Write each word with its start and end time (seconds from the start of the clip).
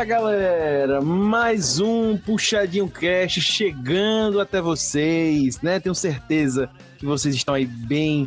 Fala 0.00 0.08
galera, 0.08 1.02
mais 1.02 1.78
um 1.78 2.16
Puxadinho 2.16 2.88
Cast 2.88 3.38
chegando 3.42 4.40
até 4.40 4.58
vocês, 4.58 5.60
né? 5.60 5.78
Tenho 5.78 5.94
certeza 5.94 6.70
que 6.96 7.04
vocês 7.04 7.34
estão 7.34 7.54
aí 7.54 7.66
bem 7.66 8.26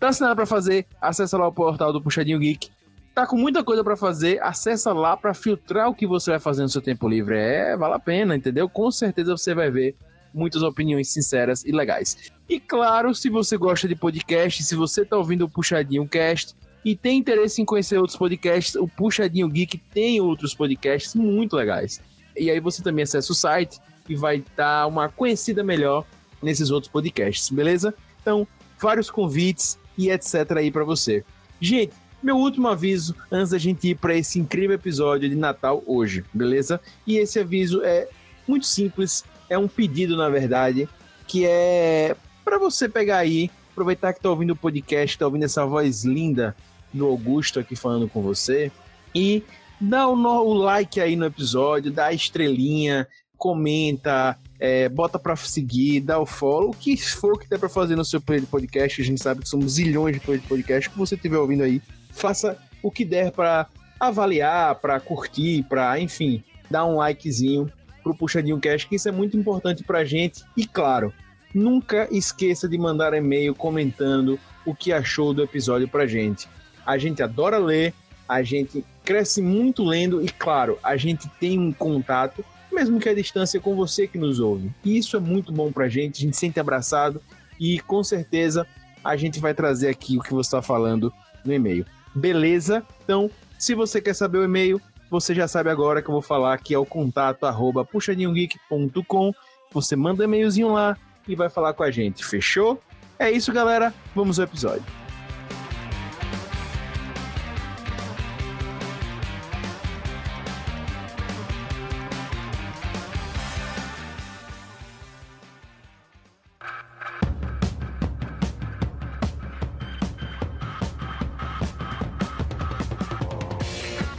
tá 0.00 0.08
assinado 0.08 0.36
para 0.36 0.46
fazer, 0.46 0.86
acessa 1.00 1.36
lá 1.36 1.46
o 1.46 1.52
portal 1.52 1.92
do 1.92 2.00
Puxadinho 2.00 2.38
Geek. 2.38 2.70
Tá 3.14 3.26
com 3.26 3.36
muita 3.36 3.62
coisa 3.62 3.82
para 3.82 3.96
fazer, 3.96 4.42
acessa 4.42 4.92
lá 4.92 5.16
para 5.16 5.32
filtrar 5.32 5.88
o 5.88 5.94
que 5.94 6.06
você 6.06 6.30
vai 6.30 6.40
fazer 6.40 6.62
no 6.62 6.68
seu 6.68 6.82
tempo 6.82 7.08
livre. 7.08 7.36
É, 7.36 7.76
vale 7.76 7.94
a 7.94 7.98
pena, 7.98 8.36
entendeu? 8.36 8.68
Com 8.68 8.90
certeza 8.90 9.36
você 9.36 9.54
vai 9.54 9.70
ver 9.70 9.94
muitas 10.36 10.62
opiniões 10.62 11.08
sinceras 11.08 11.64
e 11.64 11.72
legais. 11.72 12.30
E 12.48 12.60
claro, 12.60 13.14
se 13.14 13.28
você 13.28 13.56
gosta 13.56 13.88
de 13.88 13.96
podcast, 13.96 14.62
se 14.62 14.76
você 14.76 15.02
está 15.02 15.16
ouvindo 15.16 15.46
o 15.46 15.48
Puxadinho 15.48 16.06
Cast 16.06 16.54
e 16.84 16.94
tem 16.94 17.18
interesse 17.18 17.60
em 17.60 17.64
conhecer 17.64 17.98
outros 17.98 18.16
podcasts, 18.16 18.76
o 18.76 18.86
Puxadinho 18.86 19.48
Geek 19.48 19.78
tem 19.92 20.20
outros 20.20 20.54
podcasts 20.54 21.14
muito 21.14 21.56
legais. 21.56 22.00
E 22.36 22.50
aí 22.50 22.60
você 22.60 22.82
também 22.82 23.02
acessa 23.02 23.32
o 23.32 23.34
site 23.34 23.80
e 24.08 24.14
vai 24.14 24.44
dar 24.54 24.86
uma 24.86 25.08
conhecida 25.08 25.64
melhor 25.64 26.06
nesses 26.40 26.70
outros 26.70 26.92
podcasts, 26.92 27.50
beleza? 27.50 27.94
Então, 28.20 28.46
vários 28.78 29.10
convites 29.10 29.78
e 29.96 30.10
etc 30.10 30.52
aí 30.58 30.70
para 30.70 30.84
você. 30.84 31.24
Gente, 31.60 31.92
meu 32.22 32.36
último 32.36 32.68
aviso 32.68 33.14
antes 33.30 33.50
da 33.50 33.58
gente 33.58 33.88
ir 33.88 33.94
para 33.96 34.14
esse 34.14 34.38
incrível 34.38 34.74
episódio 34.74 35.28
de 35.28 35.34
Natal 35.34 35.82
hoje, 35.86 36.24
beleza? 36.32 36.80
E 37.06 37.16
esse 37.16 37.38
aviso 37.38 37.82
é 37.82 38.08
muito 38.46 38.66
simples 38.66 39.24
é 39.48 39.58
um 39.58 39.68
pedido, 39.68 40.16
na 40.16 40.28
verdade, 40.28 40.88
que 41.26 41.44
é 41.46 42.16
para 42.44 42.58
você 42.58 42.88
pegar 42.88 43.18
aí, 43.18 43.50
aproveitar 43.72 44.12
que 44.12 44.20
tá 44.20 44.30
ouvindo 44.30 44.52
o 44.52 44.56
podcast, 44.56 45.18
tá 45.18 45.26
ouvindo 45.26 45.44
essa 45.44 45.66
voz 45.66 46.04
linda 46.04 46.56
do 46.92 47.06
Augusto 47.06 47.58
aqui 47.58 47.74
falando 47.74 48.08
com 48.08 48.22
você, 48.22 48.70
e 49.14 49.42
dá 49.80 50.08
o, 50.08 50.14
o 50.14 50.54
like 50.54 51.00
aí 51.00 51.16
no 51.16 51.26
episódio, 51.26 51.90
dá 51.90 52.06
a 52.06 52.12
estrelinha, 52.12 53.06
comenta, 53.36 54.38
é, 54.58 54.88
bota 54.88 55.18
para 55.18 55.36
seguir, 55.36 56.00
dá 56.00 56.18
o 56.18 56.26
follow, 56.26 56.70
o 56.70 56.74
que 56.74 56.96
for 56.96 57.38
que 57.38 57.48
der 57.48 57.58
para 57.58 57.68
fazer 57.68 57.96
no 57.96 58.04
seu 58.04 58.20
player 58.20 58.42
de 58.42 58.48
podcast, 58.48 59.00
a 59.00 59.04
gente 59.04 59.22
sabe 59.22 59.42
que 59.42 59.48
somos 59.48 59.72
zilhões 59.72 60.14
de 60.14 60.20
player 60.20 60.40
de 60.40 60.48
podcast, 60.48 60.88
que 60.88 60.98
você 60.98 61.14
estiver 61.14 61.38
ouvindo 61.38 61.62
aí, 61.62 61.82
faça 62.12 62.56
o 62.82 62.90
que 62.90 63.04
der 63.04 63.32
para 63.32 63.66
avaliar, 63.98 64.76
para 64.76 65.00
curtir, 65.00 65.64
para, 65.64 65.98
enfim, 66.00 66.42
dar 66.70 66.84
um 66.86 66.96
likezinho 66.96 67.70
pro 68.06 68.14
Puxadinho 68.14 68.60
Cash, 68.60 68.84
que 68.84 68.94
isso 68.94 69.08
é 69.08 69.12
muito 69.12 69.36
importante 69.36 69.82
pra 69.82 70.04
gente. 70.04 70.44
E 70.56 70.64
claro, 70.64 71.12
nunca 71.52 72.06
esqueça 72.12 72.68
de 72.68 72.78
mandar 72.78 73.12
e-mail 73.14 73.52
comentando 73.52 74.38
o 74.64 74.72
que 74.72 74.92
achou 74.92 75.34
do 75.34 75.42
episódio 75.42 75.88
pra 75.88 76.06
gente. 76.06 76.48
A 76.86 76.96
gente 76.98 77.20
adora 77.20 77.58
ler, 77.58 77.92
a 78.28 78.44
gente 78.44 78.84
cresce 79.04 79.42
muito 79.42 79.84
lendo 79.84 80.22
e, 80.22 80.28
claro, 80.28 80.78
a 80.84 80.96
gente 80.96 81.28
tem 81.40 81.58
um 81.58 81.72
contato, 81.72 82.44
mesmo 82.72 83.00
que 83.00 83.08
a 83.08 83.14
distância, 83.14 83.60
com 83.60 83.74
você 83.74 84.06
que 84.06 84.18
nos 84.18 84.38
ouve. 84.38 84.70
E 84.84 84.96
isso 84.96 85.16
é 85.16 85.20
muito 85.20 85.50
bom 85.50 85.72
pra 85.72 85.88
gente, 85.88 86.18
a 86.18 86.20
gente 86.26 86.34
se 86.34 86.40
sente 86.40 86.60
abraçado 86.60 87.20
e 87.58 87.80
com 87.80 88.04
certeza 88.04 88.64
a 89.04 89.16
gente 89.16 89.40
vai 89.40 89.52
trazer 89.52 89.88
aqui 89.88 90.16
o 90.16 90.22
que 90.22 90.32
você 90.32 90.46
está 90.46 90.62
falando 90.62 91.12
no 91.44 91.52
e-mail. 91.52 91.84
Beleza? 92.14 92.84
Então, 93.02 93.28
se 93.58 93.74
você 93.74 94.00
quer 94.00 94.14
saber 94.14 94.38
o 94.38 94.44
e-mail, 94.44 94.80
você 95.10 95.34
já 95.34 95.46
sabe 95.46 95.70
agora 95.70 96.02
que 96.02 96.08
eu 96.08 96.12
vou 96.12 96.22
falar 96.22 96.58
que 96.58 96.74
é 96.74 96.78
o 96.78 96.86
contato 96.86 97.46
arroba 97.46 97.84
puxadinhogeek.com. 97.84 99.32
Você 99.72 99.96
manda 99.96 100.24
e-mailzinho 100.24 100.72
lá 100.72 100.96
e 101.26 101.34
vai 101.34 101.48
falar 101.48 101.72
com 101.74 101.82
a 101.82 101.90
gente, 101.90 102.24
fechou? 102.24 102.80
É 103.18 103.30
isso, 103.30 103.52
galera. 103.52 103.94
Vamos 104.14 104.38
ao 104.38 104.44
episódio. 104.44 105.05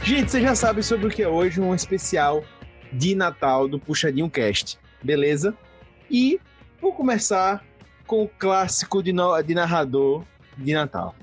Gente, 0.08 0.30
você 0.30 0.40
já 0.40 0.54
sabe 0.54 0.82
sobre 0.82 1.06
o 1.06 1.10
que 1.10 1.22
é 1.22 1.28
hoje 1.28 1.60
um 1.60 1.74
especial 1.74 2.42
de 2.90 3.14
Natal 3.14 3.68
do 3.68 3.78
Puxadinho 3.78 4.30
Cast, 4.30 4.78
beleza? 5.04 5.54
E 6.10 6.40
vou 6.80 6.94
começar 6.94 7.62
com 8.06 8.22
o 8.22 8.26
clássico 8.26 9.02
de, 9.02 9.12
no... 9.12 9.42
de 9.42 9.54
narrador 9.54 10.24
de 10.56 10.72
Natal. 10.72 11.14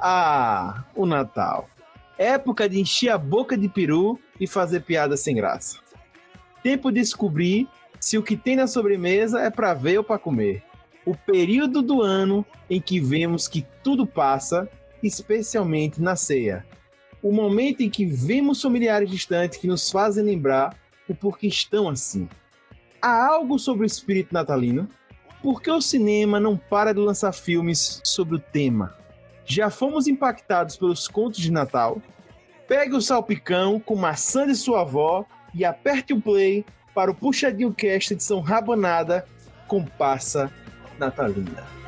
Ah, 0.00 0.84
o 0.96 1.04
Natal. 1.04 1.68
Época 2.16 2.66
de 2.66 2.80
encher 2.80 3.10
a 3.10 3.18
boca 3.18 3.58
de 3.58 3.68
peru 3.68 4.18
e 4.40 4.46
fazer 4.46 4.80
piada 4.80 5.18
sem 5.18 5.36
graça. 5.36 5.80
Tempo 6.62 6.90
de 6.90 7.00
descobrir 7.00 7.68
se 8.00 8.16
o 8.16 8.22
que 8.22 8.38
tem 8.38 8.56
na 8.56 8.66
sobremesa 8.66 9.42
é 9.42 9.50
para 9.50 9.74
ver 9.74 9.98
ou 9.98 10.04
para 10.04 10.18
comer. 10.18 10.62
O 11.04 11.14
período 11.14 11.82
do 11.82 12.00
ano 12.00 12.42
em 12.70 12.80
que 12.80 12.98
vemos 12.98 13.46
que 13.46 13.66
tudo 13.82 14.06
passa, 14.06 14.66
especialmente 15.02 16.00
na 16.00 16.16
ceia 16.16 16.64
o 17.24 17.32
momento 17.32 17.80
em 17.80 17.88
que 17.88 18.04
vemos 18.04 18.60
familiares 18.60 19.10
distantes 19.10 19.58
que 19.58 19.66
nos 19.66 19.90
fazem 19.90 20.22
lembrar 20.22 20.76
o 21.08 21.14
porquê 21.14 21.46
estão 21.46 21.88
assim. 21.88 22.28
Há 23.00 23.28
algo 23.28 23.58
sobre 23.58 23.84
o 23.84 23.86
espírito 23.86 24.34
natalino? 24.34 24.86
Por 25.42 25.62
que 25.62 25.70
o 25.70 25.80
cinema 25.80 26.38
não 26.38 26.54
para 26.54 26.92
de 26.92 27.00
lançar 27.00 27.32
filmes 27.32 28.02
sobre 28.04 28.36
o 28.36 28.38
tema? 28.38 28.94
Já 29.46 29.70
fomos 29.70 30.06
impactados 30.06 30.76
pelos 30.76 31.08
contos 31.08 31.40
de 31.40 31.50
Natal? 31.50 32.00
Pegue 32.68 32.94
o 32.94 33.00
salpicão 33.00 33.80
com 33.80 33.96
maçã 33.96 34.46
de 34.46 34.54
sua 34.54 34.82
avó 34.82 35.24
e 35.54 35.64
aperte 35.64 36.12
o 36.12 36.20
play 36.20 36.62
para 36.94 37.10
o 37.10 37.14
Puxadinho 37.14 37.72
Cast 37.72 38.12
edição 38.12 38.40
rabanada 38.40 39.24
com 39.66 39.82
passa 39.82 40.52
natalina. 40.98 41.83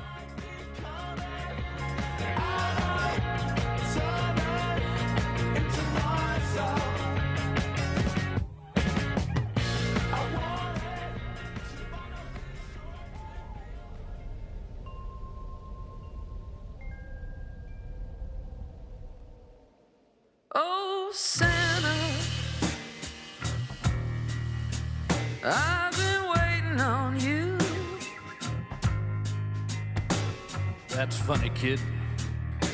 Kid, 31.57 31.81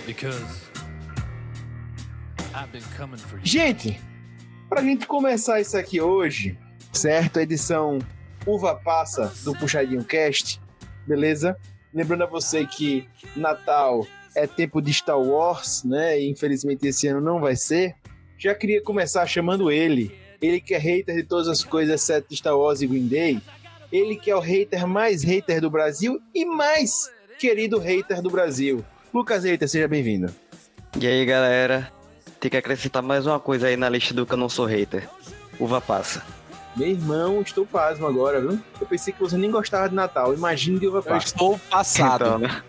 because 0.06 0.68
I've 2.54 2.70
been 2.72 2.82
coming 2.96 3.18
for 3.18 3.36
you. 3.38 3.44
Gente, 3.44 4.00
pra 4.68 4.82
gente 4.82 5.06
começar 5.06 5.60
isso 5.60 5.76
aqui 5.76 6.00
hoje, 6.00 6.58
certo? 6.92 7.38
A 7.38 7.42
edição 7.42 7.98
Uva 8.46 8.74
Passa 8.74 9.32
do 9.44 9.54
Puxadinho 9.54 10.04
Cast, 10.04 10.60
beleza? 11.06 11.56
Lembrando 11.94 12.24
a 12.24 12.26
você 12.26 12.66
que 12.66 13.08
Natal 13.36 14.06
é 14.34 14.46
tempo 14.46 14.80
de 14.80 14.92
Star 14.92 15.20
Wars, 15.20 15.84
né? 15.84 16.20
E 16.20 16.28
infelizmente 16.28 16.86
esse 16.86 17.06
ano 17.06 17.20
não 17.20 17.40
vai 17.40 17.54
ser. 17.54 17.94
Já 18.36 18.54
queria 18.54 18.82
começar 18.82 19.26
chamando 19.26 19.70
ele. 19.70 20.12
Ele 20.40 20.60
que 20.60 20.74
é 20.74 20.78
hater 20.78 21.14
de 21.14 21.22
todas 21.22 21.46
as 21.46 21.62
coisas, 21.62 21.94
exceto 21.94 22.34
Star 22.34 22.56
Wars 22.56 22.82
e 22.82 22.86
Green 22.88 23.06
Day. 23.06 23.40
Ele 23.92 24.16
que 24.16 24.30
é 24.30 24.34
o 24.34 24.40
hater 24.40 24.86
mais 24.88 25.22
hater 25.22 25.60
do 25.60 25.70
Brasil 25.70 26.18
e 26.34 26.44
mais 26.44 27.08
querido 27.42 27.76
hater 27.80 28.22
do 28.22 28.30
Brasil. 28.30 28.84
Lucas 29.12 29.42
Hater, 29.42 29.68
seja 29.68 29.88
bem-vindo. 29.88 30.32
E 30.96 31.04
aí, 31.04 31.24
galera? 31.24 31.92
Tem 32.38 32.48
que 32.48 32.56
acrescentar 32.56 33.02
mais 33.02 33.26
uma 33.26 33.40
coisa 33.40 33.66
aí 33.66 33.76
na 33.76 33.88
lista 33.88 34.14
do 34.14 34.24
que 34.24 34.32
eu 34.32 34.38
não 34.38 34.48
sou 34.48 34.64
hater. 34.64 35.08
Uva 35.58 35.80
passa. 35.80 36.22
Meu 36.76 36.86
irmão, 36.86 37.42
estou 37.42 37.66
pasmo 37.66 38.06
agora, 38.06 38.40
viu? 38.40 38.60
Eu 38.80 38.86
pensei 38.86 39.12
que 39.12 39.18
você 39.18 39.36
nem 39.36 39.50
gostava 39.50 39.88
de 39.88 39.94
Natal. 39.96 40.32
Imagina 40.32 40.78
de 40.78 40.86
uva 40.86 41.02
passa. 41.02 41.16
Eu 41.16 41.18
estou 41.18 41.58
passado. 41.68 42.24
Então, 42.24 42.38
né? 42.38 42.62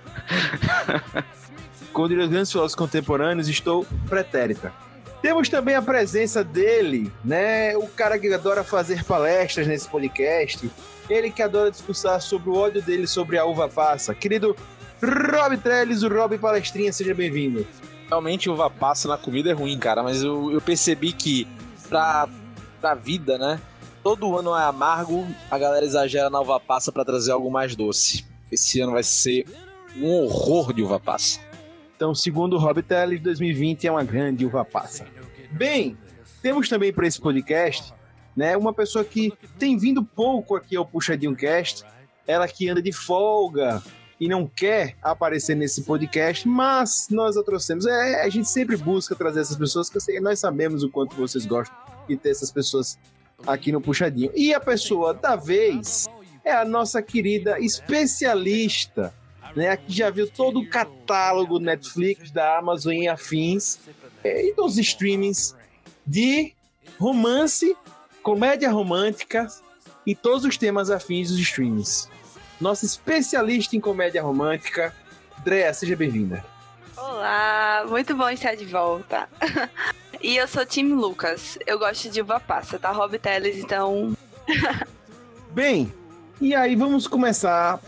Com 1.94 2.02
os 2.02 2.10
grandes 2.10 2.52
filósofos 2.52 2.74
contemporâneos, 2.74 3.48
estou 3.48 3.86
pretérita. 4.10 4.74
Temos 5.24 5.48
também 5.48 5.74
a 5.74 5.82
presença 5.82 6.44
dele, 6.44 7.10
né? 7.24 7.78
O 7.78 7.88
cara 7.88 8.20
que 8.20 8.32
adora 8.34 8.62
fazer 8.62 9.06
palestras 9.06 9.66
nesse 9.66 9.88
podcast. 9.88 10.70
Ele 11.10 11.32
que 11.32 11.42
adora 11.42 11.72
discursar 11.72 12.20
sobre 12.20 12.50
o 12.50 12.56
ódio 12.56 12.82
dele 12.82 13.08
sobre 13.08 13.38
a 13.38 13.46
uva 13.46 13.70
passa. 13.70 14.14
Querido 14.14 14.54
Rob 15.02 15.56
Trellis, 15.56 16.04
o 16.04 16.10
Rob 16.10 16.38
Palestrinha, 16.38 16.92
seja 16.92 17.14
bem-vindo. 17.14 17.66
Realmente 18.10 18.50
uva 18.50 18.70
passa 18.70 19.08
na 19.08 19.18
comida 19.18 19.50
é 19.50 19.54
ruim, 19.54 19.80
cara, 19.80 20.04
mas 20.04 20.22
eu, 20.22 20.52
eu 20.52 20.60
percebi 20.60 21.14
que 21.14 21.48
pra, 21.88 22.28
pra 22.82 22.94
vida, 22.94 23.38
né? 23.38 23.62
Todo 24.04 24.38
ano 24.38 24.54
é 24.54 24.64
amargo, 24.66 25.26
a 25.50 25.58
galera 25.58 25.86
exagera 25.86 26.30
na 26.30 26.42
uva 26.42 26.60
passa 26.60 26.92
para 26.92 27.06
trazer 27.06 27.32
algo 27.32 27.50
mais 27.50 27.78
doce. 27.78 28.26
Esse 28.52 28.82
ano 28.82 28.92
vai 28.92 29.04
ser 29.04 29.46
um 29.96 30.12
horror 30.12 30.74
de 30.74 30.84
uva 30.84 31.00
passa. 31.00 31.40
Então, 32.04 32.14
segundo 32.14 32.58
o 32.58 32.60
Rob 32.60 32.84
Teles, 32.84 33.22
2020 33.22 33.88
é 33.88 33.92
uma 33.92 34.04
grande 34.04 34.46
uva 34.46 34.66
passa. 34.66 35.08
Bem, 35.50 35.98
temos 36.42 36.68
também 36.68 36.92
para 36.92 37.08
esse 37.08 37.18
podcast, 37.18 37.94
né, 38.36 38.58
uma 38.58 38.74
pessoa 38.74 39.06
que 39.06 39.32
tem 39.58 39.78
vindo 39.78 40.04
pouco 40.04 40.54
aqui 40.54 40.76
ao 40.76 40.86
Puxadinho 40.86 41.34
Cast, 41.34 41.86
ela 42.28 42.46
que 42.46 42.68
anda 42.68 42.82
de 42.82 42.92
folga 42.92 43.82
e 44.20 44.28
não 44.28 44.46
quer 44.46 44.98
aparecer 45.02 45.56
nesse 45.56 45.84
podcast, 45.84 46.46
mas 46.46 47.08
nós 47.10 47.38
a 47.38 47.42
trouxemos. 47.42 47.86
É, 47.86 48.22
a 48.22 48.28
gente 48.28 48.50
sempre 48.50 48.76
busca 48.76 49.16
trazer 49.16 49.40
essas 49.40 49.56
pessoas, 49.56 49.90
que 49.90 50.20
nós 50.20 50.40
sabemos 50.40 50.84
o 50.84 50.90
quanto 50.90 51.16
vocês 51.16 51.46
gostam 51.46 51.74
de 52.06 52.18
ter 52.18 52.32
essas 52.32 52.52
pessoas 52.52 53.00
aqui 53.48 53.72
no 53.72 53.80
Puxadinho. 53.80 54.30
E 54.36 54.54
a 54.54 54.60
pessoa 54.60 55.14
da 55.14 55.38
vez 55.38 56.06
é 56.44 56.52
a 56.52 56.66
nossa 56.66 57.02
querida 57.02 57.62
especialista 57.62 59.14
né? 59.56 59.70
Aqui 59.70 59.92
já 59.92 60.10
viu 60.10 60.30
todo 60.30 60.60
o 60.60 60.68
catálogo 60.68 61.60
Netflix, 61.60 62.32
da 62.32 62.58
Amazon 62.58 62.94
e 62.94 63.08
afins, 63.08 63.80
é, 64.24 64.50
e 64.50 64.54
dos 64.54 64.78
streamings 64.78 65.56
de 66.06 66.54
romance, 67.00 67.76
comédia 68.22 68.70
romântica 68.72 69.48
e 70.06 70.16
todos 70.16 70.46
os 70.46 70.58
temas 70.58 70.90
afins 70.90 71.30
dos 71.30 71.40
streamings. 71.40 72.10
Nossa 72.60 72.86
especialista 72.86 73.76
em 73.76 73.80
comédia 73.80 74.22
romântica, 74.22 74.94
Drea, 75.44 75.74
seja 75.74 75.96
bem-vinda. 75.96 76.44
Olá, 76.96 77.86
muito 77.88 78.16
bom 78.16 78.30
estar 78.30 78.56
de 78.56 78.66
volta. 78.66 79.28
e 80.22 80.38
eu 80.38 80.48
sou 80.48 80.66
Tim 80.66 80.94
Lucas. 80.94 81.58
Eu 81.68 81.78
gosto 81.78 82.10
de 82.10 82.22
uva 82.22 82.40
passa, 82.40 82.80
tá? 82.80 82.92
Rob 82.92 83.18
Teles, 83.20 83.58
então. 83.58 84.16
Bem, 85.52 85.94
e 86.40 86.56
aí 86.56 86.76
vamos 86.76 87.08
começar 87.08 87.80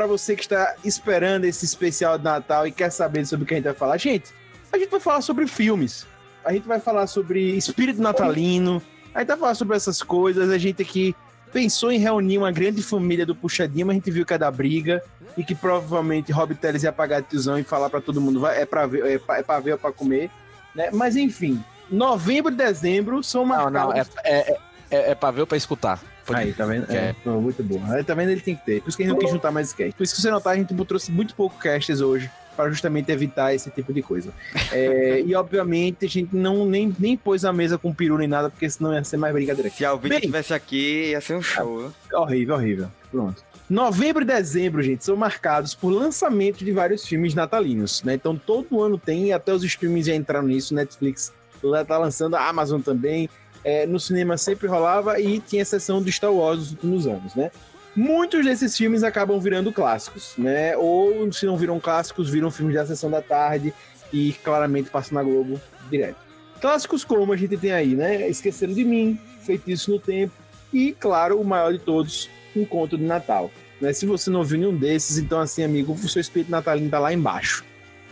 para 0.00 0.06
você 0.06 0.34
que 0.34 0.40
está 0.40 0.76
esperando 0.82 1.44
esse 1.44 1.62
especial 1.62 2.16
de 2.16 2.24
Natal 2.24 2.66
e 2.66 2.72
quer 2.72 2.88
saber 2.88 3.26
sobre 3.26 3.44
o 3.44 3.46
que 3.46 3.52
a 3.52 3.56
gente 3.58 3.66
vai 3.66 3.74
falar. 3.74 3.98
Gente, 3.98 4.32
a 4.72 4.78
gente 4.78 4.88
vai 4.88 4.98
falar 4.98 5.20
sobre 5.20 5.46
filmes. 5.46 6.06
A 6.42 6.54
gente 6.54 6.66
vai 6.66 6.80
falar 6.80 7.06
sobre 7.06 7.54
espírito 7.54 8.00
natalino. 8.00 8.80
A 9.14 9.18
gente 9.18 9.28
vai 9.28 9.36
falar 9.36 9.54
sobre 9.54 9.76
essas 9.76 10.02
coisas. 10.02 10.48
A 10.48 10.56
gente 10.56 10.80
aqui 10.80 11.14
pensou 11.52 11.92
em 11.92 11.98
reunir 11.98 12.38
uma 12.38 12.50
grande 12.50 12.82
família 12.82 13.26
do 13.26 13.34
Puxadinho, 13.34 13.88
mas 13.88 13.94
a 13.94 13.98
gente 13.98 14.10
viu 14.10 14.24
que 14.24 14.32
é 14.32 14.38
da 14.38 14.50
briga 14.50 15.02
e 15.36 15.44
que 15.44 15.54
provavelmente 15.54 16.32
Rob 16.32 16.54
Teles 16.54 16.82
ia 16.82 16.92
pagar 16.92 17.18
a 17.18 17.22
tiozão 17.22 17.58
e 17.58 17.62
falar 17.62 17.90
para 17.90 18.00
todo 18.00 18.22
mundo 18.22 18.46
é 18.46 18.64
para 18.64 18.86
ver, 18.86 19.04
é 19.04 19.18
pra, 19.18 19.36
é 19.36 19.42
pra 19.42 19.60
ver 19.60 19.72
ou 19.72 19.78
para 19.78 19.92
comer. 19.92 20.30
Né? 20.74 20.88
Mas 20.94 21.14
enfim, 21.14 21.62
novembro 21.90 22.50
e 22.50 22.56
dezembro 22.56 23.22
são 23.22 23.44
marcados... 23.44 23.74
Não, 23.74 23.88
não, 23.88 23.94
é, 23.94 24.06
é, 24.24 24.58
é, 24.90 25.10
é 25.10 25.14
para 25.14 25.30
ver 25.30 25.42
ou 25.42 25.46
para 25.46 25.58
escutar. 25.58 26.00
Aí, 26.34 26.52
tá 26.52 26.66
vendo? 26.66 26.90
É, 26.90 27.14
é. 27.24 27.30
muito 27.30 27.62
bom. 27.62 27.80
Aí, 27.88 28.04
tá 28.04 28.14
vendo? 28.14 28.30
Ele 28.30 28.40
tem 28.40 28.54
que 28.54 28.64
ter. 28.64 28.80
Por 28.80 28.88
isso 28.88 28.96
que 28.96 29.02
a 29.02 29.06
gente 29.06 29.14
não 29.14 29.20
quis 29.20 29.30
juntar 29.30 29.50
mais 29.50 29.72
cast. 29.72 29.92
Por 29.94 30.02
isso 30.02 30.14
que 30.14 30.20
você 30.20 30.30
notar, 30.30 30.54
a 30.54 30.56
gente 30.56 30.74
trouxe 30.84 31.10
muito 31.10 31.34
pouco 31.34 31.56
casts 31.58 32.00
hoje 32.00 32.30
para 32.56 32.70
justamente 32.70 33.10
evitar 33.10 33.54
esse 33.54 33.70
tipo 33.70 33.92
de 33.92 34.02
coisa. 34.02 34.32
É, 34.72 35.22
e 35.24 35.34
obviamente 35.34 36.04
a 36.04 36.08
gente 36.08 36.34
não 36.34 36.66
nem, 36.66 36.94
nem 36.98 37.16
pôs 37.16 37.44
a 37.44 37.52
mesa 37.52 37.78
com 37.78 37.92
peru 37.92 38.18
nem 38.18 38.28
nada, 38.28 38.50
porque 38.50 38.68
senão 38.68 38.92
ia 38.92 39.02
ser 39.04 39.16
mais 39.16 39.32
brincadeira. 39.32 39.70
Se 39.70 39.84
a 39.84 39.90
Alvin 39.90 40.10
estivesse 40.10 40.52
aqui, 40.52 41.10
ia 41.10 41.20
ser 41.20 41.36
um 41.36 41.42
show. 41.42 41.90
É, 42.12 42.16
horrível, 42.16 42.56
horrível. 42.56 42.88
Pronto. 43.10 43.42
Novembro 43.68 44.22
e 44.22 44.26
dezembro, 44.26 44.82
gente, 44.82 45.04
são 45.04 45.16
marcados 45.16 45.74
por 45.76 45.90
lançamento 45.90 46.64
de 46.64 46.72
vários 46.72 47.06
filmes 47.06 47.34
natalinos, 47.34 48.02
né? 48.02 48.14
Então 48.14 48.36
todo 48.36 48.82
ano 48.82 48.98
tem, 48.98 49.32
até 49.32 49.54
os 49.54 49.62
streamings 49.62 50.06
já 50.06 50.14
entraram 50.14 50.48
nisso, 50.48 50.74
Netflix 50.74 51.32
tá 51.86 51.98
lançando, 51.98 52.36
a 52.36 52.48
Amazon 52.48 52.80
também, 52.80 53.28
é, 53.64 53.86
no 53.86 54.00
cinema 54.00 54.36
sempre 54.36 54.66
rolava 54.66 55.20
e 55.20 55.40
tinha 55.40 55.62
exceção 55.62 56.02
do 56.02 56.10
Star 56.10 56.32
Wars 56.32 56.58
nos 56.58 56.70
últimos 56.72 57.06
anos, 57.06 57.34
né? 57.34 57.50
Muitos 57.94 58.44
desses 58.44 58.76
filmes 58.76 59.02
acabam 59.02 59.38
virando 59.40 59.72
clássicos, 59.72 60.34
né? 60.38 60.76
Ou 60.76 61.30
se 61.32 61.44
não 61.44 61.56
viram 61.56 61.80
clássicos, 61.80 62.30
viram 62.30 62.50
filmes 62.50 62.74
da 62.74 62.86
sessão 62.86 63.10
da 63.10 63.20
tarde 63.20 63.74
e 64.12 64.32
claramente 64.44 64.90
passam 64.90 65.16
na 65.16 65.22
Globo 65.22 65.60
direto. 65.90 66.16
Clássicos 66.60 67.04
como 67.04 67.32
a 67.32 67.36
gente 67.36 67.56
tem 67.56 67.72
aí, 67.72 67.94
né? 67.94 68.28
Esqueceram 68.28 68.72
de 68.72 68.84
Mim, 68.84 69.18
Feitiço 69.42 69.90
no 69.90 69.98
Tempo 69.98 70.32
e, 70.72 70.92
claro, 70.92 71.40
o 71.40 71.44
maior 71.44 71.72
de 71.72 71.78
todos, 71.78 72.30
Conto 72.68 72.96
de 72.96 73.04
Natal. 73.04 73.50
Né? 73.80 73.92
Se 73.92 74.06
você 74.06 74.30
não 74.30 74.44
viu 74.44 74.58
nenhum 74.58 74.76
desses, 74.76 75.18
então, 75.18 75.40
assim, 75.40 75.64
amigo, 75.64 75.92
o 75.92 76.08
seu 76.08 76.20
espírito 76.20 76.50
natalino 76.50 76.90
tá 76.90 76.98
lá 76.98 77.12
embaixo. 77.12 77.64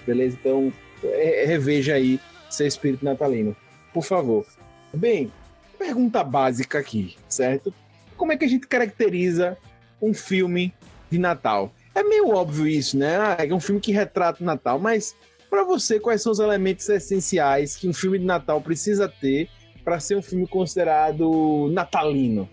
Beleza? 0.07 0.37
Então, 0.41 0.73
é, 1.05 1.45
reveja 1.47 1.95
aí 1.95 2.19
seu 2.49 2.67
espírito 2.67 3.05
natalino, 3.05 3.55
por 3.93 4.03
favor. 4.03 4.47
Bem, 4.93 5.31
pergunta 5.79 6.25
básica 6.25 6.79
aqui, 6.79 7.17
certo? 7.29 7.73
Como 8.17 8.33
é 8.33 8.37
que 8.37 8.45
a 8.45 8.49
gente 8.49 8.67
caracteriza 8.67 9.57
um 10.01 10.13
filme 10.15 10.73
de 11.11 11.19
Natal? 11.19 11.73
É 11.95 12.03
meio 12.03 12.31
óbvio 12.31 12.67
isso, 12.67 12.97
né? 12.97 13.17
Ah, 13.17 13.37
é 13.39 13.53
um 13.53 13.61
filme 13.61 13.81
que 13.81 13.93
retrata 13.93 14.43
o 14.43 14.47
Natal, 14.47 14.79
mas 14.79 15.15
para 15.49 15.65
você, 15.65 15.99
quais 15.99 16.23
são 16.23 16.33
os 16.33 16.39
elementos 16.39 16.89
essenciais 16.89 17.77
que 17.77 17.89
um 17.89 17.93
filme 17.93 18.19
de 18.19 18.25
Natal 18.25 18.61
precisa 18.61 19.09
ter 19.09 19.49
para 19.85 19.99
ser 19.99 20.17
um 20.17 20.23
filme 20.23 20.47
considerado 20.47 21.71
natalino? 21.73 22.49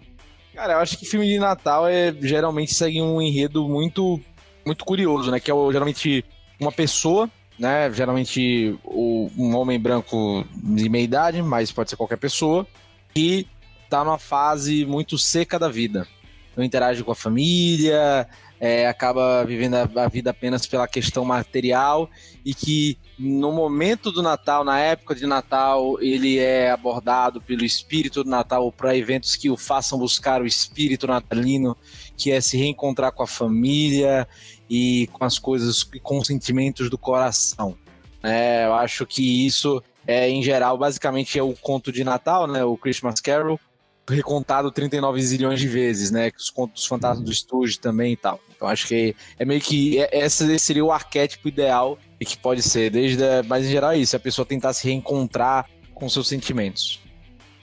Cara, 0.53 0.73
eu 0.73 0.79
acho 0.79 0.97
que 0.97 1.05
filme 1.05 1.27
de 1.27 1.37
Natal 1.37 1.87
é 1.87 2.15
geralmente 2.21 2.73
segue 2.73 3.01
um 3.01 3.21
enredo 3.21 3.67
muito 3.67 4.19
muito 4.65 4.85
curioso, 4.85 5.29
né? 5.29 5.39
Que 5.39 5.51
é 5.51 5.53
geralmente 5.71 6.25
uma 6.59 6.71
pessoa 6.71 7.29
né? 7.57 7.91
Geralmente 7.91 8.77
o, 8.83 9.29
um 9.37 9.55
homem 9.55 9.79
branco 9.79 10.45
de 10.55 10.89
meia 10.89 11.03
idade, 11.03 11.41
mas 11.41 11.71
pode 11.71 11.89
ser 11.89 11.95
qualquer 11.95 12.17
pessoa, 12.17 12.67
que 13.13 13.47
tá 13.89 14.03
numa 14.03 14.19
fase 14.19 14.85
muito 14.85 15.17
seca 15.17 15.57
da 15.57 15.69
vida. 15.69 16.07
Não 16.55 16.63
interage 16.63 17.03
com 17.03 17.11
a 17.11 17.15
família, 17.15 18.27
é, 18.59 18.87
acaba 18.87 19.43
vivendo 19.45 19.75
a, 19.75 20.07
vida 20.07 20.29
apenas 20.29 20.65
pela 20.65 20.87
questão 20.87 21.25
material 21.25 22.09
e 22.45 22.53
que 22.53 22.97
no 23.19 23.51
momento 23.51 24.11
do 24.11 24.21
Natal, 24.21 24.63
na 24.63 24.79
época 24.79 25.13
de 25.13 25.25
Natal, 25.25 26.01
ele 26.01 26.37
é 26.37 26.71
abordado 26.71 27.41
pelo 27.41 27.65
espírito 27.65 28.23
do 28.23 28.29
Natal 28.29 28.71
para 28.71 28.95
eventos 28.95 29.35
que 29.35 29.49
o 29.49 29.57
façam 29.57 29.99
buscar 29.99 30.41
o 30.41 30.45
espírito 30.45 31.07
natalino, 31.07 31.75
que 32.17 32.31
é 32.31 32.39
se 32.39 32.57
reencontrar 32.57 33.11
com 33.11 33.23
a 33.23 33.27
família 33.27 34.27
e 34.69 35.07
com 35.13 35.23
as 35.23 35.37
coisas, 35.37 35.83
com 36.01 36.19
os 36.19 36.27
sentimentos 36.27 36.89
do 36.89 36.97
coração. 36.97 37.77
É, 38.23 38.65
eu 38.65 38.73
acho 38.73 39.05
que 39.05 39.45
isso, 39.45 39.81
é, 40.07 40.29
em 40.29 40.41
geral, 40.41 40.77
basicamente 40.77 41.37
é 41.37 41.43
o 41.43 41.53
conto 41.53 41.91
de 41.91 42.03
Natal, 42.03 42.47
né, 42.47 42.63
o 42.63 42.75
Christmas 42.75 43.19
Carol, 43.19 43.59
recontado 44.07 44.71
39 44.71 45.21
zilhões 45.21 45.59
de 45.59 45.67
vezes, 45.67 46.11
né? 46.11 46.31
Os 46.37 46.49
contos 46.49 46.81
dos 46.81 46.85
fantasmas 46.85 47.25
do 47.25 47.31
estúdio 47.31 47.79
também 47.79 48.13
e 48.13 48.15
tal. 48.15 48.39
Então 48.55 48.67
acho 48.67 48.87
que 48.87 49.15
é 49.39 49.45
meio 49.45 49.59
que 49.59 49.99
é, 49.99 50.25
esse 50.25 50.59
seria 50.59 50.85
o 50.85 50.91
arquétipo 50.91 51.47
ideal 51.47 51.97
e 52.19 52.25
que 52.25 52.37
pode 52.37 52.61
ser, 52.61 52.91
desde 52.91 53.23
a, 53.23 53.43
mas 53.43 53.65
em 53.65 53.71
geral 53.71 53.91
é 53.91 53.97
isso, 53.97 54.15
a 54.15 54.19
pessoa 54.19 54.45
tentar 54.45 54.73
se 54.73 54.87
reencontrar 54.87 55.67
com 55.93 56.07
seus 56.07 56.27
sentimentos. 56.27 57.01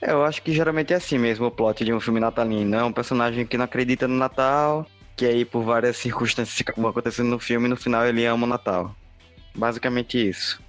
É, 0.01 0.11
eu 0.11 0.23
acho 0.25 0.41
que 0.41 0.51
geralmente 0.51 0.91
é 0.91 0.97
assim 0.97 1.17
mesmo 1.17 1.45
o 1.45 1.51
plot 1.51 1.83
de 1.85 1.93
um 1.93 1.99
filme 1.99 2.19
natalino, 2.19 2.75
é 2.75 2.83
um 2.83 2.91
personagem 2.91 3.45
que 3.45 3.57
não 3.57 3.65
acredita 3.65 4.07
no 4.07 4.15
Natal 4.15 4.85
que 5.15 5.25
aí 5.25 5.45
por 5.45 5.63
várias 5.63 5.97
circunstâncias 5.97 6.59
que 6.65 6.79
vão 6.79 6.89
acontecendo 6.89 7.29
no 7.29 7.39
filme, 7.39 7.67
no 7.67 7.77
final 7.77 8.05
ele 8.05 8.25
ama 8.25 8.45
o 8.45 8.49
Natal. 8.49 8.95
Basicamente 9.55 10.29
isso. 10.29 10.61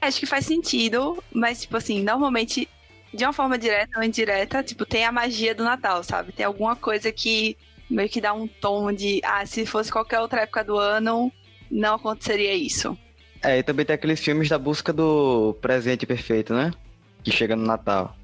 Acho 0.00 0.20
que 0.20 0.26
faz 0.26 0.44
sentido, 0.44 1.22
mas 1.32 1.62
tipo 1.62 1.76
assim, 1.76 2.02
normalmente, 2.02 2.68
de 3.12 3.24
uma 3.24 3.32
forma 3.32 3.56
direta 3.56 3.98
ou 3.98 4.04
indireta, 4.04 4.62
tipo, 4.62 4.84
tem 4.84 5.04
a 5.04 5.12
magia 5.12 5.54
do 5.54 5.64
Natal, 5.64 6.02
sabe? 6.02 6.32
Tem 6.32 6.44
alguma 6.44 6.76
coisa 6.76 7.10
que 7.10 7.56
meio 7.88 8.08
que 8.08 8.20
dá 8.20 8.32
um 8.32 8.46
tom 8.46 8.92
de, 8.92 9.20
ah, 9.24 9.46
se 9.46 9.64
fosse 9.64 9.90
qualquer 9.90 10.20
outra 10.20 10.42
época 10.42 10.64
do 10.64 10.76
ano, 10.76 11.32
não 11.70 11.94
aconteceria 11.94 12.54
isso. 12.54 12.98
É, 13.42 13.58
e 13.58 13.62
também 13.62 13.84
tem 13.84 13.94
aqueles 13.94 14.20
filmes 14.20 14.48
da 14.48 14.58
busca 14.58 14.92
do 14.92 15.54
presente 15.60 16.06
perfeito, 16.06 16.54
né? 16.54 16.72
Que 17.22 17.30
chega 17.30 17.54
no 17.54 17.64
Natal. 17.64 18.16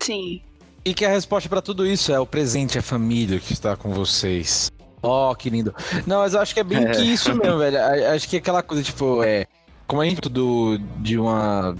Sim. 0.00 0.42
E 0.84 0.94
que 0.94 1.04
a 1.04 1.08
resposta 1.08 1.48
pra 1.48 1.60
tudo 1.60 1.86
isso 1.86 2.12
é 2.12 2.20
o 2.20 2.26
presente, 2.26 2.78
a 2.78 2.82
família 2.82 3.40
que 3.40 3.52
está 3.52 3.76
com 3.76 3.90
vocês. 3.90 4.70
Ó, 5.06 5.34
que 5.34 5.48
lindo. 5.48 5.74
Não, 6.06 6.18
mas 6.18 6.34
eu 6.34 6.40
acho 6.40 6.52
que 6.52 6.60
é 6.60 6.64
bem 6.64 6.84
É. 6.84 6.90
que 6.90 7.02
isso 7.02 7.34
mesmo, 7.34 7.58
velho. 7.58 7.78
Acho 8.12 8.28
que 8.28 8.36
aquela 8.36 8.62
coisa, 8.62 8.82
tipo, 8.82 9.22
é. 9.22 9.46
Como 9.86 10.02
a 10.02 10.04
gente 10.04 10.20
tudo 10.20 10.78
de 10.98 11.16
uma. 11.16 11.76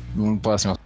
Assim, 0.55 0.69
uma 0.69 0.79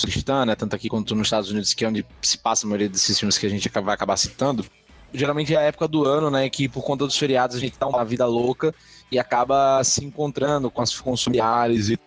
cristã, 0.00 0.46
né? 0.46 0.54
Tanto 0.54 0.76
aqui 0.76 0.88
quanto 0.88 1.14
nos 1.14 1.26
Estados 1.26 1.50
Unidos, 1.50 1.74
que 1.74 1.84
é 1.84 1.88
onde 1.88 2.06
se 2.22 2.38
passa 2.38 2.64
a 2.64 2.68
maioria 2.68 2.88
desses 2.88 3.18
filmes 3.18 3.36
que 3.36 3.46
a 3.46 3.50
gente 3.50 3.68
vai 3.68 3.94
acabar 3.94 4.16
citando. 4.16 4.64
Geralmente 5.12 5.52
é 5.52 5.58
a 5.58 5.62
época 5.62 5.88
do 5.88 6.06
ano, 6.06 6.30
né? 6.30 6.48
Que 6.48 6.68
por 6.68 6.84
conta 6.84 7.04
dos 7.04 7.18
feriados 7.18 7.56
a 7.56 7.60
gente 7.60 7.76
tá 7.76 7.86
uma 7.86 8.04
vida 8.04 8.24
louca 8.24 8.72
e 9.10 9.18
acaba 9.18 9.82
se 9.82 10.04
encontrando 10.04 10.70
com, 10.70 10.80
as, 10.80 10.92
familiares 10.92 11.88
e 11.88 11.98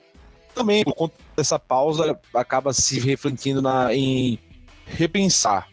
também 0.56 0.84
por 0.86 0.94
conta 0.94 1.16
dessa 1.36 1.60
pausa 1.60 2.18
acaba 2.34 2.72
se 2.72 3.00
refletindo 3.00 3.62
na, 3.62 3.94
em 3.94 4.40
repensar. 4.86 5.68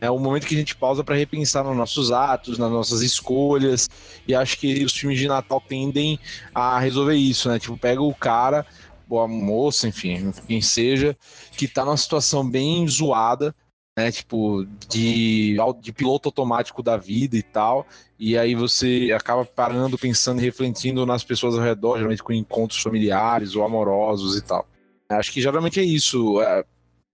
É 0.00 0.10
o 0.10 0.18
momento 0.18 0.46
que 0.46 0.54
a 0.54 0.58
gente 0.58 0.76
pausa 0.76 1.02
para 1.02 1.16
repensar 1.16 1.64
nos 1.64 1.76
nossos 1.76 2.12
atos, 2.12 2.58
nas 2.58 2.70
nossas 2.70 3.00
escolhas. 3.02 3.88
E 4.26 4.34
acho 4.34 4.58
que 4.58 4.84
os 4.84 4.92
filmes 4.92 5.18
de 5.18 5.26
Natal 5.26 5.60
tendem 5.60 6.18
a 6.54 6.78
resolver 6.78 7.14
isso, 7.14 7.48
né? 7.48 7.58
Tipo, 7.58 7.76
pega 7.76 8.00
o 8.00 8.14
cara, 8.14 8.64
ou 9.08 9.20
a 9.20 9.26
moça, 9.26 9.88
enfim, 9.88 10.32
quem 10.46 10.60
seja, 10.60 11.16
que 11.56 11.66
tá 11.66 11.84
numa 11.84 11.96
situação 11.96 12.48
bem 12.48 12.86
zoada, 12.86 13.54
né? 13.96 14.12
Tipo, 14.12 14.64
de, 14.88 15.56
de 15.80 15.92
piloto 15.92 16.28
automático 16.28 16.82
da 16.82 16.96
vida 16.96 17.36
e 17.36 17.42
tal. 17.42 17.86
E 18.18 18.38
aí 18.38 18.54
você 18.54 19.12
acaba 19.14 19.44
parando, 19.44 19.98
pensando 19.98 20.40
e 20.40 20.44
refletindo 20.44 21.04
nas 21.04 21.24
pessoas 21.24 21.56
ao 21.56 21.64
redor, 21.64 21.96
geralmente 21.96 22.22
com 22.22 22.32
encontros 22.32 22.80
familiares 22.80 23.56
ou 23.56 23.64
amorosos 23.64 24.36
e 24.36 24.42
tal. 24.42 24.64
Acho 25.08 25.32
que 25.32 25.40
geralmente 25.40 25.80
é 25.80 25.82
isso 25.82 26.40
é, 26.42 26.64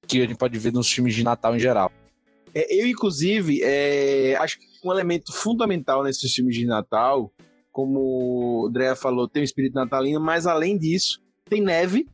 que 0.06 0.18
a 0.18 0.26
gente 0.26 0.36
pode 0.36 0.58
ver 0.58 0.72
nos 0.72 0.90
filmes 0.90 1.14
de 1.14 1.22
Natal 1.22 1.56
em 1.56 1.60
geral. 1.60 1.90
É, 2.54 2.82
eu, 2.82 2.86
inclusive, 2.86 3.60
é, 3.62 4.36
acho 4.36 4.58
que 4.58 4.66
um 4.84 4.92
elemento 4.92 5.32
fundamental 5.32 6.04
nesses 6.04 6.32
filmes 6.32 6.54
de 6.54 6.66
Natal, 6.66 7.32
como 7.72 8.62
o 8.62 8.66
Andrea 8.68 8.94
falou, 8.94 9.28
tem 9.28 9.42
o 9.42 9.44
espírito 9.44 9.74
natalino, 9.74 10.20
mas 10.20 10.46
além 10.46 10.78
disso, 10.78 11.20
tem 11.48 11.60
neve, 11.60 12.06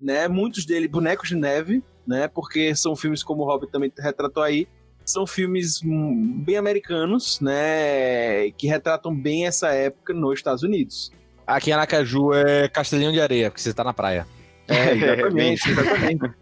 né? 0.00 0.28
Muitos 0.28 0.66
deles 0.66 0.90
bonecos 0.90 1.28
de 1.28 1.36
neve, 1.36 1.82
né? 2.06 2.28
Porque 2.28 2.74
são 2.74 2.94
filmes 2.94 3.22
como 3.22 3.42
o 3.42 3.46
Hobbit 3.46 3.72
também 3.72 3.90
retratou 3.98 4.42
aí, 4.42 4.68
são 5.04 5.26
filmes 5.26 5.80
bem 5.82 6.56
americanos, 6.56 7.40
né? 7.40 8.50
Que 8.58 8.66
retratam 8.66 9.14
bem 9.14 9.46
essa 9.46 9.68
época 9.68 10.12
nos 10.12 10.34
Estados 10.34 10.62
Unidos. 10.62 11.12
Aqui 11.46 11.70
em 11.70 11.72
Aracaju 11.72 12.32
é 12.34 12.68
Castelinho 12.68 13.12
de 13.12 13.20
Areia, 13.20 13.50
porque 13.50 13.62
você 13.62 13.72
tá 13.72 13.84
na 13.84 13.94
praia. 13.94 14.26
É, 14.68 14.94
exatamente, 14.94 15.62
exatamente. 15.70 16.34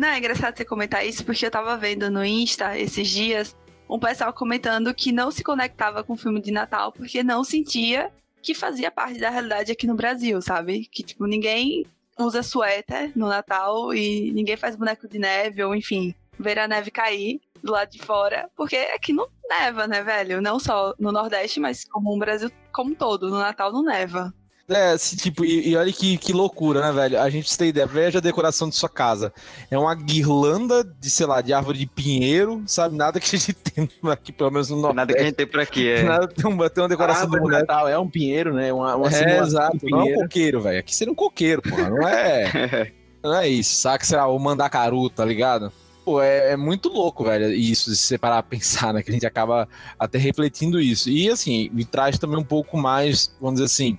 Não, 0.00 0.08
é 0.08 0.16
engraçado 0.16 0.56
você 0.56 0.64
comentar 0.64 1.06
isso, 1.06 1.22
porque 1.26 1.44
eu 1.44 1.50
tava 1.50 1.76
vendo 1.76 2.10
no 2.10 2.24
Insta 2.24 2.78
esses 2.78 3.06
dias 3.06 3.54
um 3.86 3.98
pessoal 3.98 4.32
comentando 4.32 4.94
que 4.94 5.12
não 5.12 5.30
se 5.30 5.44
conectava 5.44 6.02
com 6.02 6.14
o 6.14 6.16
filme 6.16 6.40
de 6.40 6.50
Natal 6.50 6.90
porque 6.90 7.22
não 7.22 7.44
sentia 7.44 8.10
que 8.42 8.54
fazia 8.54 8.90
parte 8.90 9.20
da 9.20 9.28
realidade 9.28 9.70
aqui 9.70 9.86
no 9.86 9.94
Brasil, 9.94 10.40
sabe? 10.40 10.86
Que, 10.90 11.02
tipo, 11.02 11.26
ninguém 11.26 11.84
usa 12.18 12.42
suéter 12.42 13.12
no 13.14 13.28
Natal 13.28 13.92
e 13.92 14.32
ninguém 14.32 14.56
faz 14.56 14.74
boneco 14.74 15.06
de 15.06 15.18
neve, 15.18 15.62
ou 15.62 15.74
enfim, 15.74 16.14
ver 16.38 16.58
a 16.58 16.66
neve 16.66 16.90
cair 16.90 17.38
do 17.62 17.72
lado 17.72 17.90
de 17.90 17.98
fora, 17.98 18.48
porque 18.56 18.76
aqui 18.76 19.12
não 19.12 19.28
neva, 19.50 19.86
né, 19.86 20.02
velho? 20.02 20.40
Não 20.40 20.58
só 20.58 20.94
no 20.98 21.12
Nordeste, 21.12 21.60
mas 21.60 21.84
como 21.84 22.10
o 22.10 22.18
Brasil 22.18 22.50
como 22.72 22.92
um 22.92 22.94
todo, 22.94 23.28
no 23.28 23.38
Natal 23.38 23.70
não 23.70 23.82
neva. 23.82 24.32
É, 24.70 24.92
assim, 24.92 25.16
tipo, 25.16 25.44
e, 25.44 25.70
e 25.70 25.76
olha 25.76 25.92
que, 25.92 26.16
que 26.16 26.32
loucura, 26.32 26.80
né, 26.80 26.92
velho? 26.92 27.20
A 27.20 27.28
gente 27.28 27.58
tem 27.58 27.70
ideia, 27.70 27.86
veja 27.86 28.18
a 28.18 28.20
decoração 28.22 28.68
de 28.68 28.76
sua 28.76 28.88
casa. 28.88 29.32
É 29.68 29.76
uma 29.76 29.92
guirlanda 29.96 30.84
de, 30.84 31.10
sei 31.10 31.26
lá, 31.26 31.40
de 31.40 31.52
árvore 31.52 31.76
de 31.76 31.86
pinheiro, 31.86 32.62
sabe? 32.66 32.96
Nada 32.96 33.18
que 33.18 33.34
a 33.34 33.38
gente 33.38 33.52
tem 33.58 33.88
aqui, 34.04 34.30
pelo 34.30 34.52
menos 34.52 34.70
no 34.70 34.76
Nordeste. 34.76 34.96
Nada 34.96 35.12
que 35.12 35.20
a 35.20 35.24
gente 35.24 35.34
tem 35.34 35.46
por 35.46 35.58
aqui, 35.58 35.88
é. 35.88 36.02
Nada, 36.04 36.28
tem, 36.28 36.46
uma, 36.46 36.70
tem 36.70 36.82
uma 36.84 36.88
decoração 36.88 37.28
do 37.28 37.40
de. 37.40 37.50
Natal 37.50 37.88
é 37.88 37.98
um 37.98 38.08
pinheiro, 38.08 38.54
né? 38.54 38.72
Uma, 38.72 38.94
uma 38.94 39.08
É, 39.08 39.40
exato. 39.40 39.76
de 39.76 39.90
Não 39.90 40.02
é 40.02 40.04
um 40.04 40.14
coqueiro, 40.22 40.60
velho. 40.60 40.78
Aqui 40.78 40.94
seria 40.94 41.12
um 41.12 41.16
coqueiro, 41.16 41.62
pô. 41.62 41.76
Não 41.76 42.06
é, 42.06 42.92
não 43.24 43.34
é 43.34 43.48
isso, 43.48 43.74
saca? 43.74 44.04
Sei 44.04 44.16
lá, 44.16 44.28
o 44.28 44.38
mandacaru, 44.38 45.10
tá 45.10 45.24
ligado? 45.24 45.72
Pô, 46.04 46.22
é, 46.22 46.52
é 46.52 46.56
muito 46.56 46.88
louco, 46.88 47.24
velho, 47.24 47.52
isso, 47.52 47.90
se 47.90 48.02
você 48.02 48.16
parar 48.16 48.38
a 48.38 48.42
pensar, 48.42 48.94
né? 48.94 49.02
Que 49.02 49.10
a 49.10 49.14
gente 49.14 49.26
acaba 49.26 49.68
até 49.98 50.16
refletindo 50.16 50.80
isso. 50.80 51.10
E, 51.10 51.28
assim, 51.28 51.68
me 51.72 51.84
traz 51.84 52.20
também 52.20 52.38
um 52.38 52.44
pouco 52.44 52.78
mais, 52.78 53.34
vamos 53.40 53.60
dizer 53.60 53.66
assim, 53.66 53.98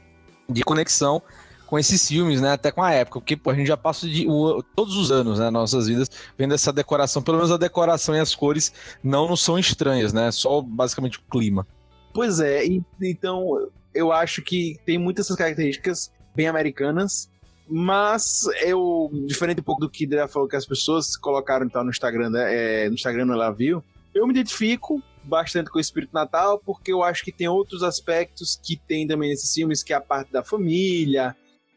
de 0.50 0.64
conexão 0.64 1.22
com 1.68 1.80
esses 1.80 2.06
filmes, 2.06 2.42
né? 2.42 2.52
Até 2.52 2.70
com 2.72 2.84
a 2.84 2.92
época, 2.92 3.20
porque 3.20 3.38
pô, 3.38 3.50
a 3.50 3.56
gente 3.56 3.68
já 3.68 3.78
passa 3.78 4.08
de 4.08 4.28
o- 4.28 4.62
todos 4.76 4.98
os 4.98 5.10
anos, 5.12 5.40
né? 5.40 5.50
Nossas 5.50 5.88
vidas 5.88 6.10
vendo 6.38 6.54
essa 6.54 6.74
decoração, 6.74 7.22
pelo 7.22 7.38
menos 7.38 7.52
a 7.52 7.58
decoração 7.58 8.14
e 8.16 8.20
as 8.20 8.36
cores 8.36 8.74
não 9.02 9.28
nos 9.30 9.42
são 9.42 9.58
estranhas, 9.58 10.12
né? 10.12 10.30
Só 10.32 10.62
basicamente 10.62 11.18
o 11.20 11.22
clima. 11.32 11.66
Pois 12.14 12.42
é, 12.42 12.66
e- 12.66 12.84
então 13.02 13.70
eu 13.94 14.12
acho 14.12 14.42
que 14.42 14.78
tem 14.86 14.98
muitas 14.98 15.26
essas 15.28 15.38
características 15.38 16.12
bem 16.36 16.48
americanas, 16.48 17.30
mas 17.70 18.44
eu, 18.66 19.10
diferente 19.26 19.62
um 19.62 19.64
pouco 19.64 19.80
do 19.80 19.90
que 19.90 20.06
Drea 20.06 20.28
falou 20.28 20.48
que 20.48 20.58
as 20.58 20.66
pessoas 20.66 21.16
colocaram 21.16 21.66
então, 21.66 21.84
no 21.86 21.90
Instagram, 21.90 22.30
né, 22.32 22.84
é, 22.86 22.90
no 22.90 22.96
Instagram 22.96 23.32
ela 23.32 23.50
viu, 23.52 23.82
eu 24.14 24.28
me 24.28 24.34
identifico 24.34 25.02
bastante 25.32 25.72
com 25.72 25.78
o 25.78 25.82
espírito 25.82 26.14
natal, 26.14 26.60
porque 26.60 26.92
eu 26.92 27.02
acho 27.02 27.24
que 27.24 27.32
tem 27.32 27.48
outros 27.48 27.84
aspectos 27.84 28.60
que 28.62 28.76
tem 28.76 29.08
também 29.08 29.30
nesses 29.30 29.54
filmes, 29.54 29.82
que 29.82 29.94
é 29.94 29.96
a 29.96 30.02
parte 30.02 30.30
da 30.30 30.44
família, 30.44 31.34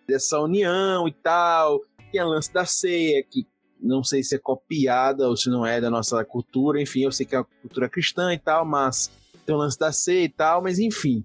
dessa 0.09 0.41
união 0.41 1.07
e 1.07 1.13
tal, 1.13 1.81
tem 2.11 2.21
a 2.21 2.27
lance 2.27 2.53
da 2.53 2.67
ceia, 2.67 3.23
que 3.23 3.47
não 3.81 4.03
sei 4.03 4.25
se 4.25 4.35
é 4.35 4.39
copiada 4.39 5.29
ou 5.29 5.37
se 5.37 5.49
não 5.49 5.65
é 5.65 5.81
da 5.81 5.89
nossa 5.89 6.25
cultura, 6.25 6.83
enfim, 6.83 7.05
eu 7.05 7.13
sei 7.13 7.25
que 7.25 7.37
é 7.37 7.39
uma 7.39 7.47
cultura 7.63 7.89
cristã 7.89 8.35
e 8.35 8.39
tal, 8.39 8.65
mas 8.65 9.09
tem 9.47 9.55
o 9.55 9.59
lance 9.59 9.79
da 9.79 9.93
ceia 9.93 10.25
e 10.25 10.29
tal, 10.29 10.61
mas 10.61 10.81
enfim. 10.81 11.25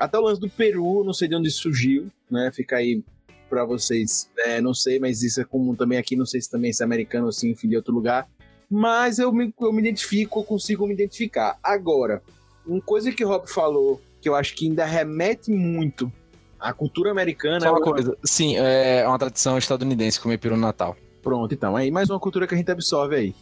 Até 0.00 0.18
o 0.18 0.22
lance 0.22 0.40
do 0.40 0.50
Peru, 0.50 1.04
não 1.04 1.12
sei 1.12 1.28
de 1.28 1.36
onde 1.36 1.50
surgiu, 1.50 2.10
né? 2.28 2.50
Fica 2.52 2.76
aí 2.76 3.04
pra 3.48 3.64
vocês, 3.64 4.28
é, 4.38 4.60
não 4.60 4.74
sei, 4.74 4.98
mas 4.98 5.22
isso 5.22 5.40
é 5.40 5.44
comum 5.44 5.74
também 5.74 5.96
aqui, 5.96 6.16
não 6.16 6.26
sei 6.26 6.40
se 6.40 6.50
também 6.50 6.70
é 6.70 6.84
americano 6.84 7.26
ou 7.26 7.32
se, 7.32 7.48
enfim, 7.48 7.68
de 7.68 7.76
outro 7.76 7.94
lugar. 7.94 8.28
Mas 8.70 9.18
eu 9.18 9.32
me, 9.32 9.52
eu 9.60 9.72
me 9.72 9.80
identifico, 9.80 10.40
eu 10.40 10.44
consigo 10.44 10.86
me 10.86 10.92
identificar. 10.92 11.58
Agora, 11.62 12.22
uma 12.66 12.80
coisa 12.80 13.10
que 13.10 13.24
o 13.24 13.28
Rob 13.28 13.48
falou, 13.48 14.00
que 14.20 14.28
eu 14.28 14.34
acho 14.34 14.54
que 14.54 14.66
ainda 14.66 14.84
remete 14.84 15.50
muito 15.50 16.12
à 16.60 16.72
cultura 16.72 17.10
americana. 17.10 17.60
Só 17.60 17.70
uma 17.72 17.80
é- 17.80 17.82
coisa, 17.82 18.16
sim, 18.24 18.56
é 18.56 19.06
uma 19.06 19.18
tradição 19.18 19.56
estadunidense 19.56 20.20
comer 20.20 20.38
peru 20.38 20.56
no 20.56 20.62
Natal. 20.62 20.96
Pronto, 21.22 21.52
então. 21.54 21.76
Aí 21.76 21.90
mais 21.90 22.10
uma 22.10 22.20
cultura 22.20 22.46
que 22.46 22.54
a 22.54 22.58
gente 22.58 22.70
absorve 22.70 23.16
aí. 23.16 23.34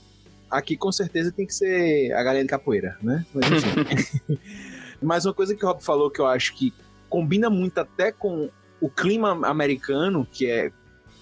Aqui 0.51 0.77
com 0.77 0.93
certeza 0.93 1.33
tem 1.33 1.45
que 1.45 1.55
ser 1.55 2.13
a 2.13 2.23
galinha 2.23 2.45
de 2.45 2.49
capoeira, 2.51 2.97
né? 3.03 3.27
Mas 3.35 3.51
enfim. 3.51 4.39
Mas 5.03 5.27
uma 5.27 5.35
coisa 5.35 5.55
que 5.55 5.65
o 5.65 5.69
Rob 5.69 5.83
falou 5.83 6.11
que 6.11 6.21
eu 6.21 6.27
acho 6.27 6.55
que 6.55 6.73
combina 7.09 7.51
muito 7.51 7.79
até 7.79 8.13
com 8.13 8.49
o 8.81 8.89
clima 8.89 9.47
americano, 9.47 10.27
que 10.31 10.47
é 10.47 10.71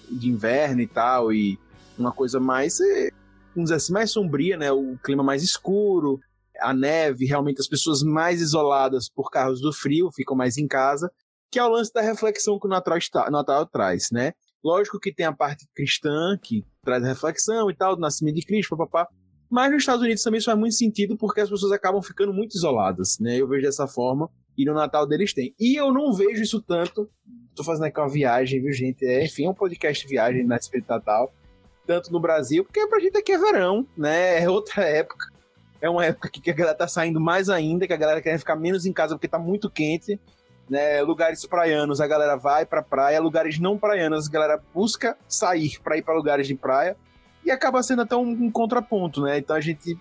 de 0.09 0.29
inverno 0.29 0.81
e 0.81 0.87
tal, 0.87 1.33
e 1.33 1.57
uma 1.97 2.11
coisa 2.11 2.39
mais, 2.39 2.79
eh, 2.79 3.11
vamos 3.55 3.69
dizer 3.69 3.75
assim, 3.75 3.93
mais 3.93 4.11
sombria, 4.11 4.57
né? 4.57 4.71
O 4.71 4.97
clima 5.03 5.23
mais 5.23 5.41
escuro, 5.41 6.19
a 6.59 6.73
neve, 6.73 7.25
realmente 7.25 7.59
as 7.59 7.67
pessoas 7.67 8.03
mais 8.03 8.41
isoladas 8.41 9.09
por 9.09 9.29
causa 9.29 9.61
do 9.61 9.73
frio, 9.73 10.11
ficam 10.13 10.35
mais 10.35 10.57
em 10.57 10.67
casa, 10.67 11.11
que 11.51 11.59
é 11.59 11.63
o 11.63 11.69
lance 11.69 11.91
da 11.93 12.01
reflexão 12.01 12.59
que 12.59 12.67
o 12.67 12.69
Natal, 12.69 12.97
está, 12.97 13.29
Natal 13.29 13.65
traz, 13.65 14.09
né? 14.11 14.33
Lógico 14.63 14.99
que 14.99 15.13
tem 15.13 15.25
a 15.25 15.33
parte 15.33 15.65
cristã, 15.75 16.37
que 16.41 16.63
traz 16.83 17.03
a 17.03 17.07
reflexão 17.07 17.69
e 17.69 17.75
tal, 17.75 17.95
do 17.95 18.01
nascimento 18.01 18.35
de 18.35 18.45
Cristo, 18.45 18.75
papapá. 18.75 19.07
Mas 19.49 19.71
nos 19.71 19.83
Estados 19.83 20.03
Unidos 20.03 20.23
também 20.23 20.39
isso 20.39 20.45
faz 20.45 20.57
muito 20.57 20.75
sentido 20.75 21.15
porque 21.15 21.41
as 21.41 21.49
pessoas 21.49 21.71
acabam 21.71 22.01
ficando 22.01 22.33
muito 22.33 22.57
isoladas, 22.57 23.19
né? 23.19 23.37
Eu 23.39 23.47
vejo 23.47 23.61
dessa 23.61 23.87
forma 23.87 24.29
e 24.57 24.65
no 24.65 24.73
Natal 24.73 25.05
deles 25.07 25.33
tem. 25.33 25.53
E 25.59 25.79
eu 25.79 25.93
não 25.93 26.13
vejo 26.13 26.41
isso 26.41 26.61
tanto. 26.61 27.09
Tô 27.55 27.63
fazendo 27.63 27.85
aqui 27.85 27.99
uma 27.99 28.09
viagem, 28.09 28.61
viu, 28.61 28.73
gente? 28.73 29.05
É, 29.05 29.23
enfim, 29.23 29.45
é 29.45 29.49
um 29.49 29.53
podcast 29.53 30.07
viagem 30.07 30.45
na 30.45 30.57
Espírito 30.57 30.89
Natal. 30.89 31.31
Tanto 31.85 32.11
no 32.11 32.19
Brasil, 32.19 32.63
porque 32.63 32.85
pra 32.87 32.99
gente 32.99 33.17
aqui 33.17 33.31
é 33.31 33.37
verão, 33.37 33.85
né? 33.95 34.43
É 34.43 34.49
outra 34.49 34.83
época. 34.83 35.27
É 35.81 35.89
uma 35.89 36.05
época 36.05 36.29
que 36.29 36.49
a 36.49 36.53
galera 36.53 36.75
tá 36.75 36.87
saindo 36.87 37.19
mais 37.19 37.49
ainda, 37.49 37.85
que 37.85 37.93
a 37.93 37.97
galera 37.97 38.21
quer 38.21 38.37
ficar 38.39 38.55
menos 38.55 38.85
em 38.85 38.93
casa 38.93 39.15
porque 39.15 39.27
tá 39.27 39.37
muito 39.37 39.69
quente. 39.69 40.19
Né, 40.67 40.99
lugares 41.03 41.45
praianos, 41.45 42.01
a 42.01 42.07
galera 42.07 42.35
vai 42.35 42.65
pra 42.65 42.81
praia, 42.81 43.21
lugares 43.21 43.59
não 43.59 43.77
praianos, 43.77 44.27
a 44.27 44.31
galera 44.31 44.63
busca 44.73 45.15
sair 45.27 45.79
pra 45.79 45.95
ir 45.95 46.01
pra 46.01 46.15
lugares 46.15 46.47
de 46.47 46.55
praia 46.55 46.97
e 47.45 47.51
acaba 47.51 47.83
sendo 47.83 48.01
até 48.01 48.15
um, 48.15 48.27
um 48.27 48.51
contraponto, 48.51 49.21
né? 49.21 49.37
Então 49.37 49.55
a 49.55 49.61
gente 49.61 49.95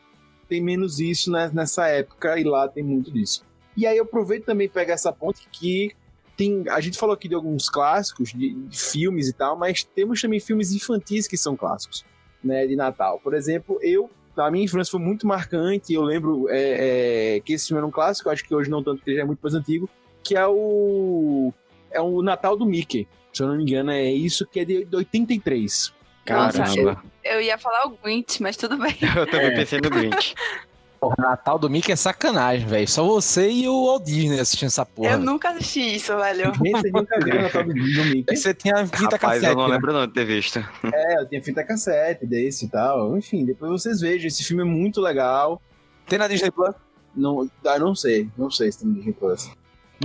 tem 0.48 0.62
menos 0.62 1.00
isso 1.00 1.30
né, 1.30 1.50
nessa 1.52 1.86
época 1.88 2.38
e 2.38 2.44
lá 2.44 2.66
tem 2.66 2.82
muito 2.82 3.12
disso. 3.12 3.44
E 3.76 3.86
aí 3.86 3.98
eu 3.98 4.04
aproveito 4.04 4.46
também 4.46 4.68
pegar 4.68 4.94
essa 4.94 5.12
ponte 5.12 5.46
que 5.52 5.94
tem, 6.36 6.64
a 6.68 6.80
gente 6.80 6.98
falou 6.98 7.14
aqui 7.14 7.28
de 7.28 7.34
alguns 7.34 7.68
clássicos 7.68 8.30
de, 8.32 8.54
de 8.54 8.78
filmes 8.78 9.28
e 9.28 9.32
tal, 9.32 9.56
mas 9.56 9.82
temos 9.84 10.20
também 10.20 10.40
filmes 10.40 10.72
infantis 10.72 11.26
que 11.26 11.36
são 11.36 11.56
clássicos, 11.56 12.04
né, 12.42 12.66
de 12.66 12.76
Natal. 12.76 13.20
Por 13.22 13.34
exemplo, 13.34 13.78
eu 13.82 14.10
a 14.36 14.50
minha 14.50 14.64
infância 14.64 14.90
foi 14.90 15.00
muito 15.00 15.26
marcante. 15.26 15.92
Eu 15.94 16.02
lembro 16.02 16.48
é, 16.48 17.36
é, 17.36 17.40
que 17.40 17.52
esse 17.52 17.68
filme 17.68 17.78
era 17.78 17.86
um 17.86 17.90
clássico, 17.90 18.28
acho 18.30 18.44
que 18.44 18.54
hoje 18.54 18.68
não 18.68 18.82
tanto, 18.82 18.96
porque 18.98 19.10
ele 19.10 19.16
já 19.18 19.22
é 19.22 19.26
muito 19.26 19.38
mais 19.40 19.54
antigo, 19.54 19.88
que 20.22 20.36
é 20.36 20.46
o 20.46 21.52
é 21.90 22.00
o 22.00 22.20
Natal 22.22 22.56
do 22.56 22.66
Mickey. 22.66 23.06
Se 23.32 23.42
eu 23.42 23.48
não 23.48 23.56
me 23.56 23.62
engano, 23.62 23.90
é 23.92 24.10
isso 24.12 24.46
que 24.46 24.60
é 24.60 24.64
de 24.64 24.86
83. 24.92 25.92
Nossa, 26.28 26.64
Caramba. 26.64 27.04
Eu 27.22 27.40
ia 27.40 27.56
falar 27.58 27.86
o 27.86 27.96
Grinch, 28.02 28.42
mas 28.42 28.56
tudo 28.56 28.76
bem. 28.78 28.96
Eu 29.16 29.26
também 29.26 29.46
É. 29.46 29.50
pensei 29.56 29.80
no 29.80 29.90
Grinch. 29.90 30.34
Porra, 31.04 31.16
Natal 31.18 31.58
do 31.58 31.68
Mickey 31.68 31.92
é 31.92 31.96
sacanagem, 31.96 32.66
velho. 32.66 32.88
Só 32.88 33.04
você 33.04 33.50
e 33.50 33.68
o 33.68 33.86
Walt 33.86 34.04
Disney 34.04 34.40
assistindo 34.40 34.68
essa 34.68 34.86
porra. 34.86 35.10
eu 35.10 35.18
nunca 35.18 35.50
assisti 35.50 35.96
isso, 35.96 36.16
velho. 36.16 36.50
Vocês 36.54 36.92
nunca 36.92 37.20
viram 37.20 37.38
o 37.40 37.42
Natal 37.42 37.62
do, 37.62 37.74
do 37.74 37.74
Mickey? 37.76 38.24
Aí 38.30 38.36
Você 38.36 38.54
tinha 38.54 38.86
fita 38.86 39.16
Rapaz, 39.16 39.20
cassete. 39.20 39.46
eu 39.46 39.54
não 39.56 39.68
né? 39.68 39.74
lembro 39.74 39.92
não 39.92 40.06
de 40.06 40.14
ter 40.14 40.24
visto. 40.24 40.64
É, 40.92 41.20
eu 41.20 41.28
tinha 41.28 41.42
fita 41.42 41.62
cassete 41.62 42.26
desse 42.26 42.64
e 42.64 42.68
tal. 42.70 43.16
Enfim, 43.18 43.44
depois 43.44 43.70
vocês 43.82 44.00
vejam. 44.00 44.28
Esse 44.28 44.42
filme 44.42 44.62
é 44.62 44.66
muito 44.66 45.00
legal. 45.02 45.60
Tem 46.06 46.18
na 46.18 46.26
Disney 46.26 46.50
Plus? 46.50 46.74
Não, 47.14 47.48
ah, 47.66 47.78
não 47.78 47.94
sei, 47.94 48.28
não 48.36 48.50
sei 48.50 48.72
se 48.72 48.78
tem 48.78 48.88
no 48.88 48.94
Disney 48.94 49.12
Plus. 49.12 49.50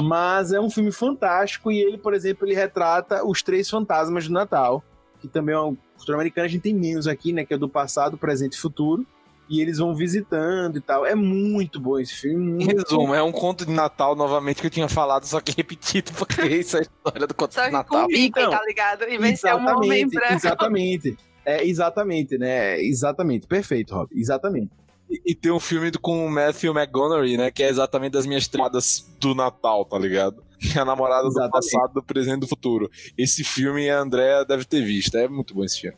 Mas 0.01 0.51
é 0.51 0.59
um 0.59 0.69
filme 0.69 0.91
fantástico 0.91 1.71
e 1.71 1.79
ele, 1.79 1.97
por 1.97 2.13
exemplo, 2.13 2.45
ele 2.45 2.55
retrata 2.55 3.25
os 3.25 3.41
três 3.41 3.69
fantasmas 3.69 4.27
do 4.27 4.33
Natal, 4.33 4.83
que 5.19 5.29
também 5.29 5.55
é 5.55 5.59
uma 5.59 5.77
cultura 5.95 6.17
americana, 6.17 6.45
a 6.45 6.49
gente 6.49 6.61
tem 6.61 6.73
menos 6.73 7.07
aqui, 7.07 7.33
né, 7.33 7.45
que 7.45 7.53
é 7.53 7.57
do 7.57 7.67
passado, 7.67 8.17
presente 8.17 8.53
e 8.53 8.59
futuro, 8.59 9.05
e 9.49 9.61
eles 9.61 9.77
vão 9.79 9.95
visitando 9.95 10.77
e 10.77 10.81
tal. 10.81 11.05
É 11.05 11.15
muito 11.15 11.79
bom 11.79 11.97
esse 11.99 12.13
filme. 12.13 12.63
Em 12.63 12.67
resumo, 12.67 13.13
é 13.15 13.23
um 13.23 13.31
conto 13.31 13.65
de 13.65 13.71
Natal 13.71 14.15
novamente 14.15 14.61
que 14.61 14.67
eu 14.67 14.71
tinha 14.71 14.87
falado, 14.87 15.25
só 15.25 15.39
que 15.41 15.51
repetido, 15.55 16.11
porque 16.13 16.41
isso 16.45 16.77
é 16.77 16.81
a 16.81 16.83
história 16.83 17.27
do 17.27 17.33
conto 17.33 17.53
Só 17.53 17.63
de 17.65 17.71
com 17.71 17.77
Natal. 17.77 18.05
o 18.05 18.07
Mickey, 18.07 18.25
Então, 18.27 18.51
tá 18.51 18.63
ligado? 18.65 19.03
Em 19.05 19.17
vez 19.17 19.33
de 19.35 19.39
ser 19.39 19.55
um 19.55 19.57
homem 19.57 20.01
Exatamente, 20.03 20.13
branco. 20.15 20.33
exatamente. 20.33 21.17
É, 21.45 21.65
exatamente, 21.65 22.37
né? 22.37 22.79
Exatamente. 22.81 23.47
Perfeito, 23.47 23.95
Rob. 23.95 24.09
Exatamente. 24.15 24.69
E, 25.09 25.31
e 25.31 25.33
tem 25.35 25.51
um 25.51 25.59
filme 25.59 25.89
do- 25.89 25.99
com 25.99 26.23
o 26.27 26.29
Matthew 26.29 26.71
McGonaghy, 26.77 27.37
né? 27.37 27.49
Que 27.49 27.63
é 27.63 27.69
exatamente 27.69 28.11
das 28.11 28.27
minhas 28.27 28.47
triadas 28.47 29.09
do 29.19 29.33
Natal, 29.33 29.83
tá 29.85 29.97
ligado? 29.97 30.43
Que 30.59 30.69
é 30.77 30.81
a 30.81 30.85
namorada 30.85 31.23
do 31.23 31.29
Exatamente. 31.29 31.51
passado, 31.71 31.93
do 31.93 32.03
presente 32.03 32.37
e 32.37 32.39
do 32.41 32.47
futuro. 32.47 32.91
Esse 33.17 33.43
filme 33.43 33.89
a 33.89 33.99
Andrea 33.99 34.45
deve 34.45 34.63
ter 34.65 34.81
visto. 34.83 35.17
É 35.17 35.27
muito 35.27 35.55
bom 35.55 35.63
esse 35.63 35.79
filme. 35.81 35.97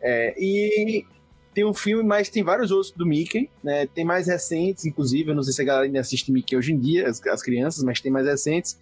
É, 0.00 0.34
e 0.36 1.04
tem 1.58 1.64
um 1.64 1.74
filme, 1.74 2.04
mas 2.04 2.28
tem 2.28 2.44
vários 2.44 2.70
outros 2.70 2.92
do 2.92 3.04
Mickey, 3.04 3.50
né? 3.64 3.84
Tem 3.84 4.04
mais 4.04 4.28
recentes, 4.28 4.86
inclusive. 4.86 5.30
Eu 5.30 5.34
não 5.34 5.42
sei 5.42 5.52
se 5.52 5.60
a 5.60 5.64
galera 5.64 5.86
ainda 5.86 5.98
assiste 5.98 6.30
Mickey 6.30 6.56
hoje 6.56 6.72
em 6.72 6.78
dia, 6.78 7.08
as, 7.08 7.20
as 7.26 7.42
crianças, 7.42 7.82
mas 7.82 8.00
tem 8.00 8.12
mais 8.12 8.28
recentes. 8.28 8.78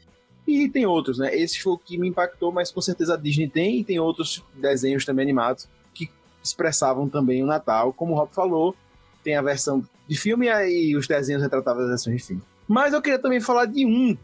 E 0.47 0.69
tem 0.69 0.85
outros, 0.85 1.17
né? 1.17 1.35
Esse 1.35 1.59
foi 1.63 1.73
o 1.73 1.79
que 1.79 1.97
me 1.97 2.07
impactou, 2.07 2.53
mas 2.53 2.71
com 2.71 2.83
certeza 2.83 3.15
a 3.15 3.17
Disney 3.17 3.49
tem, 3.49 3.81
e 3.81 3.85
tem 3.85 3.99
outros 3.99 4.45
desenhos 4.55 5.07
também 5.07 5.23
animados 5.23 5.67
que 5.95 6.11
expressavam 6.45 7.09
também 7.09 7.43
o 7.43 7.47
Natal. 7.47 7.95
Como 7.95 8.13
o 8.13 8.15
Rob 8.15 8.31
falou, 8.35 8.77
tem 9.25 9.37
a 9.37 9.41
versão 9.41 9.83
de 10.07 10.15
filme 10.15 10.45
e 10.45 10.51
aí 10.51 10.95
os 10.95 11.09
desenhos 11.09 11.43
retratavam 11.43 11.83
as 11.83 11.89
versões 11.89 12.21
de 12.21 12.27
filme. 12.27 12.43
Mas 12.69 12.93
eu 12.93 13.01
queria 13.01 13.19
também 13.19 13.41
falar 13.41 13.65
de 13.65 13.87
um, 13.87 14.15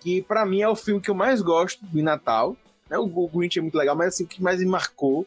que 0.00 0.22
pra 0.22 0.46
mim 0.46 0.62
é 0.62 0.68
o 0.68 0.74
filme 0.74 0.98
que 0.98 1.10
eu 1.10 1.14
mais 1.14 1.42
gosto 1.42 1.84
de 1.84 2.00
Natal. 2.00 2.56
Né? 2.88 2.96
O 2.96 3.28
Grinch 3.28 3.58
é 3.58 3.62
muito 3.62 3.76
legal, 3.76 3.94
mas 3.94 4.14
assim, 4.14 4.24
o 4.24 4.26
que 4.26 4.42
mais 4.42 4.60
me 4.60 4.66
marcou 4.66 5.26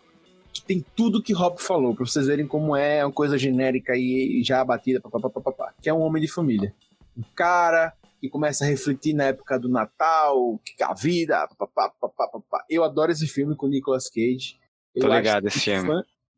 que 0.54 0.62
tem 0.62 0.86
tudo 0.96 1.22
que 1.22 1.34
Rob 1.34 1.62
falou, 1.62 1.96
pra 1.96 2.06
vocês 2.06 2.28
verem 2.28 2.48
como 2.48 2.76
é 2.76 3.06
uma 3.06 3.12
coisa 3.12 3.38
genérica 3.38 3.94
e 3.96 4.42
já 4.44 4.62
abatida, 4.62 5.00
papapá, 5.00 5.30
papapá, 5.30 5.74
que 5.82 5.90
é 5.90 5.94
um 5.94 6.02
homem 6.02 6.22
de 6.22 6.28
família. 6.28 6.74
Um 7.18 7.24
cara 7.36 7.94
que 8.20 8.30
começa 8.30 8.64
a 8.64 8.68
refletir 8.68 9.14
na 9.14 9.26
época 9.26 9.58
do 9.58 9.68
Natal, 9.68 10.60
que 10.64 10.84
a 10.84 10.94
vida, 10.94 11.48
papapá, 11.48 11.92
papapá. 12.16 12.64
Eu 12.70 12.84
adoro 12.84 13.12
esse 13.12 13.28
filme 13.28 13.56
com 13.56 13.68
Nicolas 13.68 14.10
Cage. 14.10 14.60
Eu 14.94 15.02
Tô 15.02 15.14
ligado 15.14 15.48
esse 15.48 15.60
filme. 15.60 15.90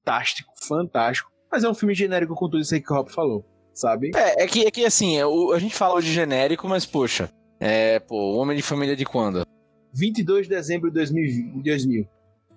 Fantástico, 0.03 0.53
fantástico. 0.65 1.31
Mas 1.51 1.63
é 1.63 1.69
um 1.69 1.73
filme 1.73 1.93
genérico 1.93 2.33
com 2.35 2.49
tudo 2.49 2.61
isso 2.61 2.73
aí 2.73 2.81
que 2.81 2.91
o 2.91 2.95
Rob 2.95 3.11
falou, 3.11 3.45
sabe? 3.73 4.11
É, 4.15 4.43
é 4.43 4.47
que, 4.47 4.65
é 4.65 4.71
que 4.71 4.85
assim, 4.85 5.17
é, 5.17 5.23
a 5.23 5.59
gente 5.59 5.75
falou 5.75 6.01
de 6.01 6.11
genérico, 6.11 6.67
mas 6.67 6.85
poxa. 6.85 7.29
É, 7.59 7.99
pô, 7.99 8.15
o 8.15 8.37
Homem 8.37 8.57
de 8.57 8.63
Família 8.63 8.95
de 8.95 9.05
quando? 9.05 9.45
22 9.93 10.47
de 10.47 10.55
dezembro 10.55 10.89
de 10.89 10.95
2020 10.95 11.63
2000. 11.63 12.07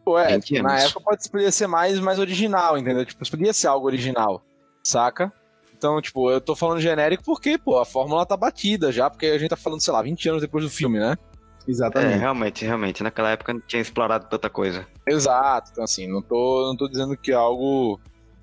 Pô, 0.06 0.16
é, 0.16 0.38
20 0.38 0.62
na 0.62 0.78
época 0.78 1.00
pode, 1.00 1.28
podia 1.28 1.50
ser 1.50 1.66
mais, 1.66 1.98
mais 1.98 2.20
original, 2.20 2.78
entendeu? 2.78 3.04
Tipo, 3.04 3.28
podia 3.28 3.52
ser 3.52 3.66
algo 3.66 3.86
original, 3.86 4.40
saca? 4.80 5.32
Então, 5.76 6.00
tipo, 6.00 6.30
eu 6.30 6.40
tô 6.40 6.54
falando 6.54 6.80
genérico 6.80 7.24
porque, 7.24 7.58
pô, 7.58 7.76
a 7.76 7.84
fórmula 7.84 8.24
tá 8.24 8.36
batida 8.36 8.92
já, 8.92 9.10
porque 9.10 9.26
a 9.26 9.36
gente 9.36 9.50
tá 9.50 9.56
falando, 9.56 9.82
sei 9.82 9.92
lá, 9.92 10.00
20 10.00 10.28
anos 10.28 10.40
depois 10.42 10.62
do 10.62 10.70
filme, 10.70 11.00
né? 11.00 11.16
É, 11.66 11.70
Exatamente. 11.70 12.18
realmente, 12.18 12.64
realmente. 12.64 13.02
Naquela 13.02 13.30
época 13.30 13.52
não 13.52 13.60
tinha 13.60 13.82
explorado 13.82 14.28
tanta 14.30 14.48
coisa. 14.48 14.86
Exato, 15.08 15.70
então 15.72 15.82
assim, 15.82 16.06
não 16.06 16.22
tô, 16.22 16.68
não 16.68 16.76
tô 16.76 16.86
dizendo 16.86 17.16
que 17.16 17.32
é 17.32 17.34
algo, 17.34 17.98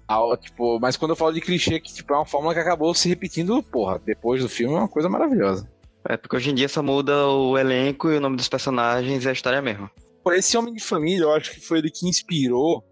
algo, 0.06 0.36
tipo, 0.36 0.78
mas 0.82 0.98
quando 0.98 1.12
eu 1.12 1.16
falo 1.16 1.32
de 1.32 1.40
clichê, 1.40 1.80
que 1.80 1.94
tipo, 1.94 2.14
é 2.14 2.18
uma 2.18 2.26
fórmula 2.26 2.54
que 2.54 2.60
acabou 2.60 2.94
se 2.94 3.08
repetindo, 3.08 3.64
porra, 3.64 4.02
depois 4.06 4.42
do 4.42 4.50
filme 4.50 4.76
é 4.76 4.80
uma 4.80 4.90
coisa 4.90 5.08
maravilhosa. 5.08 5.66
É 6.10 6.18
porque 6.18 6.36
hoje 6.36 6.52
em 6.52 6.56
dia 6.56 6.68
só 6.68 6.84
muda 6.84 7.26
o 7.30 7.58
elenco 7.58 8.12
e 8.12 8.18
o 8.18 8.20
nome 8.20 8.36
dos 8.36 8.50
personagens 8.50 9.24
e 9.24 9.30
a 9.30 9.32
história 9.32 9.62
mesmo. 9.62 9.90
Por 10.24 10.34
esse 10.36 10.58
Homem 10.58 10.74
de 10.74 10.84
Família, 10.84 11.24
eu 11.24 11.34
acho 11.34 11.52
que 11.52 11.60
foi 11.60 11.80
ele 11.80 11.92
que 11.92 12.08
inspirou, 12.08 12.84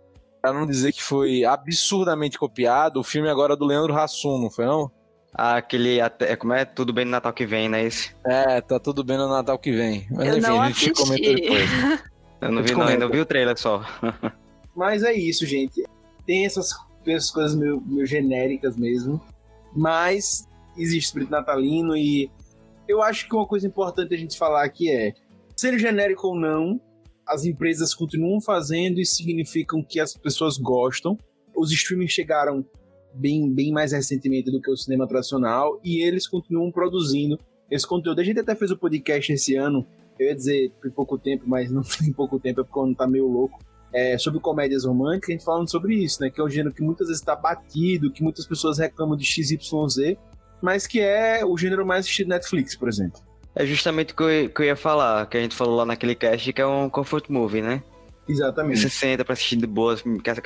pra 0.41 0.51
não 0.53 0.65
dizer 0.65 0.91
que 0.91 1.01
foi 1.01 1.45
absurdamente 1.45 2.37
copiado, 2.37 2.99
o 2.99 3.03
filme 3.03 3.29
agora 3.29 3.55
do 3.55 3.65
Leandro 3.65 3.95
Hassum, 3.97 4.37
não 4.37 4.49
foi 4.51 4.65
não? 4.65 4.91
Ah, 5.33 5.55
aquele. 5.57 6.01
até- 6.01 6.35
Como 6.35 6.51
é? 6.51 6.65
Tudo 6.65 6.91
bem 6.91 7.05
no 7.05 7.11
Natal 7.11 7.31
que 7.31 7.45
vem, 7.45 7.69
né? 7.69 7.83
Esse. 7.85 8.13
É, 8.25 8.59
tá 8.59 8.77
tudo 8.79 9.01
bem 9.01 9.17
no 9.17 9.29
Natal 9.29 9.57
que 9.57 9.71
vem. 9.71 10.05
Mas 10.11 10.27
Eu 10.27 10.37
enfim, 10.37 10.47
não 10.47 10.61
a 10.61 10.67
gente 10.69 10.91
comenta 10.93 11.33
depois. 11.33 11.69
Eu 12.41 12.51
não 12.51 12.57
Eu 12.59 12.63
vi, 12.65 12.71
não, 12.73 12.81
ainda 12.81 12.93
comento. 13.05 13.11
vi 13.13 13.19
o 13.21 13.25
trailer 13.25 13.57
só. 13.57 13.81
Mas 14.75 15.03
é 15.03 15.13
isso, 15.13 15.45
gente. 15.45 15.83
Tem 16.25 16.45
essas, 16.45 16.71
essas 17.05 17.31
coisas 17.31 17.55
meio, 17.55 17.79
meio 17.85 18.05
genéricas 18.05 18.75
mesmo. 18.75 19.21
Mas 19.73 20.45
existe 20.77 21.05
espírito 21.05 21.29
natalino 21.31 21.95
e 21.95 22.29
eu 22.87 23.01
acho 23.01 23.27
que 23.27 23.35
uma 23.35 23.45
coisa 23.45 23.65
importante 23.67 24.13
a 24.13 24.17
gente 24.17 24.37
falar 24.37 24.63
aqui 24.65 24.91
é: 24.91 25.13
sendo 25.55 25.77
genérico 25.79 26.27
ou 26.27 26.35
não, 26.35 26.81
as 27.27 27.45
empresas 27.45 27.93
continuam 27.93 28.41
fazendo 28.41 28.99
e 28.99 29.05
significam 29.05 29.83
que 29.83 29.99
as 29.99 30.15
pessoas 30.15 30.57
gostam. 30.57 31.17
Os 31.55 31.71
streamings 31.71 32.11
chegaram 32.11 32.65
bem, 33.13 33.51
bem 33.51 33.71
mais 33.71 33.91
recentemente 33.91 34.51
do 34.51 34.61
que 34.61 34.71
o 34.71 34.77
cinema 34.77 35.07
tradicional 35.07 35.79
e 35.83 36.01
eles 36.01 36.27
continuam 36.27 36.71
produzindo 36.71 37.39
esse 37.69 37.87
conteúdo. 37.87 38.19
A 38.19 38.23
gente 38.23 38.39
até 38.39 38.55
fez 38.55 38.71
o 38.71 38.77
podcast 38.77 39.31
esse 39.31 39.55
ano, 39.55 39.85
eu 40.19 40.27
ia 40.27 40.35
dizer 40.35 40.71
em 40.85 40.89
pouco 40.89 41.17
tempo, 41.17 41.45
mas 41.47 41.71
não 41.71 41.81
tem 41.99 42.11
pouco 42.11 42.39
tempo, 42.39 42.61
é 42.61 42.63
porque 42.63 42.79
o 42.79 42.83
ano 42.83 42.95
tá 42.95 43.07
meio 43.07 43.27
louco 43.27 43.59
é, 43.93 44.17
sobre 44.17 44.39
comédias 44.39 44.85
românticas, 44.85 45.29
a 45.29 45.31
gente 45.33 45.43
falando 45.43 45.69
sobre 45.69 45.95
isso, 45.95 46.21
né? 46.21 46.29
Que 46.29 46.39
é 46.39 46.43
um 46.43 46.49
gênero 46.49 46.73
que 46.73 46.81
muitas 46.81 47.07
vezes 47.07 47.21
está 47.21 47.35
batido, 47.35 48.11
que 48.11 48.23
muitas 48.23 48.45
pessoas 48.45 48.77
reclamam 48.77 49.17
de 49.17 49.25
XYZ, 49.25 50.15
mas 50.61 50.87
que 50.87 50.99
é 50.99 51.45
o 51.45 51.57
gênero 51.57 51.85
mais 51.85 52.05
assistido 52.05 52.29
Netflix, 52.29 52.75
por 52.75 52.87
exemplo. 52.87 53.21
É 53.55 53.65
justamente 53.65 54.13
o 54.13 54.15
que 54.15 54.23
eu, 54.23 54.49
que 54.49 54.61
eu 54.61 54.65
ia 54.65 54.75
falar, 54.75 55.25
que 55.27 55.37
a 55.37 55.41
gente 55.41 55.55
falou 55.55 55.75
lá 55.75 55.85
naquele 55.85 56.15
cast, 56.15 56.51
que 56.53 56.61
é 56.61 56.65
um 56.65 56.89
comfort 56.89 57.29
movie, 57.29 57.61
né? 57.61 57.83
Exatamente. 58.27 58.79
Você 58.79 58.89
senta 58.89 59.25
pra 59.25 59.33
assistir 59.33 59.57
de 59.57 59.67
boas, 59.67 60.03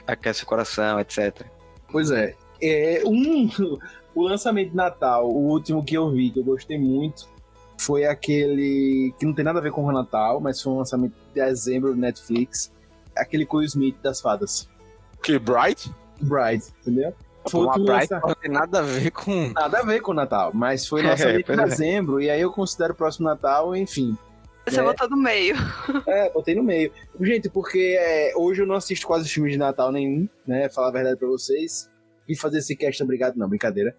aquece, 0.08 0.44
o 0.44 0.46
coração, 0.46 1.00
etc. 1.00 1.46
Pois 1.92 2.10
é. 2.10 2.36
é 2.62 3.04
um, 3.06 3.50
o 4.16 4.24
lançamento 4.24 4.72
de 4.72 4.76
Natal, 4.76 5.30
o 5.30 5.50
último 5.50 5.84
que 5.84 5.96
eu 5.96 6.10
vi, 6.12 6.32
que 6.32 6.40
eu 6.40 6.44
gostei 6.44 6.80
muito, 6.80 7.28
foi 7.78 8.06
aquele 8.06 9.14
que 9.20 9.26
não 9.26 9.34
tem 9.34 9.46
nada 9.46 9.60
a 9.60 9.62
ver 9.62 9.72
com 9.72 9.84
o 9.84 9.92
Natal, 9.92 10.40
mas 10.40 10.62
foi 10.62 10.74
um 10.74 10.78
lançamento 10.78 11.14
de 11.14 11.42
dezembro 11.42 11.94
do 11.94 12.00
Netflix, 12.00 12.72
aquele 13.16 13.46
com 13.46 13.58
o 13.58 13.64
Smith 13.64 13.98
das 14.02 14.20
fadas. 14.20 14.68
Que 15.22 15.38
Bright? 15.38 15.92
Bride, 16.22 16.66
entendeu? 16.82 17.14
Foi 17.50 17.62
Uma 17.62 17.76
lança- 17.78 18.20
não 18.26 18.34
tem 18.36 18.52
nada 18.52 18.80
a 18.80 18.82
ver 18.82 19.12
com. 19.12 19.50
Nada 19.54 19.80
a 19.80 19.84
ver 19.84 20.02
com 20.02 20.12
o 20.12 20.16
Natal, 20.16 20.52
mas 20.54 20.88
foi 20.88 21.02
É, 21.06 21.10
lançamento 21.10 21.52
em 21.52 21.60
é. 21.60 21.64
dezembro, 21.66 22.22
e 22.22 22.30
aí 22.30 22.42
eu 22.42 22.52
considero 22.52 22.94
o 22.94 22.96
próximo 22.96 23.26
Natal, 23.28 23.76
enfim. 23.76 24.18
Você 24.68 24.80
É. 24.80 24.84
botou 24.84 25.08
no 25.10 25.18
meio. 25.18 25.56
É, 26.08 26.32
botei 26.32 26.56
no 26.56 26.64
meio. 26.64 26.92
Gente, 27.22 27.50
porque 27.50 27.96
é, 28.00 28.34
hoje 28.36 28.64
eu 28.64 28.66
não 28.66 28.74
assisto 28.76 29.06
quase 29.06 29.30
filmes 29.30 29.52
de 29.52 29.60
Natal 29.60 29.92
nenhum, 29.92 30.28
né? 30.48 30.70
Falar 30.70 30.88
a 30.88 30.92
verdade 30.92 31.18
pra 31.20 31.28
vocês. 31.28 31.88
E 32.28 32.36
fazer 32.36 32.58
esse 32.58 32.76
cast, 32.76 33.04
obrigado, 33.04 33.36
não, 33.38 33.48
brincadeira. 33.48 33.96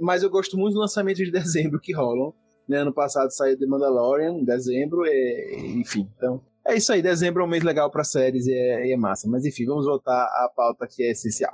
Mas 0.00 0.22
eu 0.22 0.30
gosto 0.30 0.56
muito 0.56 0.72
dos 0.72 0.80
lançamentos 0.80 1.22
de 1.22 1.30
dezembro 1.30 1.78
que 1.78 1.92
rolam. 1.92 2.32
Né? 2.66 2.78
Ano 2.78 2.94
passado 2.94 3.30
saiu 3.30 3.58
The 3.58 3.66
Mandalorian, 3.66 4.32
em 4.32 4.44
dezembro, 4.44 5.04
é, 5.06 5.56
enfim. 5.76 6.08
Então, 6.16 6.40
é 6.66 6.74
isso 6.76 6.90
aí. 6.94 7.02
Dezembro 7.02 7.42
é 7.42 7.44
um 7.44 7.48
mês 7.48 7.62
legal 7.62 7.90
pra 7.90 8.02
séries 8.02 8.46
e 8.46 8.52
é, 8.54 8.86
e 8.86 8.92
é 8.92 8.96
massa. 8.96 9.28
Mas 9.28 9.44
enfim, 9.44 9.66
vamos 9.66 9.84
voltar 9.84 10.22
à 10.24 10.50
pauta 10.56 10.86
que 10.90 11.02
é 11.02 11.10
essencial. 11.10 11.52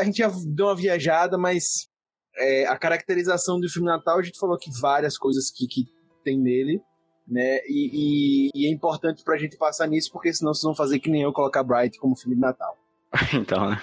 A 0.00 0.04
gente 0.04 0.18
já 0.18 0.30
deu 0.46 0.66
uma 0.66 0.76
viajada, 0.76 1.36
mas 1.38 1.88
é, 2.36 2.66
a 2.66 2.76
caracterização 2.76 3.60
do 3.60 3.68
filme 3.68 3.86
Natal, 3.88 4.18
a 4.18 4.22
gente 4.22 4.38
falou 4.38 4.58
que 4.58 4.70
várias 4.80 5.16
coisas 5.18 5.50
que, 5.50 5.66
que 5.66 5.84
tem 6.24 6.38
nele 6.38 6.80
né? 7.26 7.60
E, 7.66 8.50
e- 8.50 8.50
e 8.54 8.66
é 8.66 8.70
importante 8.70 9.24
pra 9.24 9.38
gente 9.38 9.56
passar 9.56 9.86
nisso, 9.86 10.12
porque 10.12 10.30
senão 10.30 10.52
vocês 10.52 10.62
vão 10.62 10.74
fazer 10.74 10.98
que 10.98 11.08
nem 11.08 11.22
eu 11.22 11.32
colocar 11.32 11.62
Bright 11.62 11.98
como 11.98 12.14
filme 12.14 12.34
de 12.34 12.40
Natal. 12.42 12.76
então, 13.32 13.70
né? 13.70 13.80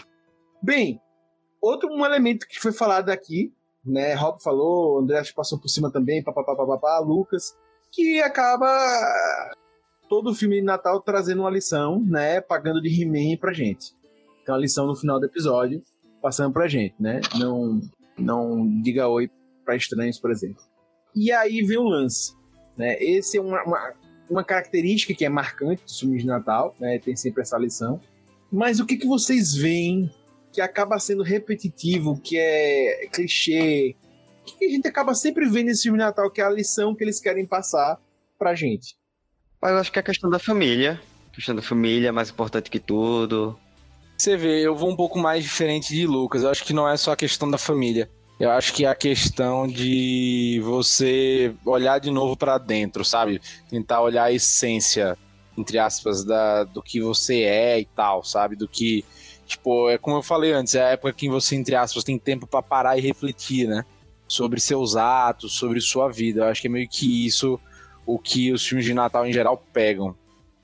Bem, 0.61 1.01
outro 1.59 1.89
um 1.89 2.05
elemento 2.05 2.47
que 2.47 2.59
foi 2.59 2.71
falado 2.71 3.09
aqui, 3.09 3.51
né? 3.83 4.13
Rob 4.13 4.39
falou, 4.43 4.99
André 4.99 5.23
passou 5.35 5.59
por 5.59 5.69
cima 5.69 5.91
também, 5.91 6.23
papapá, 6.23 6.55
papapá, 6.55 6.99
Lucas, 6.99 7.57
que 7.91 8.21
acaba 8.21 8.67
todo 10.07 10.35
filme 10.35 10.57
de 10.57 10.61
Natal 10.61 11.01
trazendo 11.01 11.41
uma 11.41 11.49
lição, 11.49 11.99
né? 11.99 12.41
Pagando 12.41 12.79
de 12.79 12.89
He-Man 13.01 13.37
pra 13.39 13.53
gente. 13.53 13.95
Tem 14.45 14.53
uma 14.53 14.61
lição 14.61 14.85
no 14.85 14.95
final 14.95 15.19
do 15.19 15.25
episódio, 15.25 15.81
passando 16.21 16.53
pra 16.53 16.67
gente, 16.67 16.95
né? 16.99 17.19
Não, 17.37 17.81
não 18.17 18.81
diga 18.81 19.07
oi 19.07 19.29
pra 19.65 19.75
estranhos, 19.75 20.19
por 20.19 20.31
exemplo. 20.31 20.61
E 21.15 21.31
aí 21.31 21.61
vem 21.63 21.77
o 21.77 21.83
lance, 21.83 22.33
né? 22.77 22.95
Esse 23.01 23.37
é 23.37 23.41
uma, 23.41 23.63
uma- 23.63 23.93
uma 24.29 24.43
característica 24.43 25.13
que 25.13 25.25
é 25.25 25.29
marcante 25.29 25.83
dos 25.83 25.99
filmes 25.99 26.21
de 26.21 26.27
Natal, 26.27 26.73
né? 26.79 26.99
Tem 26.99 27.15
sempre 27.15 27.41
essa 27.41 27.57
lição. 27.57 27.99
Mas 28.51 28.79
o 28.79 28.85
que, 28.85 28.95
que 28.97 29.07
vocês 29.07 29.53
veem 29.53 30.09
que 30.53 30.61
acaba 30.61 30.97
sendo 30.99 31.23
repetitivo, 31.23 32.19
que 32.19 32.37
é 32.37 33.07
clichê, 33.11 33.95
que 34.45 34.65
a 34.65 34.69
gente 34.69 34.87
acaba 34.87 35.13
sempre 35.13 35.45
vendo 35.49 35.67
nesse 35.67 35.83
filme 35.83 35.97
de 35.97 36.03
Natal, 36.03 36.29
que 36.31 36.41
é 36.41 36.45
a 36.45 36.49
lição 36.49 36.95
que 36.95 37.03
eles 37.03 37.19
querem 37.19 37.45
passar 37.45 37.99
pra 38.39 38.55
gente? 38.55 38.95
Eu 39.63 39.77
acho 39.77 39.91
que 39.91 39.99
é 39.99 40.01
a 40.01 40.03
questão 40.03 40.29
da 40.29 40.39
família. 40.39 40.99
A 41.31 41.35
questão 41.35 41.55
da 41.55 41.61
família 41.61 42.09
é 42.09 42.11
mais 42.11 42.29
importante 42.29 42.69
que 42.69 42.79
tudo. 42.79 43.57
Você 44.21 44.37
vê, 44.37 44.61
eu 44.61 44.75
vou 44.75 44.87
um 44.87 44.95
pouco 44.95 45.17
mais 45.17 45.43
diferente 45.43 45.95
de 45.95 46.05
Lucas. 46.05 46.43
Eu 46.43 46.51
acho 46.51 46.63
que 46.63 46.73
não 46.73 46.87
é 46.87 46.95
só 46.95 47.13
a 47.13 47.15
questão 47.15 47.49
da 47.49 47.57
família. 47.57 48.07
Eu 48.39 48.51
acho 48.51 48.71
que 48.71 48.85
é 48.85 48.87
a 48.87 48.93
questão 48.93 49.67
de 49.67 50.61
você 50.63 51.55
olhar 51.65 51.97
de 51.97 52.11
novo 52.11 52.37
para 52.37 52.59
dentro, 52.59 53.03
sabe? 53.03 53.41
Tentar 53.67 53.99
olhar 53.99 54.25
a 54.25 54.31
essência, 54.31 55.17
entre 55.57 55.79
aspas, 55.79 56.23
da, 56.23 56.65
do 56.65 56.83
que 56.83 57.01
você 57.01 57.41
é 57.41 57.79
e 57.79 57.85
tal, 57.85 58.23
sabe? 58.23 58.55
Do 58.55 58.67
que, 58.67 59.03
tipo, 59.47 59.89
é 59.89 59.97
como 59.97 60.17
eu 60.17 60.21
falei 60.21 60.53
antes, 60.53 60.75
é 60.75 60.83
a 60.83 60.89
época 60.89 61.13
que 61.13 61.27
você, 61.27 61.55
entre 61.55 61.73
aspas, 61.73 62.03
tem 62.03 62.19
tempo 62.19 62.45
para 62.45 62.61
parar 62.61 62.99
e 62.99 63.01
refletir, 63.01 63.67
né? 63.67 63.83
Sobre 64.27 64.59
seus 64.59 64.95
atos, 64.95 65.53
sobre 65.53 65.81
sua 65.81 66.09
vida. 66.09 66.41
Eu 66.41 66.45
acho 66.45 66.61
que 66.61 66.67
é 66.67 66.69
meio 66.69 66.87
que 66.87 67.25
isso 67.25 67.59
o 68.05 68.19
que 68.19 68.51
os 68.51 68.67
filmes 68.67 68.85
de 68.85 68.93
Natal 68.93 69.25
em 69.25 69.33
geral 69.33 69.57
pegam. 69.73 70.15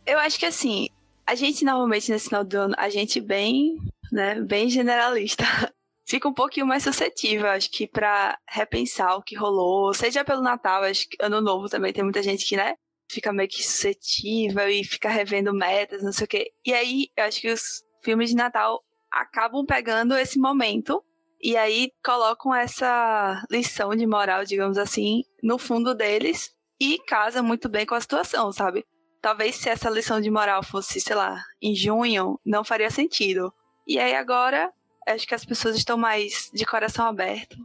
Eu 0.06 0.20
acho 0.20 0.38
que 0.38 0.46
assim, 0.46 0.90
a 1.28 1.36
gente 1.36 1.66
normalmente 1.66 2.10
nesse 2.10 2.30
final 2.30 2.44
do 2.44 2.56
ano, 2.58 2.76
a 2.78 2.90
gente 2.90 3.20
bem, 3.20 3.76
né, 4.12 4.40
bem 4.42 4.70
generalista, 4.70 5.44
fica 6.08 6.28
um 6.28 6.34
pouquinho 6.34 6.66
mais 6.66 6.84
suscetível, 6.84 7.48
acho 7.48 7.70
que 7.70 7.86
para 7.86 8.40
repensar 8.50 9.18
o 9.18 9.22
que 9.22 9.36
rolou, 9.36 9.94
seja 9.94 10.24
pelo 10.24 10.42
Natal, 10.42 10.84
acho 10.84 11.08
que 11.10 11.18
Ano 11.20 11.42
Novo 11.42 11.68
também 11.68 11.92
tem 11.92 12.04
muita 12.04 12.24
gente 12.24 12.46
que, 12.46 12.56
né, 12.56 12.76
fica 13.12 13.34
meio 13.34 13.50
que 13.50 13.62
suscetível 13.62 14.70
e 14.70 14.86
fica 14.86 15.10
revendo 15.10 15.54
metas, 15.54 16.02
não 16.02 16.14
sei 16.14 16.26
o 16.26 16.28
quê. 16.28 16.52
E 16.66 16.74
aí, 16.74 17.10
eu 17.18 17.26
acho 17.26 17.42
que 17.42 17.52
os 17.52 17.84
filmes 18.02 18.30
de 18.30 18.36
Natal 18.36 18.82
acabam 19.12 19.66
pegando 19.66 20.16
esse 20.16 20.40
momento 20.40 21.04
e 21.42 21.58
aí 21.58 21.92
colocam 22.04 22.56
essa 22.56 23.46
lição 23.52 23.96
de 23.96 24.08
moral, 24.08 24.46
digamos 24.46 24.78
assim, 24.78 25.24
no 25.44 25.58
fundo 25.58 25.94
deles 25.94 26.54
e 26.80 27.00
casa 27.00 27.44
muito 27.44 27.68
bem 27.68 27.86
com 27.86 27.96
a 27.96 28.02
situação, 28.02 28.52
sabe? 28.52 28.86
Talvez 29.22 29.56
se 29.56 29.70
essa 29.70 29.90
lição 29.90 30.22
de 30.22 30.30
moral 30.30 30.64
fosse, 30.64 31.02
sei 31.02 31.16
lá, 31.16 31.44
em 31.62 31.76
junho, 31.76 32.40
não 32.46 32.64
faria 32.64 32.90
sentido. 32.90 33.54
E 33.86 34.00
aí 34.00 34.16
agora, 34.16 34.72
acho 35.08 35.28
que 35.28 35.36
as 35.36 35.46
pessoas 35.46 35.76
estão 35.76 35.98
mais 35.98 36.50
de 36.54 36.66
coração 36.66 37.06
aberto. 37.06 37.58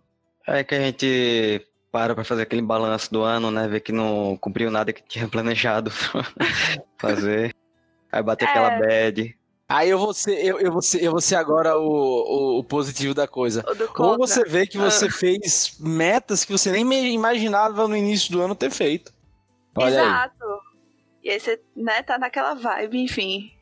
É 0.47 0.65
que 0.65 0.75
a 0.75 0.81
gente 0.81 1.67
para 1.93 2.15
pra 2.15 2.25
fazer 2.25 2.43
aquele 2.43 2.63
balanço 2.63 3.13
do 3.13 3.23
ano, 3.23 3.51
né? 3.51 3.69
Ver 3.69 3.81
que 3.81 3.93
não 3.93 4.37
cumpriu 4.41 4.71
nada 4.71 4.93
que 4.93 5.03
tinha 5.03 5.29
planejado 5.29 5.91
fazer. 6.97 7.55
Aí 8.11 8.23
bater 8.23 8.47
é... 8.47 8.49
aquela 8.49 8.71
bad. 8.79 9.37
Aí 9.69 9.89
eu 9.89 9.99
vou 9.99 10.13
ser, 10.13 10.45
eu, 10.45 10.59
eu 10.59 10.71
vou 10.71 10.83
ser, 10.83 11.03
eu 11.03 11.11
vou 11.11 11.21
ser 11.21 11.37
agora 11.37 11.79
o, 11.79 11.87
o, 11.87 12.59
o 12.59 12.65
positivo 12.65 13.15
da 13.15 13.27
coisa. 13.27 13.65
Ou 13.97 14.19
você 14.19 14.45
vê 14.45 14.67
que 14.67 14.77
você 14.77 15.07
ah. 15.07 15.11
fez 15.11 15.77
metas 15.81 16.45
que 16.45 16.53
você 16.53 16.71
nem 16.71 17.13
imaginava 17.15 17.89
no 17.89 17.97
início 17.97 18.31
do 18.33 18.43
ano 18.43 18.55
ter 18.55 18.71
feito. 18.71 19.13
Olha 19.75 20.03
Exato. 20.03 20.45
Aí. 20.45 20.72
E 21.23 21.31
aí 21.31 21.39
você, 21.39 21.61
né, 21.77 22.03
tá 22.03 22.19
naquela 22.19 22.55
vibe, 22.55 22.99
enfim. 22.99 23.53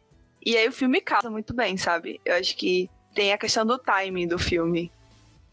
E 0.45 0.57
aí 0.57 0.67
o 0.69 0.73
filme 0.73 1.01
casa 1.01 1.31
muito 1.31 1.55
bem, 1.55 1.77
sabe? 1.77 2.21
Eu 2.25 2.35
acho 2.35 2.57
que 2.57 2.89
tem 3.15 3.33
a 3.33 3.39
questão 3.39 3.67
do 3.67 3.79
timing 3.79 4.27
do 4.27 4.39
filme. 4.39 4.91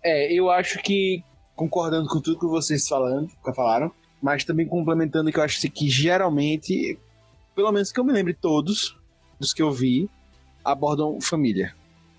É, 0.04 0.32
eu 0.32 0.50
acho 0.50 0.82
que, 0.82 1.24
concordando 1.56 2.08
com 2.08 2.22
tudo 2.22 2.40
que 2.40 2.46
vocês 2.46 2.88
falando, 2.88 3.28
que 3.28 3.54
falaram, 3.54 3.92
mas 4.22 4.46
também 4.46 4.66
complementando 4.66 5.32
que 5.32 5.40
eu 5.40 5.44
acho 5.44 5.60
que 5.70 5.90
geralmente, 5.90 6.98
pelo 7.56 7.72
menos 7.72 7.92
que 7.92 8.00
eu 8.00 8.04
me 8.04 8.14
lembre 8.14 8.34
todos, 8.34 8.98
dos 9.40 9.54
que 9.54 9.62
eu 9.62 9.72
vi, 9.72 10.10
abordam 10.64 11.20
família. 11.20 11.76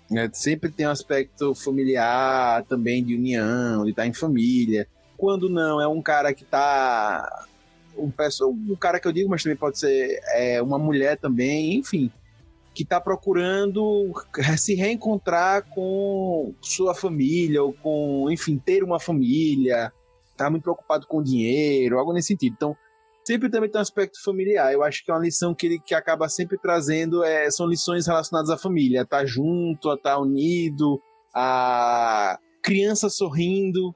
Né? 0.09 0.29
Sempre 0.33 0.71
tem 0.71 0.87
um 0.87 0.91
aspecto 0.91 1.55
familiar 1.55 2.63
também, 2.65 3.03
de 3.03 3.15
união, 3.15 3.83
de 3.83 3.91
estar 3.91 4.05
em 4.05 4.13
família. 4.13 4.87
Quando 5.17 5.49
não, 5.49 5.81
é 5.81 5.87
um 5.87 6.01
cara 6.01 6.33
que 6.33 6.43
está 6.43 7.47
um, 7.97 8.11
um 8.71 8.75
cara 8.75 8.99
que 8.99 9.07
eu 9.07 9.11
digo, 9.11 9.29
mas 9.29 9.43
também 9.43 9.57
pode 9.57 9.79
ser 9.79 10.19
é, 10.33 10.61
uma 10.61 10.77
mulher 10.77 11.17
também, 11.17 11.75
enfim, 11.75 12.11
que 12.73 12.83
está 12.83 12.99
procurando 13.01 14.13
se 14.57 14.75
reencontrar 14.75 15.69
com 15.69 16.53
sua 16.61 16.95
família, 16.95 17.63
ou 17.63 17.73
com, 17.73 18.29
enfim, 18.31 18.57
ter 18.57 18.83
uma 18.83 18.99
família, 18.99 19.91
está 20.31 20.49
muito 20.49 20.63
preocupado 20.63 21.05
com 21.07 21.21
dinheiro, 21.21 21.99
algo 21.99 22.13
nesse 22.13 22.29
sentido. 22.29 22.53
Então, 22.53 22.77
sempre 23.25 23.49
também 23.49 23.69
tem 23.69 23.79
um 23.79 23.81
aspecto 23.81 24.23
familiar. 24.23 24.73
Eu 24.73 24.83
acho 24.83 25.03
que 25.03 25.11
é 25.11 25.13
uma 25.13 25.21
lição 25.21 25.53
que 25.53 25.65
ele 25.67 25.79
que 25.79 25.93
acaba 25.93 26.29
sempre 26.29 26.57
trazendo 26.57 27.23
é, 27.23 27.49
são 27.51 27.67
lições 27.67 28.07
relacionadas 28.07 28.49
à 28.49 28.57
família, 28.57 29.01
a 29.01 29.03
estar 29.03 29.19
tá 29.19 29.25
junto, 29.25 29.89
a 29.89 29.95
estar 29.95 30.15
tá 30.15 30.19
unido, 30.19 31.01
a 31.33 32.39
criança 32.61 33.09
sorrindo. 33.09 33.93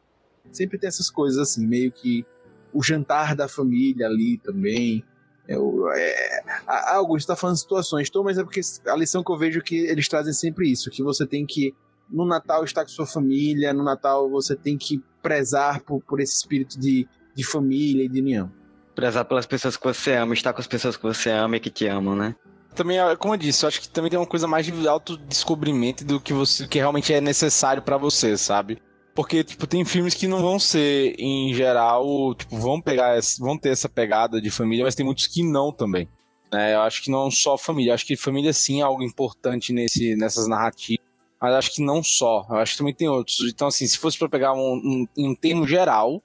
Sempre 0.52 0.78
tem 0.78 0.88
essas 0.88 1.10
coisas 1.10 1.40
assim, 1.40 1.66
meio 1.66 1.92
que 1.92 2.26
o 2.74 2.82
jantar 2.82 3.36
da 3.36 3.48
família 3.48 4.08
ali 4.08 4.38
também. 4.38 5.04
Eu, 5.48 5.90
é, 5.92 6.44
a, 6.66 6.96
Augusto 6.96 7.26
está 7.26 7.36
falando 7.36 7.56
de 7.56 7.62
situações, 7.62 8.10
tô, 8.10 8.24
mas 8.24 8.38
é 8.38 8.44
porque 8.44 8.62
a 8.88 8.96
lição 8.96 9.24
que 9.24 9.32
eu 9.32 9.38
vejo 9.38 9.60
é 9.60 9.62
que 9.62 9.76
eles 9.76 10.08
trazem 10.08 10.34
sempre 10.34 10.72
isso, 10.72 10.90
que 10.90 11.04
você 11.04 11.26
tem 11.28 11.46
que 11.46 11.76
no 12.10 12.26
Natal 12.26 12.64
estar 12.64 12.84
com 12.84 12.90
sua 12.90 13.06
família, 13.06 13.74
no 13.74 13.84
Natal 13.84 14.30
você 14.30 14.56
tem 14.56 14.78
que 14.78 15.04
prezar 15.22 15.82
por, 15.82 16.02
por 16.02 16.20
esse 16.20 16.36
espírito 16.36 16.80
de, 16.80 17.08
de 17.36 17.44
família 17.44 18.06
e 18.06 18.10
de 18.10 18.22
união 18.22 18.52
prezar 18.94 19.26
pelas 19.26 19.46
pessoas 19.46 19.76
que 19.76 19.84
você 19.84 20.14
ama, 20.14 20.34
estar 20.34 20.54
com 20.54 20.62
as 20.62 20.68
pessoas 20.68 20.96
que 20.96 21.04
você 21.04 21.30
ama 21.30 21.58
e 21.58 21.60
que 21.60 21.70
te 21.70 21.88
amam, 21.88 22.16
né? 22.16 22.36
Também, 22.76 22.98
como 23.20 23.34
eu 23.34 23.38
disse, 23.38 23.64
eu 23.64 23.68
acho 23.68 23.82
que 23.82 23.90
também 23.90 24.10
tem 24.10 24.20
uma 24.20 24.26
coisa 24.26 24.48
mais 24.48 24.66
de 24.66 24.88
autodescobrimento 24.88 26.04
do 26.04 26.20
que 26.20 26.34
você 26.34 26.68
que 26.68 26.80
realmente 26.80 27.14
é 27.14 27.22
necessário 27.22 27.84
para 27.84 27.98
você, 27.98 28.36
sabe? 28.36 28.82
Porque, 29.16 29.44
tipo, 29.44 29.68
tem 29.68 29.86
filmes 29.86 30.16
que 30.16 30.28
não 30.28 30.42
vão 30.42 30.58
ser, 30.58 31.16
em 31.20 31.54
geral, 31.54 32.34
tipo, 32.34 32.58
vão 32.58 32.82
pegar, 32.82 33.20
vão 33.40 33.58
ter 33.58 33.70
essa 33.70 33.88
pegada 33.88 34.42
de 34.42 34.50
família, 34.50 34.84
mas 34.84 34.96
tem 34.96 35.06
muitos 35.06 35.28
que 35.28 35.44
não 35.44 35.72
também. 35.72 36.10
Né? 36.52 36.74
Eu 36.74 36.82
acho 36.82 37.04
que 37.04 37.12
não 37.12 37.30
só 37.30 37.58
família, 37.58 37.94
acho 37.94 38.06
que 38.06 38.16
família 38.16 38.52
sim 38.52 38.80
é 38.80 38.84
algo 38.84 39.04
importante 39.04 39.72
nesse, 39.72 40.16
nessas 40.16 40.48
narrativas, 40.48 41.06
mas 41.40 41.54
acho 41.54 41.76
que 41.76 41.82
não 41.84 42.02
só, 42.02 42.46
eu 42.50 42.56
acho 42.56 42.72
que 42.72 42.78
também 42.80 42.94
tem 42.94 43.08
outros. 43.08 43.42
Então, 43.48 43.68
assim, 43.68 43.86
se 43.86 44.00
fosse 44.00 44.18
para 44.18 44.30
pegar 44.30 44.54
um, 44.54 44.76
um, 44.76 45.08
um 45.18 45.36
termo 45.36 45.68
geral, 45.68 46.24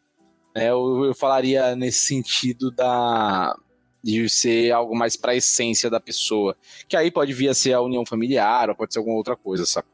é, 0.54 0.70
eu, 0.70 1.04
eu 1.04 1.14
falaria 1.14 1.76
nesse 1.76 2.00
sentido 2.00 2.70
da 2.70 3.54
de 4.02 4.28
ser 4.28 4.70
algo 4.70 4.96
mais 4.96 5.16
para 5.16 5.32
a 5.32 5.36
essência 5.36 5.90
da 5.90 6.00
pessoa, 6.00 6.56
que 6.88 6.96
aí 6.96 7.10
pode 7.10 7.32
vir 7.32 7.48
a 7.48 7.54
ser 7.54 7.72
a 7.72 7.80
união 7.80 8.06
familiar 8.06 8.70
ou 8.70 8.74
pode 8.76 8.92
ser 8.92 9.00
alguma 9.00 9.16
outra 9.16 9.36
coisa, 9.36 9.66
sabe? 9.66 9.88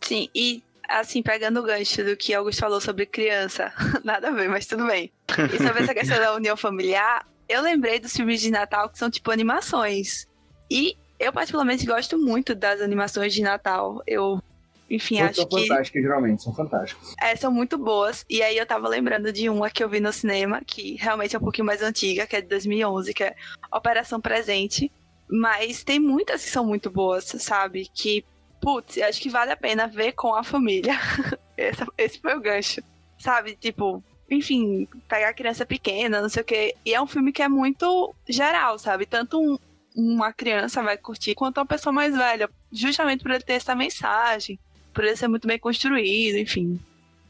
Sim, 0.00 0.28
e 0.34 0.62
assim, 0.88 1.22
pegando 1.22 1.60
o 1.60 1.62
gancho 1.62 2.04
do 2.04 2.16
que 2.16 2.34
Augusto 2.34 2.60
falou 2.60 2.80
sobre 2.80 3.06
criança, 3.06 3.72
nada 4.04 4.28
a 4.28 4.30
ver, 4.30 4.48
mas 4.48 4.66
tudo 4.66 4.86
bem. 4.86 5.12
E 5.52 5.62
sobre 5.62 5.82
essa 5.82 5.94
questão 5.94 6.18
da 6.18 6.34
união 6.34 6.56
familiar, 6.56 7.26
eu 7.48 7.62
lembrei 7.62 7.98
dos 7.98 8.12
filmes 8.12 8.40
de 8.40 8.50
Natal 8.50 8.88
que 8.88 8.98
são 8.98 9.10
tipo 9.10 9.30
animações. 9.30 10.26
E 10.70 10.96
eu 11.18 11.32
particularmente 11.32 11.86
gosto 11.86 12.18
muito 12.18 12.54
das 12.54 12.80
animações 12.80 13.32
de 13.32 13.42
Natal. 13.42 14.02
Eu 14.06 14.42
enfim, 14.88 15.16
são, 15.16 15.26
acho 15.26 15.34
são 15.36 15.46
que. 15.46 15.58
São 15.58 15.66
fantásticas, 15.66 16.02
geralmente, 16.02 16.42
são 16.42 16.54
fantásticas. 16.54 17.14
É, 17.20 17.36
são 17.36 17.50
muito 17.50 17.78
boas. 17.78 18.24
E 18.28 18.42
aí 18.42 18.56
eu 18.56 18.66
tava 18.66 18.88
lembrando 18.88 19.32
de 19.32 19.48
uma 19.48 19.70
que 19.70 19.82
eu 19.82 19.88
vi 19.88 20.00
no 20.00 20.12
cinema, 20.12 20.60
que 20.64 20.96
realmente 20.96 21.34
é 21.34 21.38
um 21.38 21.42
pouquinho 21.42 21.66
mais 21.66 21.82
antiga, 21.82 22.26
que 22.26 22.36
é 22.36 22.40
de 22.40 22.48
2011, 22.48 23.14
que 23.14 23.24
é 23.24 23.34
Operação 23.72 24.20
Presente. 24.20 24.90
Mas 25.28 25.82
tem 25.82 25.98
muitas 25.98 26.44
que 26.44 26.50
são 26.50 26.64
muito 26.64 26.90
boas, 26.90 27.24
sabe? 27.24 27.88
Que, 27.92 28.24
putz, 28.64 28.98
acho 28.98 29.20
que 29.20 29.28
vale 29.28 29.52
a 29.52 29.56
pena 29.56 29.86
ver 29.86 30.12
com 30.12 30.34
a 30.34 30.42
família. 30.42 30.94
esse, 31.56 31.84
esse 31.98 32.18
foi 32.20 32.36
o 32.36 32.40
gancho. 32.40 32.82
Sabe? 33.18 33.56
Tipo, 33.56 34.02
enfim, 34.30 34.88
pegar 35.08 35.34
criança 35.34 35.64
pequena, 35.64 36.20
não 36.20 36.28
sei 36.28 36.42
o 36.42 36.46
quê. 36.46 36.74
E 36.84 36.94
é 36.94 37.00
um 37.00 37.06
filme 37.06 37.32
que 37.32 37.42
é 37.42 37.48
muito 37.48 38.14
geral, 38.28 38.78
sabe? 38.78 39.06
Tanto 39.06 39.40
um, 39.40 39.58
uma 39.94 40.32
criança 40.32 40.82
vai 40.82 40.96
curtir 40.96 41.34
quanto 41.34 41.58
uma 41.58 41.66
pessoa 41.66 41.92
mais 41.92 42.16
velha. 42.16 42.48
Justamente 42.72 43.22
por 43.22 43.30
ele 43.30 43.44
ter 43.44 43.54
essa 43.54 43.74
mensagem 43.74 44.58
por 44.94 45.04
ele 45.04 45.16
ser 45.16 45.28
muito 45.28 45.46
bem 45.46 45.58
construído, 45.58 46.38
enfim. 46.38 46.78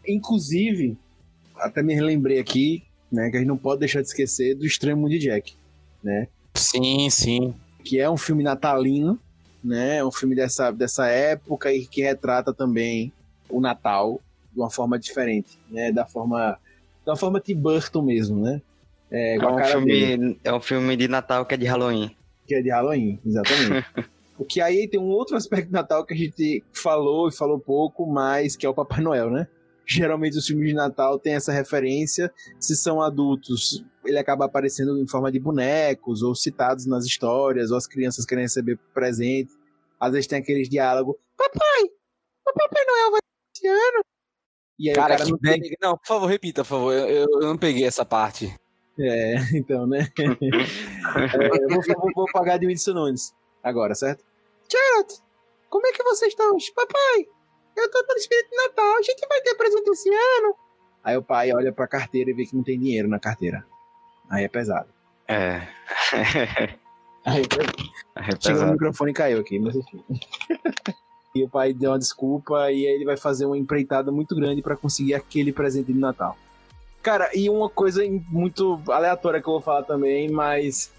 Inclusive, 0.06 0.96
até 1.56 1.82
me 1.82 1.98
lembrei 1.98 2.38
aqui, 2.38 2.84
né, 3.10 3.30
que 3.30 3.36
a 3.36 3.40
gente 3.40 3.48
não 3.48 3.56
pode 3.56 3.80
deixar 3.80 4.02
de 4.02 4.08
esquecer 4.08 4.54
do 4.54 4.66
Extremo 4.66 5.08
de 5.08 5.18
Jack, 5.18 5.54
né? 6.02 6.28
Sim, 6.54 7.08
sim. 7.10 7.54
Que 7.82 7.98
é 7.98 8.08
um 8.08 8.16
filme 8.16 8.44
natalino, 8.44 9.18
né? 9.64 10.04
Um 10.04 10.12
filme 10.12 10.34
dessa, 10.34 10.70
dessa 10.70 11.06
época 11.06 11.72
e 11.72 11.86
que 11.86 12.02
retrata 12.02 12.52
também 12.52 13.12
o 13.48 13.60
Natal 13.60 14.20
de 14.52 14.60
uma 14.60 14.70
forma 14.70 14.98
diferente, 14.98 15.58
né? 15.70 15.90
Da 15.90 16.04
forma 16.04 16.58
da 17.04 17.16
forma 17.16 17.40
de 17.40 17.54
Burton 17.54 18.02
mesmo, 18.02 18.40
né? 18.40 18.62
É, 19.10 19.36
é, 19.36 19.46
um 19.46 19.64
filme, 19.64 20.40
é 20.42 20.52
um 20.52 20.60
filme 20.60 20.96
de 20.96 21.08
Natal 21.08 21.44
que 21.44 21.54
é 21.54 21.56
de 21.56 21.66
Halloween. 21.66 22.16
Que 22.46 22.54
é 22.54 22.62
de 22.62 22.70
Halloween, 22.70 23.18
exatamente. 23.24 23.86
O 24.36 24.44
que 24.44 24.60
aí 24.60 24.88
tem 24.88 24.98
um 24.98 25.04
outro 25.04 25.36
aspecto 25.36 25.68
do 25.68 25.72
Natal 25.72 26.04
que 26.04 26.12
a 26.12 26.16
gente 26.16 26.64
falou 26.72 27.28
e 27.28 27.32
falou 27.32 27.56
pouco, 27.56 28.04
mas 28.04 28.56
que 28.56 28.66
é 28.66 28.68
o 28.68 28.74
Papai 28.74 29.00
Noel, 29.00 29.30
né? 29.30 29.46
Geralmente 29.86 30.36
os 30.36 30.46
filmes 30.46 30.68
de 30.68 30.74
Natal 30.74 31.18
têm 31.20 31.34
essa 31.34 31.52
referência. 31.52 32.32
Se 32.58 32.74
são 32.74 33.00
adultos, 33.00 33.84
ele 34.04 34.18
acaba 34.18 34.44
aparecendo 34.44 34.98
em 34.98 35.06
forma 35.06 35.30
de 35.30 35.38
bonecos, 35.38 36.22
ou 36.22 36.34
citados 36.34 36.86
nas 36.86 37.04
histórias, 37.04 37.70
ou 37.70 37.76
as 37.76 37.86
crianças 37.86 38.24
querem 38.24 38.44
receber 38.44 38.78
presente. 38.92 39.52
Às 39.98 40.12
vezes 40.12 40.26
tem 40.26 40.38
aqueles 40.38 40.68
diálogos: 40.68 41.16
Papai, 41.36 41.84
o 42.46 42.52
Papai 42.52 42.84
Noel 42.86 43.10
vai 43.12 43.20
esse 43.54 43.66
ano. 43.66 44.04
E 44.78 44.88
aí 44.88 44.94
cara, 44.94 45.16
cara 45.16 45.30
não, 45.30 45.38
tem... 45.38 45.76
não, 45.80 45.96
por 45.96 46.06
favor, 46.06 46.26
repita, 46.26 46.62
por 46.62 46.68
favor. 46.68 46.92
Eu, 46.92 47.26
eu, 47.26 47.40
não 47.40 47.56
peguei 47.56 47.84
essa 47.84 48.04
parte. 48.04 48.54
É, 48.98 49.34
então, 49.54 49.86
né? 49.86 50.08
é, 50.18 51.64
eu 51.64 51.68
vou, 51.68 52.10
vou, 52.14 52.26
pagar 52.32 52.58
de 52.58 52.66
Whindersson 52.66 52.92
Nunes 52.92 53.34
agora, 53.62 53.94
certo? 53.94 54.24
Gerald, 54.70 55.14
como 55.68 55.86
é 55.86 55.92
que 55.92 56.02
vocês 56.02 56.32
estão? 56.32 56.56
Papai, 56.74 57.26
eu 57.76 57.90
tô 57.90 58.04
no 58.08 58.16
espírito 58.16 58.50
de 58.50 58.56
Natal, 58.56 58.96
a 58.96 59.02
gente 59.02 59.26
vai 59.28 59.40
ter 59.40 59.54
presente 59.54 59.90
esse 59.90 60.08
ano. 60.08 60.56
Aí 61.02 61.16
o 61.16 61.22
pai 61.22 61.52
olha 61.52 61.72
pra 61.72 61.86
carteira 61.86 62.30
e 62.30 62.32
vê 62.32 62.46
que 62.46 62.56
não 62.56 62.62
tem 62.62 62.78
dinheiro 62.78 63.08
na 63.08 63.20
carteira. 63.20 63.64
Aí 64.30 64.44
é 64.44 64.48
pesado. 64.48 64.88
É. 65.28 65.66
Aí, 67.24 67.42
é 68.16 68.36
Chegou 68.38 68.64
o 68.64 68.72
microfone 68.72 69.10
e 69.10 69.14
caiu 69.14 69.40
aqui, 69.40 69.58
mas 69.58 69.74
enfim. 69.74 70.04
e 71.34 71.42
o 71.42 71.48
pai 71.48 71.72
deu 71.72 71.90
uma 71.90 71.98
desculpa 71.98 72.70
e 72.70 72.86
aí 72.86 72.94
ele 72.94 73.04
vai 73.06 73.16
fazer 73.16 73.46
uma 73.46 73.56
empreitada 73.56 74.12
muito 74.12 74.36
grande 74.36 74.60
para 74.60 74.76
conseguir 74.76 75.14
aquele 75.14 75.50
presente 75.52 75.92
de 75.92 75.98
Natal. 75.98 76.36
Cara, 77.02 77.30
e 77.34 77.50
uma 77.50 77.68
coisa 77.68 78.02
muito 78.28 78.80
aleatória 78.88 79.40
que 79.40 79.48
eu 79.48 79.54
vou 79.54 79.60
falar 79.60 79.82
também, 79.82 80.30
mas 80.30 80.92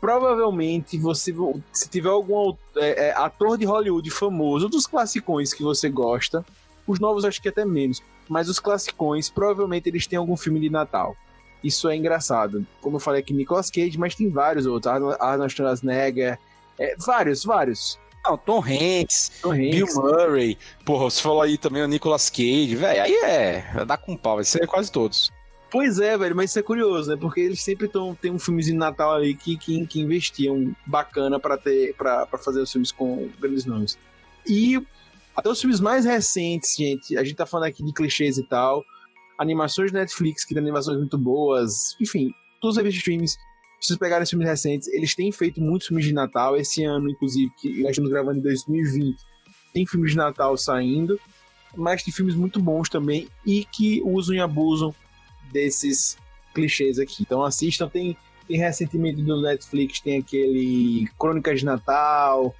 provavelmente 0.00 0.98
você, 0.98 1.32
se 1.72 1.88
tiver 1.88 2.08
algum 2.08 2.56
é, 2.76 3.08
é, 3.08 3.12
ator 3.12 3.58
de 3.58 3.64
Hollywood 3.64 4.10
famoso, 4.10 4.68
dos 4.68 4.86
classicões 4.86 5.52
que 5.52 5.62
você 5.62 5.88
gosta, 5.88 6.44
os 6.86 6.98
novos 6.98 7.24
acho 7.24 7.40
que 7.40 7.48
até 7.48 7.64
menos, 7.64 8.02
mas 8.28 8.48
os 8.48 8.58
classicões, 8.58 9.30
provavelmente 9.30 9.88
eles 9.88 10.06
têm 10.06 10.18
algum 10.18 10.36
filme 10.36 10.58
de 10.58 10.70
Natal. 10.70 11.16
Isso 11.62 11.88
é 11.88 11.96
engraçado. 11.96 12.66
Como 12.80 12.96
eu 12.96 13.00
falei 13.00 13.20
aqui, 13.20 13.32
Nicolas 13.32 13.70
Cage, 13.70 13.98
mas 13.98 14.14
tem 14.14 14.28
vários 14.28 14.66
outros. 14.66 14.92
Arnold 15.20 15.52
Schwarzenegger, 15.52 16.38
é, 16.78 16.96
vários, 16.98 17.44
vários. 17.44 17.98
Não, 18.24 18.36
Tom 18.36 18.60
Hanks, 18.60 19.40
Tom 19.42 19.52
Hanks, 19.52 19.70
Bill 19.70 19.86
Murray, 19.96 20.58
porra, 20.84 21.10
você 21.10 21.20
falou 21.20 21.42
aí 21.42 21.58
também 21.58 21.82
o 21.82 21.88
Nicolas 21.88 22.30
Cage, 22.30 22.76
velho, 22.76 23.02
aí 23.02 23.14
é, 23.24 23.84
dá 23.84 23.96
com 23.96 24.16
pau, 24.16 24.36
vai 24.36 24.44
ser 24.44 24.64
quase 24.66 24.92
todos. 24.92 25.32
Pois 25.72 25.98
é, 25.98 26.16
velho, 26.18 26.36
mas 26.36 26.50
isso 26.50 26.58
é 26.58 26.62
curioso, 26.62 27.10
né? 27.10 27.16
Porque 27.16 27.40
eles 27.40 27.62
sempre 27.62 27.88
tão, 27.88 28.14
tem 28.14 28.30
um 28.30 28.38
filmezinho 28.38 28.74
de 28.74 28.78
Natal 28.78 29.14
ali 29.14 29.34
que, 29.34 29.56
que, 29.56 29.86
que 29.86 30.00
investiam 30.00 30.76
bacana 30.86 31.40
para 31.40 31.56
ter 31.56 31.94
para 31.94 32.26
fazer 32.44 32.60
os 32.60 32.70
filmes 32.70 32.92
com 32.92 33.28
grandes 33.40 33.64
nomes. 33.64 33.98
E 34.46 34.80
até 35.34 35.48
os 35.48 35.58
filmes 35.60 35.80
mais 35.80 36.04
recentes, 36.04 36.76
gente, 36.76 37.16
a 37.16 37.24
gente 37.24 37.36
tá 37.36 37.46
falando 37.46 37.68
aqui 37.68 37.82
de 37.82 37.92
clichês 37.92 38.36
e 38.36 38.42
tal, 38.42 38.84
animações 39.42 39.90
de 39.90 39.98
Netflix 39.98 40.44
que 40.44 40.54
tem 40.54 40.62
animações 40.62 40.98
muito 40.98 41.18
boas, 41.18 41.96
enfim, 42.00 42.32
todos 42.60 42.76
os 42.76 42.80
serviços 42.80 42.94
de 42.94 42.98
streams, 42.98 43.32
se 43.80 43.88
vocês 43.88 43.98
pegarem 43.98 44.26
filmes 44.26 44.48
recentes, 44.48 44.88
eles 44.88 45.14
têm 45.14 45.32
feito 45.32 45.60
muitos 45.60 45.88
filmes 45.88 46.06
de 46.06 46.12
Natal, 46.12 46.56
esse 46.56 46.84
ano, 46.84 47.10
inclusive, 47.10 47.50
que 47.60 47.82
nós 47.82 47.90
estamos 47.90 48.10
gravando 48.10 48.38
em 48.38 48.42
2020, 48.42 49.16
tem 49.74 49.86
filmes 49.86 50.12
de 50.12 50.16
Natal 50.16 50.56
saindo, 50.56 51.18
mas 51.76 52.02
tem 52.02 52.12
filmes 52.12 52.34
muito 52.34 52.60
bons 52.60 52.88
também 52.88 53.28
e 53.44 53.64
que 53.64 54.00
usam 54.04 54.34
e 54.34 54.40
abusam 54.40 54.94
desses 55.50 56.16
clichês 56.54 56.98
aqui. 56.98 57.22
Então 57.22 57.42
assistam, 57.42 57.88
tem, 57.88 58.16
tem 58.46 58.58
recentemente 58.58 59.20
do 59.22 59.40
Netflix, 59.40 60.00
tem 60.00 60.18
aquele 60.18 61.08
Crônicas 61.18 61.60
de 61.60 61.66
Natal, 61.66 62.54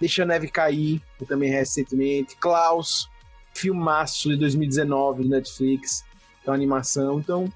Deixa 0.00 0.22
a 0.22 0.26
Neve 0.26 0.48
Cair, 0.48 1.02
também 1.26 1.50
recentemente, 1.50 2.36
Klaus, 2.36 3.10
filmaço 3.52 4.28
de 4.28 4.36
2019 4.36 5.24
do 5.24 5.28
Netflix, 5.28 6.04
é 6.48 6.52
uma 6.52 6.56
animação, 6.56 7.18
então, 7.18 7.52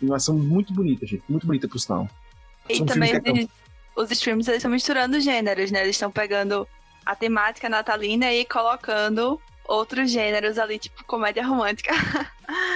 animação 0.00 0.36
muito 0.36 0.72
bonita, 0.72 1.06
gente, 1.06 1.22
muito 1.28 1.46
bonita 1.46 1.68
por 1.68 1.78
sinal. 1.78 2.08
E 2.68 2.76
São 2.76 2.86
também 2.86 3.14
os, 3.96 4.04
os 4.04 4.10
streams, 4.10 4.48
eles 4.48 4.58
estão 4.58 4.70
misturando 4.70 5.20
gêneros, 5.20 5.70
né, 5.70 5.82
eles 5.82 5.96
estão 5.96 6.10
pegando 6.10 6.66
a 7.04 7.14
temática 7.16 7.68
natalina 7.68 8.32
e 8.32 8.44
colocando 8.44 9.40
outros 9.66 10.10
gêneros 10.10 10.58
ali, 10.58 10.78
tipo 10.78 11.04
comédia 11.04 11.46
romântica. 11.46 11.92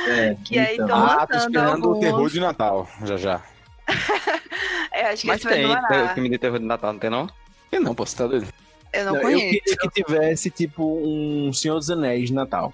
É, 0.09 0.37
que 0.44 0.59
aí 0.59 0.72
estão 0.72 0.87
então. 0.87 1.07
ah, 1.07 1.26
tô 1.26 1.37
esperando 1.37 1.85
alguns... 1.85 1.96
o 1.96 2.00
terror 2.00 2.31
de 2.31 2.40
Natal, 2.40 2.88
já 3.05 3.16
já. 3.16 3.42
é, 4.92 5.09
acho 5.09 5.22
que 5.22 5.29
Mas 5.29 5.42
tem, 5.42 5.66
tem 5.88 6.09
filme 6.14 6.31
de 6.31 6.38
terror 6.38 6.59
de 6.59 6.64
Natal, 6.64 6.92
não 6.92 7.00
tem 7.00 7.11
não? 7.11 7.29
Tem 7.70 7.81
não, 7.81 7.94
pô, 7.94 8.05
você 8.05 8.16
tá 8.16 8.26
doido. 8.26 8.46
Eu 8.92 9.05
não, 9.05 9.14
não 9.14 9.20
conheço. 9.20 9.44
Eu 9.44 9.50
queria 9.50 9.76
que 9.76 10.05
tivesse, 10.05 10.50
tipo, 10.50 11.00
um 11.05 11.52
Senhor 11.52 11.76
dos 11.76 11.90
Anéis 11.90 12.29
de 12.29 12.35
Natal. 12.35 12.72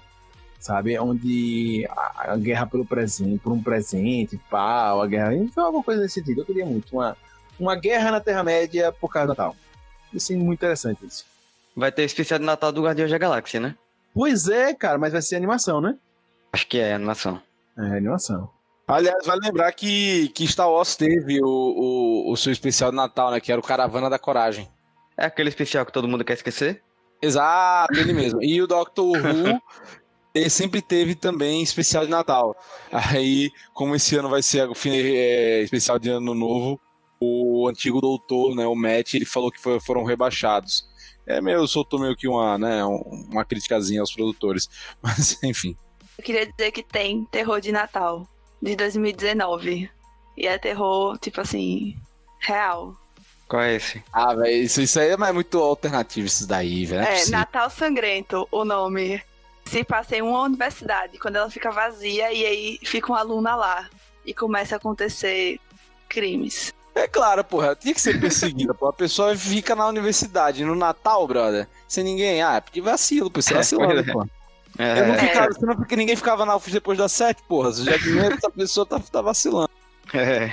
Sabe? 0.63 0.97
Onde 0.97 1.85
a, 1.89 2.31
a 2.31 2.37
guerra 2.37 2.65
pelo 2.65 2.85
presente, 2.85 3.37
por 3.39 3.51
um 3.51 3.61
presente, 3.61 4.39
pau, 4.49 5.01
a 5.01 5.07
guerra. 5.07 5.31
Foi 5.53 5.61
alguma 5.61 5.83
coisa 5.83 6.01
nesse 6.01 6.13
sentido. 6.13 6.39
Eu 6.39 6.45
queria 6.45 6.65
muito. 6.65 6.95
Uma, 6.95 7.17
uma 7.59 7.75
guerra 7.75 8.11
na 8.11 8.21
Terra-média 8.21 8.89
por 8.93 9.09
causa 9.09 9.27
do 9.27 9.29
Natal. 9.31 9.57
Isso 10.13 10.31
é 10.31 10.37
muito 10.37 10.59
interessante 10.59 11.05
isso. 11.05 11.25
Vai 11.75 11.91
ter 11.91 12.03
especial 12.03 12.39
de 12.39 12.45
Natal 12.45 12.71
do 12.71 12.81
Guardiões 12.81 13.11
da 13.11 13.17
Galáxia, 13.17 13.59
né? 13.59 13.75
Pois 14.13 14.47
é, 14.47 14.73
cara, 14.73 14.97
mas 14.97 15.11
vai 15.11 15.21
ser 15.21 15.35
animação, 15.35 15.81
né? 15.81 15.97
Acho 16.53 16.65
que 16.65 16.79
é 16.79 16.93
animação. 16.93 17.41
É, 17.77 17.81
animação. 17.97 18.49
Aliás, 18.87 19.25
vale 19.25 19.41
lembrar 19.43 19.69
que, 19.73 20.29
que 20.29 20.47
Star 20.47 20.71
Wars 20.71 20.95
teve 20.95 21.41
o, 21.43 21.45
o, 21.45 22.31
o 22.31 22.37
seu 22.37 22.53
especial 22.53 22.89
de 22.89 22.95
Natal, 22.95 23.31
né? 23.31 23.41
Que 23.41 23.51
era 23.51 23.59
o 23.59 23.63
Caravana 23.63 24.09
da 24.09 24.17
Coragem. 24.17 24.71
É 25.17 25.25
aquele 25.25 25.49
especial 25.49 25.85
que 25.85 25.91
todo 25.91 26.07
mundo 26.07 26.23
quer 26.23 26.33
esquecer? 26.33 26.81
Exato, 27.21 27.99
ele 27.99 28.13
mesmo. 28.13 28.41
E 28.41 28.61
o 28.61 28.67
Doctor 28.67 29.17
Who 29.17 29.61
ele 30.33 30.49
sempre 30.49 30.81
teve 30.81 31.15
também 31.15 31.61
especial 31.61 32.05
de 32.05 32.11
Natal. 32.11 32.55
Aí, 32.91 33.51
como 33.73 33.95
esse 33.95 34.15
ano 34.15 34.29
vai 34.29 34.41
ser 34.41 34.67
o 34.67 34.73
é, 34.85 35.61
especial 35.61 35.99
de 35.99 36.09
Ano 36.09 36.33
Novo, 36.33 36.79
o 37.19 37.67
antigo 37.67 38.01
doutor, 38.01 38.55
né, 38.55 38.65
o 38.65 38.75
Matt, 38.75 39.13
ele 39.13 39.25
falou 39.25 39.51
que 39.51 39.61
foi, 39.61 39.79
foram 39.79 40.03
rebaixados 40.03 40.91
é 41.25 41.41
meio, 41.41 41.65
soltou 41.67 41.99
meio 41.99 42.15
que 42.15 42.27
uma, 42.27 42.57
né, 42.57 42.83
uma 42.83 43.45
criticazinha 43.45 44.01
aos 44.01 44.13
produtores. 44.13 44.69
Mas, 45.01 45.41
enfim. 45.43 45.75
Eu 46.17 46.23
queria 46.23 46.45
dizer 46.45 46.71
que 46.71 46.83
tem 46.83 47.25
terror 47.25 47.59
de 47.59 47.71
Natal, 47.71 48.27
de 48.61 48.75
2019. 48.75 49.89
E 50.35 50.47
é 50.47 50.57
terror, 50.57 51.17
tipo 51.17 51.41
assim, 51.41 51.95
real. 52.39 52.95
Qual 53.47 53.61
é 53.61 53.75
esse? 53.75 54.03
Ah, 54.11 54.33
velho, 54.33 54.63
isso, 54.63 54.81
isso 54.81 54.99
aí 54.99 55.09
é 55.09 55.31
muito 55.31 55.59
alternativo, 55.59 56.25
isso 56.25 56.47
daí, 56.47 56.85
velho. 56.85 57.03
É, 57.03 57.21
é 57.21 57.29
Natal 57.29 57.69
Sangrento, 57.69 58.47
o 58.51 58.65
nome. 58.65 59.21
Se 59.65 59.83
passa 59.83 60.15
em 60.15 60.21
uma 60.21 60.41
universidade, 60.41 61.17
quando 61.17 61.37
ela 61.37 61.49
fica 61.49 61.71
vazia, 61.71 62.31
e 62.31 62.45
aí 62.45 62.79
fica 62.83 63.11
uma 63.11 63.19
aluna 63.19 63.55
lá. 63.55 63.89
E 64.25 64.33
começa 64.33 64.75
a 64.75 64.77
acontecer 64.77 65.59
crimes. 66.07 66.73
É 66.95 67.07
claro, 67.07 67.43
porra, 67.43 67.75
tinha 67.75 67.93
que 67.93 68.01
ser 68.01 68.19
perseguida, 68.19 68.73
pô. 68.73 68.87
A 68.87 68.93
pessoa 68.93 69.35
fica 69.35 69.75
na 69.75 69.87
universidade 69.87 70.63
no 70.63 70.75
Natal, 70.75 71.27
brother, 71.27 71.67
sem 71.87 72.03
ninguém. 72.03 72.41
Ah, 72.41 72.55
é 72.55 72.61
porque 72.61 72.81
vacilo, 72.81 73.31
pô, 73.31 73.41
você 73.41 73.53
é, 73.53 73.57
vacilando, 73.57 74.13
pô. 74.13 74.27
É, 74.77 74.99
eu 74.99 75.07
não 75.07 75.15
ficava, 75.15 75.45
é. 75.45 75.65
não 75.65 75.75
porque 75.75 75.95
ninguém 75.95 76.15
ficava 76.15 76.45
na 76.45 76.55
UFS 76.55 76.71
depois 76.71 76.97
das 76.97 77.11
sete, 77.11 77.41
porra. 77.43 77.71
Você 77.71 77.83
já 77.83 77.97
que 77.97 78.17
essa 78.19 78.49
pessoa 78.49 78.85
tá, 78.85 78.99
tá 78.99 79.21
vacilando. 79.21 79.69
É. 80.13 80.51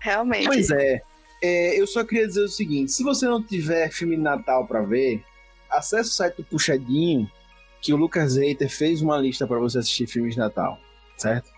Realmente. 0.00 0.46
Pois 0.46 0.70
é. 0.70 1.02
é. 1.42 1.80
Eu 1.80 1.86
só 1.86 2.04
queria 2.04 2.26
dizer 2.26 2.42
o 2.42 2.48
seguinte: 2.48 2.92
se 2.92 3.02
você 3.02 3.26
não 3.26 3.42
tiver 3.42 3.90
filme 3.90 4.16
de 4.16 4.22
Natal 4.22 4.66
pra 4.66 4.82
ver, 4.82 5.24
acesse 5.70 6.10
o 6.10 6.12
site 6.12 6.36
do 6.36 6.44
Puxadinho, 6.44 7.30
que 7.86 7.92
o 7.92 7.96
Lucas 7.96 8.34
Reiter 8.34 8.68
fez 8.68 9.00
uma 9.00 9.16
lista 9.16 9.46
para 9.46 9.60
você 9.60 9.78
assistir 9.78 10.08
filmes 10.08 10.34
de 10.34 10.40
Natal, 10.40 10.76
certo? 11.16 11.52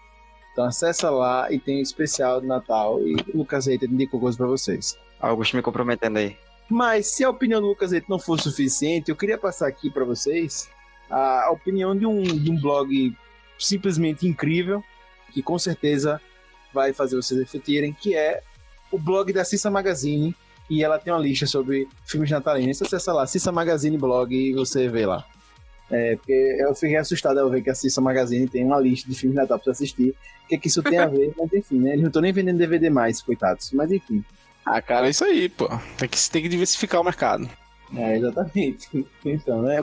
Então 0.52 0.66
acessa 0.66 1.08
lá 1.08 1.50
e 1.50 1.58
tem 1.58 1.78
um 1.78 1.82
especial 1.82 2.38
de 2.38 2.46
Natal 2.46 3.00
e 3.00 3.14
o 3.32 3.38
Lucas 3.38 3.64
Reiter 3.64 3.90
indicou 3.90 4.20
coisa 4.20 4.36
para 4.36 4.46
vocês. 4.46 4.94
Augusto 5.18 5.56
me 5.56 5.62
comprometendo 5.62 6.18
aí. 6.18 6.36
Mas 6.68 7.06
se 7.06 7.24
a 7.24 7.30
opinião 7.30 7.62
do 7.62 7.68
Lucas 7.68 7.92
Reiter 7.92 8.10
não 8.10 8.18
for 8.18 8.38
suficiente, 8.38 9.10
eu 9.10 9.16
queria 9.16 9.38
passar 9.38 9.68
aqui 9.68 9.90
para 9.90 10.04
vocês 10.04 10.68
a 11.08 11.50
opinião 11.50 11.96
de 11.96 12.04
um, 12.04 12.22
de 12.22 12.50
um 12.50 12.60
blog 12.60 13.16
simplesmente 13.58 14.28
incrível, 14.28 14.84
que 15.32 15.42
com 15.42 15.58
certeza 15.58 16.20
vai 16.74 16.92
fazer 16.92 17.16
vocês 17.16 17.40
refletirem, 17.40 17.94
que 17.94 18.14
é 18.14 18.42
o 18.92 18.98
blog 18.98 19.32
da 19.32 19.46
Cissa 19.46 19.70
Magazine, 19.70 20.36
e 20.68 20.84
ela 20.84 20.98
tem 20.98 21.10
uma 21.10 21.20
lista 21.20 21.46
sobre 21.46 21.88
filmes 22.04 22.30
natalinos. 22.30 22.82
Acessa 22.82 23.14
lá, 23.14 23.26
Cissa 23.26 23.50
Magazine 23.50 23.96
Blog, 23.96 24.34
e 24.34 24.52
você 24.52 24.90
vê 24.90 25.06
lá. 25.06 25.24
É, 25.90 26.16
porque 26.16 26.56
eu 26.60 26.74
fiquei 26.74 26.96
assustado 26.96 27.38
ao 27.38 27.48
ver 27.48 27.62
que 27.62 27.70
a 27.70 27.74
Cissa 27.74 28.00
Magazine 28.00 28.46
tem 28.46 28.64
uma 28.64 28.78
lista 28.78 29.08
de 29.08 29.16
filmes 29.16 29.34
de 29.34 29.40
Natal 29.40 29.58
pra 29.58 29.72
assistir. 29.72 30.10
O 30.44 30.48
que, 30.48 30.54
é 30.54 30.58
que 30.58 30.68
isso 30.68 30.82
tem 30.82 30.98
a 30.98 31.06
ver? 31.06 31.32
Mas 31.38 31.52
enfim, 31.52 31.78
né? 31.78 31.90
Eles 31.90 32.02
não 32.02 32.08
estão 32.08 32.22
nem 32.22 32.32
vendendo 32.32 32.58
DVD 32.58 32.90
mais, 32.90 33.22
coitados. 33.22 33.72
Mas 33.72 33.90
enfim. 33.90 34.24
Ah, 34.64 34.82
cara, 34.82 35.06
é 35.06 35.10
isso 35.10 35.24
aí, 35.24 35.48
pô. 35.48 35.68
Tem 35.96 36.08
que, 36.08 36.30
tem 36.30 36.42
que 36.42 36.48
diversificar 36.48 37.00
o 37.00 37.04
mercado. 37.04 37.48
É, 37.96 38.16
exatamente. 38.16 39.06
Então, 39.24 39.62
né? 39.62 39.82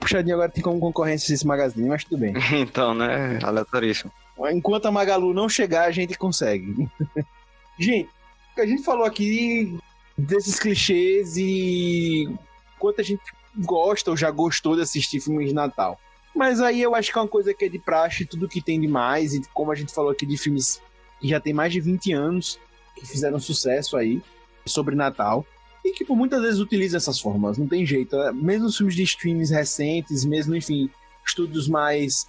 Puxadinho 0.00 0.34
agora 0.34 0.50
tem 0.50 0.62
como 0.62 0.78
concorrência 0.78 1.32
esse 1.32 1.46
magazine, 1.46 1.88
mas 1.88 2.04
tudo 2.04 2.18
bem. 2.18 2.34
então, 2.52 2.94
né? 2.94 3.38
Aleatoríssimo. 3.42 4.12
Enquanto 4.50 4.86
a 4.86 4.92
Magalu 4.92 5.32
não 5.32 5.48
chegar, 5.48 5.86
a 5.86 5.90
gente 5.90 6.18
consegue. 6.18 6.88
gente, 7.78 8.08
a 8.58 8.66
gente 8.66 8.82
falou 8.84 9.04
aqui 9.04 9.78
desses 10.16 10.58
clichês 10.58 11.36
e 11.36 12.28
quanto 12.78 13.00
a 13.00 13.04
gente 13.04 13.22
gosta 13.58 14.10
ou 14.10 14.16
já 14.16 14.30
gostou 14.30 14.76
de 14.76 14.82
assistir 14.82 15.20
filmes 15.20 15.48
de 15.48 15.54
Natal. 15.54 15.98
Mas 16.34 16.60
aí 16.60 16.82
eu 16.82 16.94
acho 16.94 17.10
que 17.10 17.18
é 17.18 17.22
uma 17.22 17.28
coisa 17.28 17.54
que 17.54 17.64
é 17.64 17.68
de 17.68 17.78
praxe, 17.78 18.26
tudo 18.26 18.48
que 18.48 18.60
tem 18.60 18.80
de 18.80 18.86
mais, 18.86 19.32
e 19.32 19.42
como 19.54 19.72
a 19.72 19.74
gente 19.74 19.94
falou 19.94 20.10
aqui 20.10 20.26
de 20.26 20.36
filmes 20.36 20.82
que 21.18 21.28
já 21.28 21.40
tem 21.40 21.54
mais 21.54 21.72
de 21.72 21.80
20 21.80 22.12
anos, 22.12 22.60
que 22.94 23.06
fizeram 23.06 23.38
sucesso 23.38 23.96
aí 23.96 24.22
sobre 24.66 24.94
Natal. 24.94 25.46
E 25.84 25.92
que 25.92 26.04
por 26.04 26.16
muitas 26.16 26.42
vezes 26.42 26.60
utiliza 26.60 26.96
essas 26.96 27.18
formas, 27.20 27.56
não 27.56 27.66
tem 27.66 27.86
jeito. 27.86 28.16
É, 28.16 28.32
mesmo 28.32 28.70
filmes 28.70 28.96
de 28.96 29.02
streams 29.04 29.52
recentes, 29.52 30.24
mesmo, 30.24 30.54
enfim, 30.54 30.90
estúdios 31.24 31.68
mais. 31.68 32.26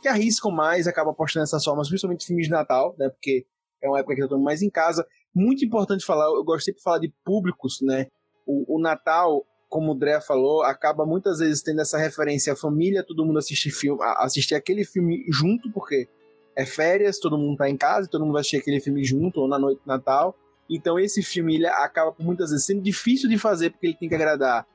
que 0.00 0.08
arriscam 0.08 0.50
mais, 0.50 0.86
acabam 0.86 1.12
apostando 1.12 1.42
nessas 1.42 1.64
formas, 1.64 1.88
principalmente 1.88 2.24
filmes 2.24 2.46
de 2.46 2.52
Natal, 2.52 2.94
né? 2.98 3.08
Porque 3.08 3.44
é 3.82 3.88
uma 3.88 3.98
época 3.98 4.14
que 4.14 4.22
eu 4.22 4.28
tô 4.28 4.38
mais 4.38 4.62
em 4.62 4.70
casa. 4.70 5.06
Muito 5.34 5.64
importante 5.64 6.04
falar, 6.04 6.26
eu 6.26 6.44
gosto 6.44 6.64
sempre 6.64 6.78
de 6.78 6.84
falar 6.84 6.98
de 7.00 7.12
públicos, 7.24 7.80
né? 7.82 8.06
O, 8.46 8.76
o 8.76 8.80
Natal, 8.80 9.44
como 9.72 9.92
o 9.92 9.94
Dré 9.94 10.20
falou, 10.20 10.62
acaba 10.62 11.06
muitas 11.06 11.38
vezes 11.38 11.62
tendo 11.62 11.80
essa 11.80 11.96
referência 11.96 12.52
à 12.52 12.56
família, 12.56 13.02
todo 13.02 13.24
mundo 13.24 13.38
assistir 13.38 13.70
filme, 13.70 13.98
assistir 14.18 14.54
aquele 14.54 14.84
filme 14.84 15.24
junto, 15.30 15.72
porque 15.72 16.06
é 16.54 16.66
férias, 16.66 17.18
todo 17.18 17.38
mundo 17.38 17.56
tá 17.56 17.70
em 17.70 17.76
casa, 17.78 18.06
todo 18.06 18.20
mundo 18.20 18.34
vai 18.34 18.40
assistir 18.40 18.58
aquele 18.58 18.80
filme 18.80 19.02
junto, 19.02 19.40
ou 19.40 19.48
na 19.48 19.58
noite 19.58 19.80
de 19.80 19.88
Natal. 19.88 20.36
Então 20.68 20.98
esse 20.98 21.22
filme 21.22 21.54
ele 21.54 21.66
acaba 21.66 22.14
muitas 22.18 22.50
vezes 22.50 22.66
sendo 22.66 22.82
difícil 22.82 23.30
de 23.30 23.38
fazer, 23.38 23.70
porque 23.70 23.86
ele 23.86 23.96
tem 23.96 24.10
que 24.10 24.14
agradar 24.14 24.66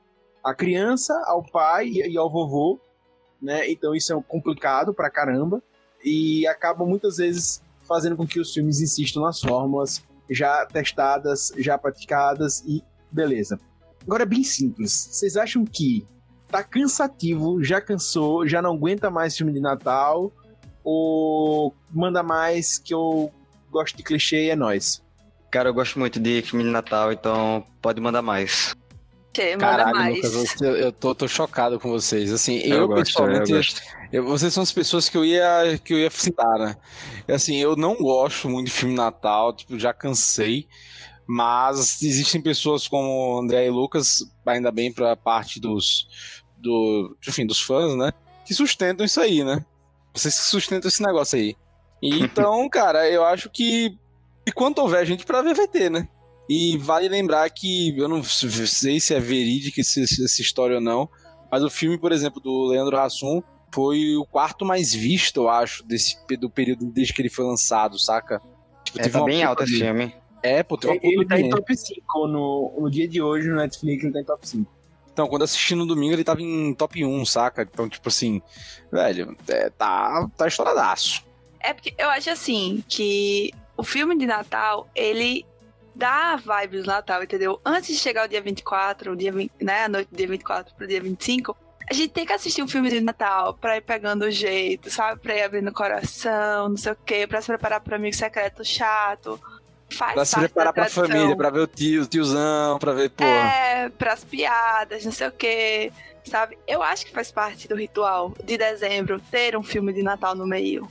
a 0.42 0.52
criança, 0.52 1.14
ao 1.26 1.44
pai 1.44 1.86
e 1.88 2.18
ao 2.18 2.28
vovô, 2.28 2.80
né? 3.40 3.70
Então 3.70 3.94
isso 3.94 4.12
é 4.12 4.20
complicado 4.26 4.92
pra 4.92 5.08
caramba. 5.08 5.62
E 6.04 6.44
acaba 6.48 6.84
muitas 6.84 7.18
vezes 7.18 7.62
fazendo 7.86 8.16
com 8.16 8.26
que 8.26 8.40
os 8.40 8.52
filmes 8.52 8.80
insistam 8.80 9.22
nas 9.22 9.40
fórmulas 9.40 10.02
já 10.28 10.66
testadas, 10.66 11.52
já 11.56 11.78
praticadas 11.78 12.64
e 12.66 12.82
beleza. 13.12 13.60
Agora 14.08 14.22
é 14.22 14.26
bem 14.26 14.42
simples. 14.42 14.90
Vocês 15.12 15.36
acham 15.36 15.66
que 15.66 16.06
tá 16.48 16.64
cansativo, 16.64 17.62
já 17.62 17.78
cansou, 17.78 18.48
já 18.48 18.62
não 18.62 18.72
aguenta 18.74 19.10
mais 19.10 19.36
filme 19.36 19.52
de 19.52 19.60
Natal? 19.60 20.32
Ou 20.82 21.74
manda 21.92 22.22
mais 22.22 22.78
que 22.78 22.94
eu 22.94 23.30
gosto 23.70 23.98
de 23.98 24.02
clichê 24.02 24.46
e 24.46 24.50
é 24.50 24.56
nóis? 24.56 25.02
Cara, 25.50 25.68
eu 25.68 25.74
gosto 25.74 25.98
muito 25.98 26.18
de 26.18 26.40
filme 26.40 26.64
de 26.64 26.70
Natal, 26.70 27.12
então 27.12 27.62
pode 27.82 28.00
mandar 28.00 28.22
mais. 28.22 28.74
Manda 29.36 29.56
Caralho, 29.58 29.94
mais. 29.96 30.16
Lucas, 30.16 30.32
você- 30.32 30.84
eu 30.84 30.90
tô, 30.90 31.14
tô 31.14 31.28
chocado 31.28 31.78
com 31.78 31.90
vocês. 31.90 32.32
Assim, 32.32 32.56
eu, 32.60 32.78
Eu 32.78 32.88
gosto, 32.88 33.04
pessoalmente, 33.04 33.52
eu 33.52 33.60
eu- 34.10 34.24
vocês 34.26 34.52
são 34.54 34.62
as 34.62 34.72
pessoas 34.72 35.08
que 35.10 35.16
eu 35.18 35.24
ia 35.24 35.78
que 35.84 35.92
eu 35.92 35.98
ia 35.98 36.10
citar, 36.10 36.58
né? 36.58 36.76
Assim, 37.28 37.56
eu 37.56 37.76
não 37.76 37.94
gosto 37.94 38.48
muito 38.48 38.66
de 38.68 38.72
filme 38.72 38.94
Natal, 38.94 39.52
tipo, 39.52 39.78
já 39.78 39.92
cansei. 39.92 40.66
Mas 41.30 42.00
existem 42.02 42.40
pessoas 42.40 42.88
como 42.88 43.38
André 43.38 43.66
e 43.66 43.70
Lucas, 43.70 44.24
ainda 44.46 44.72
bem 44.72 44.90
pra 44.90 45.14
parte 45.14 45.60
dos 45.60 46.08
do, 46.56 47.14
enfim, 47.28 47.44
dos 47.46 47.60
fãs, 47.60 47.94
né? 47.94 48.12
Que 48.46 48.54
sustentam 48.54 49.04
isso 49.04 49.20
aí, 49.20 49.44
né? 49.44 49.62
Vocês 50.14 50.34
que 50.34 50.46
sustentam 50.46 50.88
esse 50.88 51.02
negócio 51.02 51.38
aí. 51.38 51.54
Então, 52.00 52.68
cara, 52.68 53.10
eu 53.10 53.24
acho 53.24 53.50
que 53.50 53.98
enquanto 54.46 54.78
houver 54.78 55.04
gente 55.04 55.26
pra 55.26 55.42
ver, 55.42 55.52
vai 55.52 55.66
ter, 55.66 55.90
né? 55.90 56.08
E 56.48 56.78
vale 56.78 57.08
lembrar 57.08 57.50
que 57.50 57.92
eu 57.98 58.08
não 58.08 58.22
sei 58.22 59.00
se 59.00 59.12
é 59.12 59.18
verídica 59.18 59.80
essa 59.80 60.40
história 60.40 60.76
ou 60.76 60.80
não, 60.80 61.08
mas 61.50 61.64
o 61.64 61.68
filme, 61.68 61.98
por 61.98 62.12
exemplo, 62.12 62.40
do 62.40 62.68
Leandro 62.68 62.96
Hassum 62.96 63.42
foi 63.74 64.14
o 64.14 64.24
quarto 64.24 64.64
mais 64.64 64.94
visto, 64.94 65.40
eu 65.40 65.48
acho, 65.48 65.84
desse 65.84 66.16
do 66.38 66.48
período 66.48 66.86
desde 66.86 67.12
que 67.12 67.20
ele 67.20 67.28
foi 67.28 67.44
lançado, 67.44 67.98
saca? 67.98 68.40
Tipo, 68.84 69.00
É, 69.00 69.08
tá 69.08 69.24
bem 69.24 69.42
alto 69.42 69.64
esse 69.64 69.78
filme. 69.78 70.14
É, 70.42 70.62
pô, 70.62 70.76
teve 70.76 70.94
uma 70.94 71.00
Ele 71.02 71.16
puta 71.16 71.28
tá 71.28 71.40
em 71.40 71.50
top 71.50 71.76
5 71.76 72.26
no, 72.26 72.74
no 72.80 72.90
dia 72.90 73.08
de 73.08 73.20
hoje 73.20 73.48
no 73.48 73.56
Netflix, 73.56 74.04
ele 74.04 74.12
tá 74.12 74.20
em 74.20 74.24
top 74.24 74.48
5. 74.48 74.78
Então, 75.12 75.26
quando 75.26 75.42
eu 75.42 75.46
assisti 75.46 75.74
no 75.74 75.84
domingo, 75.84 76.12
ele 76.12 76.22
tava 76.22 76.40
em 76.40 76.72
top 76.74 77.04
1, 77.04 77.24
saca? 77.26 77.62
Então, 77.62 77.88
tipo 77.88 78.08
assim, 78.08 78.40
velho, 78.90 79.36
é, 79.48 79.68
tá, 79.70 80.28
tá 80.36 80.46
estouradaço. 80.46 81.24
É 81.58 81.74
porque 81.74 81.92
eu 81.98 82.08
acho 82.08 82.30
assim 82.30 82.84
que 82.88 83.52
o 83.76 83.82
filme 83.82 84.16
de 84.16 84.26
Natal, 84.26 84.88
ele 84.94 85.44
dá 85.92 86.36
vibes 86.36 86.84
do 86.84 86.86
Natal, 86.86 87.22
entendeu? 87.22 87.60
Antes 87.64 87.88
de 87.88 87.96
chegar 87.96 88.26
o 88.26 88.28
dia 88.28 88.40
24, 88.40 89.12
o 89.12 89.16
dia 89.16 89.32
20, 89.32 89.50
né, 89.60 89.84
a 89.84 89.88
noite 89.88 90.08
do 90.08 90.16
dia 90.16 90.28
24 90.28 90.74
pro 90.76 90.86
dia 90.86 91.00
25, 91.00 91.56
a 91.90 91.94
gente 91.94 92.10
tem 92.10 92.24
que 92.24 92.32
assistir 92.32 92.62
um 92.62 92.68
filme 92.68 92.88
de 92.88 93.00
Natal 93.00 93.54
pra 93.54 93.76
ir 93.76 93.80
pegando 93.80 94.22
o 94.26 94.30
jeito, 94.30 94.90
sabe? 94.90 95.20
Pra 95.20 95.34
ir 95.34 95.42
abrindo 95.42 95.68
o 95.68 95.74
coração, 95.74 96.68
não 96.68 96.76
sei 96.76 96.92
o 96.92 96.96
quê, 97.04 97.26
pra 97.26 97.40
se 97.40 97.48
preparar 97.48 97.80
pro 97.80 97.96
amigo 97.96 98.14
secreto 98.14 98.64
chato. 98.64 99.40
Faz 99.90 100.14
Pra 100.14 100.24
se 100.24 100.38
preparar 100.38 100.72
pra 100.72 100.88
família, 100.88 101.36
pra 101.36 101.50
ver 101.50 101.60
o 101.60 101.66
tio, 101.66 102.02
o 102.02 102.06
tiozão, 102.06 102.78
pra 102.78 102.92
ver, 102.92 103.10
pô. 103.10 103.24
É, 103.24 103.88
pras 103.96 104.22
piadas, 104.22 105.04
não 105.04 105.12
sei 105.12 105.28
o 105.28 105.32
quê, 105.32 105.90
sabe? 106.24 106.58
Eu 106.66 106.82
acho 106.82 107.06
que 107.06 107.12
faz 107.12 107.32
parte 107.32 107.66
do 107.66 107.74
ritual 107.74 108.34
de 108.44 108.58
dezembro 108.58 109.20
ter 109.30 109.56
um 109.56 109.62
filme 109.62 109.92
de 109.92 110.02
Natal 110.02 110.34
no 110.34 110.46
meio. 110.46 110.88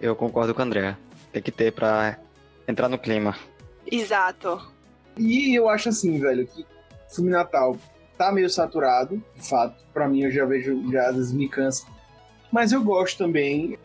Eu 0.00 0.16
concordo 0.16 0.54
com 0.54 0.60
o 0.60 0.64
André. 0.64 0.96
Tem 1.32 1.40
que 1.40 1.52
ter 1.52 1.72
pra 1.72 2.18
entrar 2.66 2.88
no 2.88 2.98
clima. 2.98 3.36
Exato. 3.90 4.60
E 5.16 5.54
eu 5.54 5.68
acho 5.68 5.88
assim, 5.90 6.18
velho, 6.18 6.46
que 6.46 6.66
filme 7.08 7.30
Natal 7.30 7.76
tá 8.18 8.32
meio 8.32 8.50
saturado, 8.50 9.22
de 9.36 9.48
fato. 9.48 9.82
Pra 9.92 10.08
mim, 10.08 10.22
eu 10.22 10.30
já 10.30 10.44
vejo, 10.44 10.90
já 10.90 11.08
às 11.08 11.16
vezes 11.16 11.32
me 11.32 11.48
cansa. 11.48 11.86
Mas 12.50 12.72
eu 12.72 12.82
gosto 12.82 13.18
também. 13.18 13.78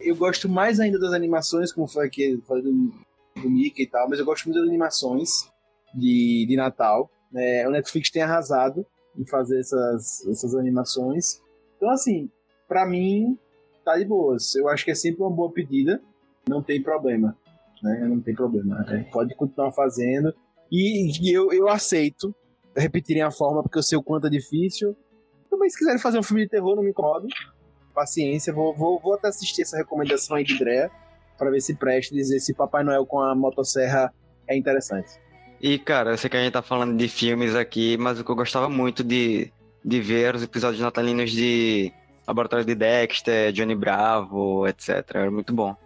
Eu 0.00 0.16
gosto 0.16 0.48
mais 0.48 0.80
ainda 0.80 0.98
das 0.98 1.12
animações, 1.12 1.72
como 1.72 1.86
foi 1.86 2.06
aqui, 2.06 2.42
falei 2.46 2.62
do, 2.62 2.92
do 3.36 3.48
Mickey 3.48 3.82
e 3.82 3.86
tal, 3.86 4.08
mas 4.08 4.18
eu 4.18 4.24
gosto 4.24 4.44
muito 4.46 4.58
das 4.58 4.68
animações 4.68 5.50
de, 5.94 6.46
de 6.48 6.56
Natal. 6.56 7.10
É, 7.34 7.66
o 7.66 7.70
Netflix 7.70 8.10
tem 8.10 8.22
arrasado 8.22 8.86
em 9.18 9.24
fazer 9.24 9.60
essas, 9.60 10.26
essas 10.26 10.54
animações. 10.54 11.40
Então, 11.76 11.90
assim, 11.90 12.30
pra 12.68 12.86
mim, 12.86 13.38
tá 13.84 13.96
de 13.98 14.04
boas. 14.04 14.54
Eu 14.54 14.68
acho 14.68 14.84
que 14.84 14.90
é 14.90 14.94
sempre 14.94 15.22
uma 15.22 15.30
boa 15.30 15.50
pedida. 15.50 16.00
Não 16.48 16.62
tem 16.62 16.82
problema. 16.82 17.36
Né? 17.82 18.06
Não 18.08 18.20
tem 18.20 18.34
problema. 18.34 18.78
né? 18.80 19.08
Pode 19.12 19.34
continuar 19.34 19.72
fazendo. 19.72 20.34
E, 20.70 21.10
e 21.20 21.32
eu, 21.32 21.52
eu 21.52 21.68
aceito 21.68 22.34
repetirem 22.76 23.22
a 23.22 23.30
forma, 23.30 23.62
porque 23.62 23.78
eu 23.78 23.82
sei 23.82 23.98
o 23.98 24.02
quanto 24.02 24.26
é 24.26 24.30
difícil. 24.30 24.96
Também, 25.50 25.68
se 25.68 25.78
quiserem 25.78 26.00
fazer 26.00 26.18
um 26.18 26.22
filme 26.22 26.44
de 26.44 26.48
terror, 26.48 26.74
não 26.74 26.82
me 26.82 26.90
incomodo. 26.90 27.28
Paciência, 27.94 28.52
vou, 28.52 28.74
vou, 28.74 28.98
vou 28.98 29.14
até 29.14 29.28
assistir 29.28 29.62
essa 29.62 29.76
recomendação 29.76 30.36
aí 30.36 30.44
de 30.44 30.58
Drea, 30.58 30.90
pra 31.42 31.50
ver 31.50 31.60
se 31.60 31.74
presta 31.74 32.14
dizer 32.14 32.38
se 32.38 32.54
Papai 32.54 32.84
Noel 32.84 33.04
com 33.04 33.18
a 33.18 33.34
motosserra 33.34 34.14
é 34.46 34.56
interessante. 34.56 35.10
E, 35.60 35.76
cara, 35.78 36.12
eu 36.12 36.16
sei 36.16 36.30
que 36.30 36.36
a 36.36 36.40
gente 36.40 36.52
tá 36.52 36.62
falando 36.62 36.96
de 36.96 37.08
filmes 37.08 37.56
aqui, 37.56 37.96
mas 37.96 38.20
o 38.20 38.24
que 38.24 38.30
eu 38.30 38.36
gostava 38.36 38.68
muito 38.68 39.02
de, 39.02 39.52
de 39.84 40.00
ver 40.00 40.36
os 40.36 40.42
episódios 40.42 40.80
natalinos 40.80 41.32
de 41.32 41.92
Laboratório 42.26 42.64
de 42.64 42.74
Dexter, 42.74 43.52
Johnny 43.52 43.74
Bravo, 43.74 44.68
etc. 44.68 45.04
Era 45.14 45.30
muito 45.30 45.52
bom. 45.52 45.76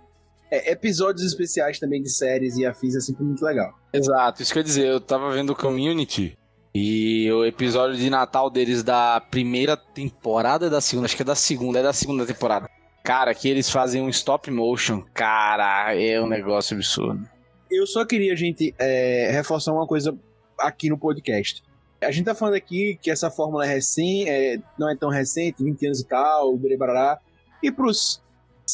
É, 0.50 0.72
episódios 0.72 1.26
especiais 1.26 1.78
também 1.78 2.02
de 2.02 2.10
séries 2.10 2.56
e 2.56 2.66
afins 2.66 2.94
é 2.94 3.00
sempre 3.00 3.24
muito 3.24 3.44
legal. 3.44 3.74
Exato, 3.92 4.42
isso 4.42 4.52
quer 4.52 4.62
dizer, 4.62 4.86
eu 4.86 5.00
tava 5.00 5.30
vendo 5.30 5.50
o 5.50 5.56
Community 5.56 6.38
e 6.74 7.30
o 7.32 7.44
episódio 7.44 7.96
de 7.96 8.10
Natal 8.10 8.50
deles 8.50 8.82
da 8.82 9.20
primeira 9.20 9.76
temporada 9.76 10.68
da 10.68 10.80
segunda, 10.80 11.06
acho 11.06 11.16
que 11.16 11.22
é 11.22 11.24
da 11.24 11.34
segunda, 11.34 11.78
é 11.78 11.82
da 11.82 11.92
segunda 11.92 12.26
temporada. 12.26 12.68
Cara, 13.06 13.32
que 13.32 13.48
eles 13.48 13.70
fazem 13.70 14.02
um 14.02 14.08
stop 14.08 14.50
motion, 14.50 15.00
cara, 15.14 15.94
é 15.94 16.20
um 16.20 16.26
negócio 16.26 16.74
absurdo. 16.74 17.24
Eu 17.70 17.86
só 17.86 18.04
queria, 18.04 18.34
gente, 18.34 18.74
é, 18.80 19.30
reforçar 19.30 19.72
uma 19.72 19.86
coisa 19.86 20.18
aqui 20.58 20.90
no 20.90 20.98
podcast. 20.98 21.62
A 22.02 22.10
gente 22.10 22.24
tá 22.24 22.34
falando 22.34 22.54
aqui 22.54 22.98
que 23.00 23.08
essa 23.08 23.30
fórmula 23.30 23.64
é 23.64 23.74
recém, 23.74 24.28
é, 24.28 24.58
não 24.76 24.90
é 24.90 24.96
tão 24.96 25.08
recente, 25.08 25.62
20 25.62 25.86
anos 25.86 26.00
e 26.00 26.04
tal, 26.04 26.56
barará. 26.76 27.20
E 27.62 27.70
pros 27.70 28.20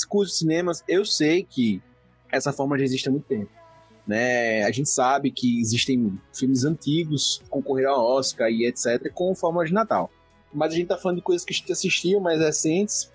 cursos 0.08 0.32
de 0.32 0.38
cinemas, 0.38 0.82
eu 0.88 1.04
sei 1.04 1.42
que 1.42 1.82
essa 2.30 2.54
fórmula 2.54 2.78
já 2.78 2.86
existe 2.86 3.10
há 3.10 3.12
muito 3.12 3.26
tempo. 3.26 3.50
Né? 4.06 4.62
A 4.62 4.70
gente 4.70 4.88
sabe 4.88 5.30
que 5.30 5.60
existem 5.60 6.18
filmes 6.32 6.64
antigos, 6.64 7.42
concorreram 7.50 7.92
ao 7.92 8.16
Oscar 8.16 8.48
e 8.48 8.64
etc, 8.64 9.12
com 9.12 9.34
fórmula 9.34 9.66
de 9.66 9.74
Natal. 9.74 10.10
Mas 10.54 10.72
a 10.72 10.76
gente 10.76 10.88
tá 10.88 10.96
falando 10.96 11.18
de 11.18 11.22
coisas 11.22 11.44
que 11.44 11.52
a 11.52 11.56
gente 11.56 11.70
assistiu, 11.70 12.18
mais 12.18 12.40
recentes, 12.40 13.11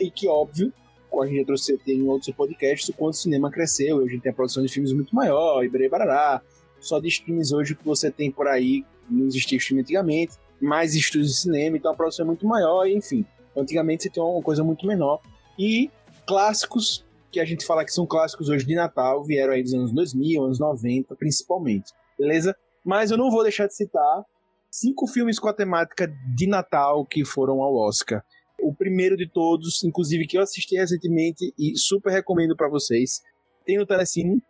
e 0.00 0.10
que, 0.10 0.28
óbvio, 0.28 0.72
como 1.10 1.22
a 1.22 1.26
gente 1.26 1.44
trouxe 1.44 1.78
tem 1.78 1.98
em 1.98 2.08
outros 2.08 2.34
podcasts, 2.34 2.88
o 2.88 2.92
quanto 2.92 3.14
o 3.14 3.16
cinema 3.16 3.50
cresceu, 3.50 4.02
e 4.02 4.06
a 4.06 4.08
gente 4.08 4.22
tem 4.22 4.32
a 4.32 4.34
produção 4.34 4.62
de 4.62 4.68
filmes 4.68 4.92
muito 4.92 5.14
maior, 5.14 5.64
e 5.64 5.88
barará. 5.88 6.42
Só 6.80 7.00
de 7.00 7.08
streams 7.08 7.54
hoje 7.54 7.74
que 7.74 7.84
você 7.84 8.10
tem 8.10 8.30
por 8.30 8.46
aí, 8.46 8.84
não 9.08 9.26
existia 9.26 9.56
stream 9.58 9.80
antigamente, 9.80 10.34
mais 10.60 10.94
estúdios 10.94 11.30
de 11.30 11.36
cinema, 11.36 11.76
então 11.76 11.92
a 11.92 11.94
produção 11.94 12.24
é 12.24 12.26
muito 12.26 12.46
maior, 12.46 12.86
enfim. 12.86 13.24
Antigamente 13.56 14.02
você 14.02 14.10
tem 14.10 14.22
uma 14.22 14.42
coisa 14.42 14.64
muito 14.64 14.86
menor. 14.86 15.20
E 15.58 15.90
clássicos, 16.26 17.04
que 17.30 17.40
a 17.40 17.44
gente 17.44 17.64
fala 17.64 17.84
que 17.84 17.92
são 17.92 18.06
clássicos 18.06 18.48
hoje 18.48 18.66
de 18.66 18.74
Natal, 18.74 19.24
vieram 19.24 19.52
aí 19.52 19.62
dos 19.62 19.74
anos 19.74 19.92
2000, 19.92 20.44
anos 20.44 20.58
90, 20.58 21.14
principalmente. 21.16 21.92
Beleza? 22.18 22.56
Mas 22.84 23.10
eu 23.10 23.16
não 23.16 23.30
vou 23.30 23.42
deixar 23.42 23.66
de 23.66 23.74
citar 23.74 24.24
cinco 24.70 25.06
filmes 25.06 25.38
com 25.38 25.48
a 25.48 25.52
temática 25.52 26.12
de 26.34 26.46
Natal 26.46 27.04
que 27.06 27.24
foram 27.24 27.62
ao 27.62 27.76
Oscar. 27.76 28.24
O 28.64 28.74
primeiro 28.74 29.14
de 29.14 29.28
todos, 29.28 29.84
inclusive 29.84 30.26
que 30.26 30.38
eu 30.38 30.42
assisti 30.42 30.74
recentemente 30.74 31.52
e 31.58 31.76
super 31.76 32.10
recomendo 32.10 32.56
para 32.56 32.66
vocês, 32.66 33.22
tem 33.66 33.76
no 33.76 33.86
Telecine. 33.86 34.42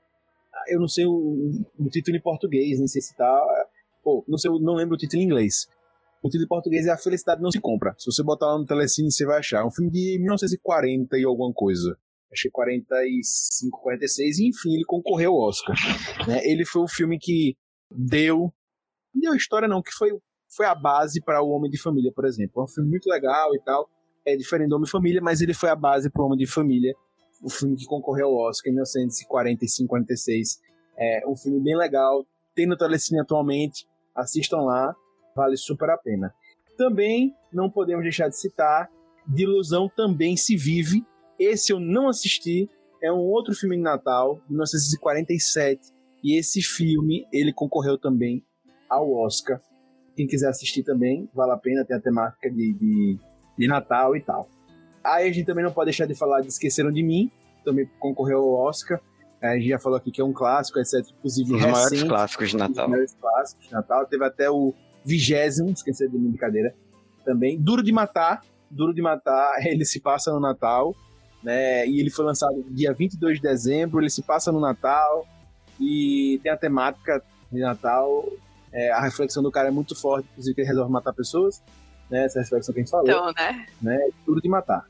Eu 0.68 0.78
não 0.78 0.86
sei 0.86 1.04
o, 1.04 1.64
o 1.76 1.88
título 1.90 2.16
em 2.16 2.20
português, 2.20 2.78
nem 2.78 2.86
sei 2.86 3.02
se 3.02 3.16
tá. 3.16 3.44
Pô, 4.04 4.24
não 4.28 4.38
sei, 4.38 4.52
não 4.60 4.74
lembro 4.74 4.94
o 4.94 4.96
título 4.96 5.20
em 5.20 5.24
inglês. 5.24 5.66
O 6.22 6.28
título 6.28 6.44
em 6.44 6.48
português 6.48 6.86
é 6.86 6.90
A 6.90 6.96
Felicidade 6.96 7.42
Não 7.42 7.50
Se 7.50 7.60
Compra. 7.60 7.92
Se 7.98 8.06
você 8.06 8.22
botar 8.22 8.46
lá 8.46 8.58
no 8.58 8.64
Telecine, 8.64 9.10
você 9.10 9.26
vai 9.26 9.40
achar. 9.40 9.62
É 9.62 9.64
um 9.66 9.70
filme 9.70 9.90
de 9.90 10.16
1940 10.20 11.18
e 11.18 11.24
alguma 11.24 11.52
coisa. 11.52 11.98
que 12.32 12.48
45, 12.50 13.80
46, 13.82 14.38
e 14.38 14.48
enfim, 14.48 14.74
ele 14.74 14.84
concorreu 14.84 15.32
ao 15.32 15.48
Oscar. 15.48 15.74
Né? 16.28 16.40
Ele 16.44 16.64
foi 16.64 16.82
o 16.82 16.88
filme 16.88 17.18
que 17.18 17.56
deu. 17.90 18.52
Não 19.12 19.20
deu 19.20 19.34
história, 19.34 19.66
não, 19.66 19.82
que 19.82 19.90
foi, 19.92 20.10
foi 20.56 20.66
a 20.66 20.74
base 20.74 21.20
para 21.20 21.42
O 21.42 21.50
Homem 21.50 21.68
de 21.68 21.82
Família, 21.82 22.12
por 22.14 22.24
exemplo. 22.24 22.62
É 22.62 22.64
um 22.64 22.68
filme 22.68 22.88
muito 22.88 23.10
legal 23.10 23.52
e 23.56 23.60
tal. 23.60 23.90
É 24.26 24.36
diferente 24.36 24.70
do 24.70 24.76
Homem 24.76 24.88
Família, 24.88 25.20
mas 25.22 25.40
ele 25.40 25.52
foi 25.54 25.68
a 25.68 25.76
base 25.76 26.10
para 26.10 26.22
O 26.22 26.26
Homem 26.26 26.38
de 26.38 26.46
Família, 26.46 26.94
o 27.42 27.50
filme 27.50 27.76
que 27.76 27.84
concorreu 27.84 28.28
ao 28.28 28.48
Oscar 28.48 28.70
em 28.70 28.74
1945, 28.74 29.88
46. 29.88 30.60
É 30.96 31.22
um 31.26 31.36
filme 31.36 31.60
bem 31.60 31.76
legal. 31.76 32.26
Tem 32.54 32.66
no 32.66 32.76
Telecine 32.76 33.20
atualmente. 33.20 33.86
Assistam 34.14 34.62
lá, 34.62 34.94
vale 35.36 35.56
super 35.56 35.90
a 35.90 35.98
pena. 35.98 36.32
Também 36.76 37.34
não 37.52 37.70
podemos 37.70 38.02
deixar 38.02 38.28
de 38.28 38.36
citar 38.36 38.90
De 39.26 39.42
Ilusão 39.42 39.90
Também 39.94 40.36
Se 40.36 40.56
Vive. 40.56 41.04
Esse 41.38 41.72
eu 41.72 41.80
não 41.80 42.08
assisti. 42.08 42.70
É 43.02 43.12
um 43.12 43.18
outro 43.18 43.54
filme 43.54 43.76
de 43.76 43.82
Natal, 43.82 44.36
de 44.46 44.52
1947. 44.52 45.92
E 46.22 46.38
esse 46.38 46.62
filme, 46.62 47.26
ele 47.30 47.52
concorreu 47.52 47.98
também 47.98 48.42
ao 48.88 49.12
Oscar. 49.12 49.60
Quem 50.16 50.26
quiser 50.26 50.48
assistir 50.48 50.82
também, 50.82 51.28
vale 51.34 51.52
a 51.52 51.56
pena, 51.56 51.84
tem 51.84 51.96
a 51.96 52.00
temática 52.00 52.48
de, 52.50 52.72
de, 52.72 53.18
de 53.58 53.66
Natal 53.66 54.16
e 54.16 54.20
tal. 54.20 54.48
Aí 55.02 55.28
a 55.28 55.32
gente 55.32 55.46
também 55.46 55.64
não 55.64 55.72
pode 55.72 55.86
deixar 55.86 56.06
de 56.06 56.14
falar 56.14 56.40
de 56.40 56.48
Esqueceram 56.48 56.90
de 56.90 57.02
Mim, 57.02 57.30
também 57.64 57.88
concorreu 57.98 58.38
ao 58.38 58.66
Oscar. 58.66 59.00
A 59.42 59.56
gente 59.56 59.68
já 59.68 59.78
falou 59.78 59.98
aqui 59.98 60.10
que 60.10 60.20
é 60.20 60.24
um 60.24 60.32
clássico, 60.32 60.78
etc. 60.78 61.06
Inclusive, 61.18 61.54
Os 61.54 61.60
recente, 61.60 61.72
maiores 61.72 62.02
clássicos 62.04 62.50
de 62.50 62.56
Natal. 62.56 62.84
Os 62.84 62.90
maiores 62.90 63.16
clássicos 63.20 63.66
de 63.66 63.72
Natal. 63.72 64.06
Teve 64.06 64.24
até 64.24 64.50
o 64.50 64.74
vigésimo, 65.04 65.70
esqueci 65.70 66.08
de 66.08 66.16
brincadeira, 66.16 66.74
também. 67.24 67.60
Duro 67.60 67.82
de 67.82 67.92
Matar. 67.92 68.42
Duro 68.70 68.94
de 68.94 69.02
Matar, 69.02 69.54
ele 69.66 69.84
se 69.84 70.00
passa 70.00 70.32
no 70.32 70.40
Natal, 70.40 70.94
né? 71.42 71.86
E 71.86 72.00
ele 72.00 72.10
foi 72.10 72.24
lançado 72.24 72.64
dia 72.70 72.92
22 72.92 73.36
de 73.36 73.42
dezembro, 73.42 74.00
ele 74.00 74.10
se 74.10 74.22
passa 74.22 74.50
no 74.50 74.58
Natal 74.58 75.26
e 75.78 76.40
tem 76.42 76.50
a 76.50 76.56
temática 76.56 77.22
de 77.52 77.60
Natal. 77.60 78.26
É, 78.72 78.90
a 78.90 79.00
reflexão 79.00 79.42
do 79.42 79.52
cara 79.52 79.68
é 79.68 79.70
muito 79.70 79.94
forte, 79.94 80.26
inclusive 80.32 80.54
que 80.54 80.60
ele 80.62 80.68
resolve 80.68 80.90
matar 80.90 81.12
pessoas, 81.12 81.62
né? 82.10 82.24
Essa 82.24 82.40
reflexão 82.40 82.72
que 82.72 82.80
a 82.80 82.82
gente 82.82 82.90
falou 82.90 83.06
Então, 83.06 83.32
né? 83.32 83.66
né? 83.80 84.08
Duro 84.26 84.40
de 84.40 84.48
matar. 84.48 84.86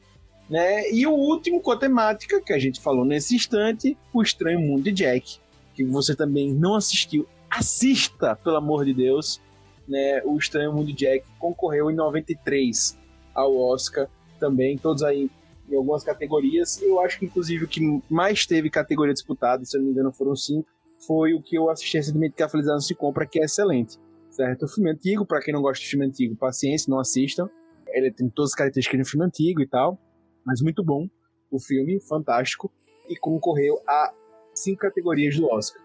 Né? 0.49 0.91
E 0.93 1.07
o 1.07 1.13
último 1.13 1.61
com 1.61 1.71
a 1.71 1.77
temática 1.77 2.41
que 2.41 2.53
a 2.53 2.59
gente 2.59 2.81
falou 2.81 3.05
nesse 3.05 3.35
instante, 3.35 3.97
O 4.13 4.23
Estranho 4.23 4.61
Mundo 4.61 4.83
de 4.83 4.93
Jack, 4.93 5.39
que 5.75 5.85
você 5.85 6.15
também 6.15 6.53
não 6.53 6.75
assistiu, 6.75 7.27
assista, 7.51 8.37
pelo 8.37 8.57
amor 8.57 8.85
de 8.85 8.93
Deus. 8.93 9.41
Né? 9.89 10.23
O 10.25 10.37
Estranho 10.37 10.73
Mundo 10.73 10.87
de 10.89 10.93
Jack 10.93 11.25
concorreu 11.39 11.91
em 11.91 11.95
93 11.95 12.99
ao 13.35 13.57
Oscar 13.57 14.09
também, 14.39 14.77
todos 14.77 15.03
aí 15.03 15.31
em 15.69 15.77
algumas 15.77 16.05
categorias. 16.05 16.81
Eu 16.83 17.01
acho 17.01 17.19
que, 17.19 17.25
inclusive, 17.25 17.65
o 17.65 17.69
que 17.69 18.03
mais 18.09 18.47
teve 18.47 18.69
categoria 18.69 19.15
disputada, 19.15 19.65
se 19.65 19.77
eu 19.77 19.81
não 19.81 19.87
me 19.87 19.93
engano, 19.93 20.13
foram 20.13 20.37
cinco, 20.37 20.69
foi 21.07 21.35
o 21.35 21.43
que 21.43 21.57
eu 21.57 21.71
assisti 21.71 21.97
recentemente, 21.97 22.35
que 22.37 22.43
é 22.43 22.47
a 22.47 22.49
Felicidade 22.49 22.77
Não 22.77 22.87
Se 22.87 22.95
Compra, 22.95 23.27
que 23.27 23.41
é 23.41 23.45
excelente. 23.45 23.99
Certo? 24.35 24.65
O 24.65 24.69
filme 24.69 24.91
antigo, 24.91 25.25
para 25.25 25.41
quem 25.41 25.55
não 25.55 25.63
gosta 25.63 25.83
de 25.83 25.89
filme 25.89 26.07
antigo, 26.07 26.37
paciência, 26.37 26.91
não 26.91 26.99
assistam. 26.99 27.49
Ele 27.89 28.11
tem 28.11 28.29
todas 28.29 28.51
as 28.51 28.57
características 28.57 28.99
de 28.99 29.03
um 29.03 29.11
filme 29.11 29.27
antigo 29.27 29.63
e 29.63 29.67
tal 29.67 29.99
mas 30.45 30.61
muito 30.61 30.85
bom 30.85 31.09
o 31.51 31.59
filme, 31.59 32.01
fantástico, 32.01 32.71
e 33.09 33.17
concorreu 33.17 33.81
a 33.87 34.13
cinco 34.55 34.81
categorias 34.81 35.37
do 35.37 35.47
Oscar. 35.47 35.81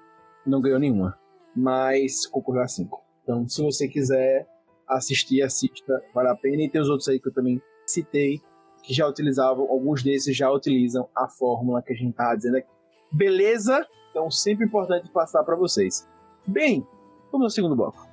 Não 0.45 0.61
ganhou 0.61 0.79
nenhuma, 0.79 1.17
mas 1.55 2.25
concorreu 2.25 2.63
a 2.63 2.67
cinco. 2.67 3.03
Então, 3.23 3.47
se 3.47 3.61
você 3.61 3.87
quiser 3.87 4.47
assistir, 4.87 5.41
assista, 5.43 6.03
vale 6.13 6.29
a 6.29 6.35
pena. 6.35 6.63
E 6.63 6.69
tem 6.69 6.81
os 6.81 6.89
outros 6.89 7.07
aí 7.07 7.19
que 7.19 7.29
eu 7.29 7.33
também 7.33 7.61
citei, 7.85 8.41
que 8.81 8.93
já 8.93 9.07
utilizavam, 9.07 9.69
alguns 9.69 10.01
desses 10.01 10.35
já 10.35 10.51
utilizam 10.51 11.07
a 11.15 11.27
fórmula 11.27 11.83
que 11.83 11.93
a 11.93 11.95
gente 11.95 12.15
tá 12.15 12.35
dizendo 12.35 12.57
aqui. 12.57 12.69
Beleza? 13.11 13.85
Então, 14.09 14.31
sempre 14.31 14.65
importante 14.65 15.11
passar 15.11 15.43
para 15.43 15.55
vocês. 15.55 16.07
Bem, 16.47 16.85
vamos 17.31 17.45
ao 17.45 17.49
segundo 17.51 17.75
bloco. 17.75 18.08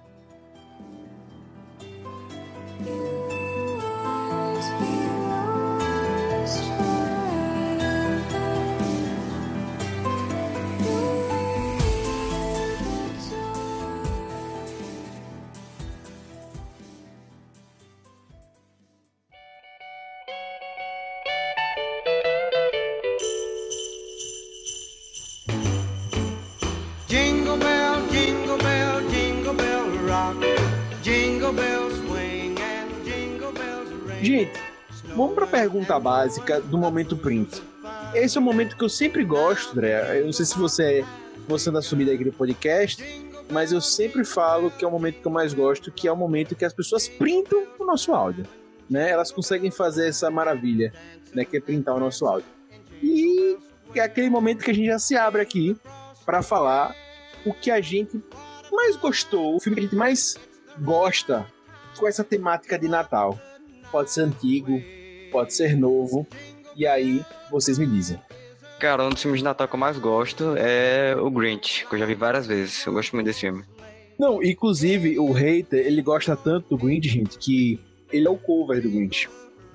Pergunta 35.76 36.00
básica 36.00 36.60
do 36.60 36.78
momento 36.78 37.16
print. 37.16 37.62
Esse 38.14 38.38
é 38.38 38.40
um 38.40 38.44
momento 38.44 38.76
que 38.76 38.84
eu 38.84 38.88
sempre 38.88 39.22
gosto, 39.24 39.72
André. 39.72 40.20
Eu 40.20 40.24
não 40.24 40.32
sei 40.32 40.46
se 40.46 40.56
você 40.56 41.00
é 41.00 41.04
você 41.46 41.70
da 41.70 41.82
subida 41.82 42.12
aqui 42.12 42.24
do 42.24 42.32
podcast, 42.32 43.04
mas 43.50 43.72
eu 43.72 43.80
sempre 43.80 44.24
falo 44.24 44.70
que 44.70 44.84
é 44.84 44.88
o 44.88 44.90
momento 44.90 45.20
que 45.20 45.26
eu 45.26 45.30
mais 45.30 45.52
gosto, 45.52 45.92
que 45.92 46.08
é 46.08 46.12
o 46.12 46.16
momento 46.16 46.56
que 46.56 46.64
as 46.64 46.72
pessoas 46.72 47.08
printam 47.08 47.66
o 47.78 47.84
nosso 47.84 48.12
áudio. 48.12 48.46
Né? 48.88 49.10
Elas 49.10 49.30
conseguem 49.30 49.70
fazer 49.70 50.08
essa 50.08 50.30
maravilha, 50.30 50.92
né? 51.34 51.44
Que 51.44 51.58
é 51.58 51.60
printar 51.60 51.94
o 51.94 52.00
nosso 52.00 52.26
áudio. 52.26 52.48
E 53.02 53.58
é 53.94 54.00
aquele 54.00 54.30
momento 54.30 54.64
que 54.64 54.70
a 54.70 54.74
gente 54.74 54.86
já 54.86 54.98
se 54.98 55.14
abre 55.14 55.42
aqui 55.42 55.76
para 56.24 56.42
falar 56.42 56.96
o 57.44 57.52
que 57.52 57.70
a 57.70 57.80
gente 57.80 58.20
mais 58.72 58.96
gostou, 58.96 59.56
o 59.56 59.60
filme 59.60 59.74
que 59.74 59.80
a 59.80 59.84
gente 59.84 59.96
mais 59.96 60.36
gosta 60.80 61.46
com 61.98 62.08
essa 62.08 62.24
temática 62.24 62.78
de 62.78 62.88
Natal. 62.88 63.38
Pode 63.90 64.10
ser 64.10 64.22
antigo, 64.22 64.80
pode 65.36 65.52
ser 65.52 65.76
novo, 65.76 66.26
e 66.74 66.86
aí 66.86 67.22
vocês 67.50 67.78
me 67.78 67.86
dizem. 67.86 68.18
Cara, 68.78 69.04
um 69.04 69.10
dos 69.10 69.20
filmes 69.20 69.40
de 69.40 69.44
Natal 69.44 69.68
que 69.68 69.74
eu 69.74 69.78
mais 69.78 69.98
gosto 69.98 70.54
é 70.56 71.14
o 71.14 71.30
Grinch, 71.30 71.86
que 71.86 71.94
eu 71.94 71.98
já 71.98 72.06
vi 72.06 72.14
várias 72.14 72.46
vezes. 72.46 72.86
Eu 72.86 72.94
gosto 72.94 73.14
muito 73.14 73.26
desse 73.26 73.40
filme. 73.40 73.62
Não, 74.18 74.42
inclusive 74.42 75.18
o 75.18 75.30
hater, 75.32 75.86
ele 75.86 76.00
gosta 76.00 76.34
tanto 76.34 76.70
do 76.70 76.78
Grinch, 76.78 77.06
gente, 77.06 77.36
que 77.36 77.78
ele 78.10 78.26
é 78.26 78.30
o 78.30 78.38
cover 78.38 78.80
do 78.80 78.88
Grinch. 78.88 79.28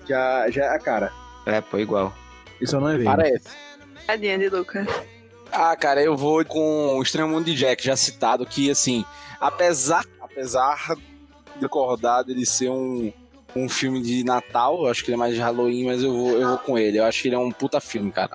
Já, 0.07 0.49
já 0.49 0.65
é 0.65 0.69
a 0.69 0.79
cara. 0.79 1.13
É, 1.45 1.61
pô, 1.61 1.77
igual. 1.77 2.11
Isso 2.59 2.79
não 2.79 2.89
é 2.89 2.97
ver. 2.97 3.05
Parece. 3.05 3.49
Tadinha 4.07 4.39
de 4.39 4.49
Lucas. 4.49 4.87
Ah, 5.51 5.75
cara, 5.75 6.01
eu 6.01 6.17
vou 6.17 6.43
com 6.43 6.97
o 6.97 7.03
Estranho 7.03 7.29
Mundo 7.29 7.45
de 7.45 7.53
Jack, 7.53 7.85
já 7.85 7.95
citado, 7.95 8.47
que 8.47 8.71
assim, 8.71 9.05
apesar, 9.39 10.03
apesar 10.19 10.95
de 11.59 11.65
acordar 11.67 12.23
dele 12.23 12.47
ser 12.47 12.69
um, 12.69 13.13
um 13.55 13.67
filme 13.67 14.01
de 14.01 14.23
Natal, 14.23 14.79
eu 14.83 14.87
acho 14.87 15.03
que 15.03 15.09
ele 15.09 15.15
é 15.15 15.17
mais 15.17 15.33
de 15.35 15.39
Halloween, 15.41 15.85
mas 15.85 16.01
eu 16.03 16.11
vou, 16.13 16.31
eu 16.31 16.47
vou 16.49 16.57
com 16.57 16.77
ele. 16.77 16.99
Eu 16.99 17.05
acho 17.05 17.21
que 17.21 17.27
ele 17.27 17.35
é 17.35 17.39
um 17.39 17.51
puta 17.51 17.79
filme, 17.79 18.11
cara. 18.11 18.31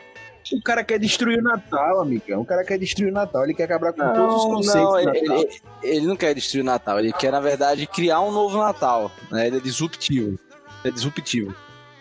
O 0.53 0.63
cara 0.63 0.85
quer 0.85 0.99
destruir 1.01 1.41
o 1.41 1.43
Natal, 1.43 2.01
amigão. 2.01 2.43
O 2.43 2.45
cara 2.45 2.65
quer 2.65 2.79
destruir 2.79 3.11
o 3.11 3.13
Natal, 3.13 3.43
ele 3.45 3.55
quer 3.55 3.65
acabar 3.65 3.93
com 3.93 4.13
todos 4.13 4.35
os 4.37 4.45
conceitos 4.45 4.83
não, 4.83 4.93
do 4.93 4.99
ele, 5.01 5.21
Natal. 5.23 5.37
ele- 5.39 5.61
ele 5.83 6.07
não 6.07 6.17
quer 6.17 6.35
destruir 6.35 6.61
o 6.63 6.65
Natal, 6.65 6.99
ele 7.01 7.13
quer, 7.13 7.33
na 7.33 7.41
verdade, 7.41 7.87
criar 7.87 8.21
um 8.21 8.31
novo 8.31 8.59
Natal. 8.59 9.11
Né? 9.31 9.49
Ele 9.49 9.57
é 9.57 9.61
disruptivo. 9.61 10.29
Ele 10.29 10.39
é 10.85 10.91
disruptivo. 10.91 11.55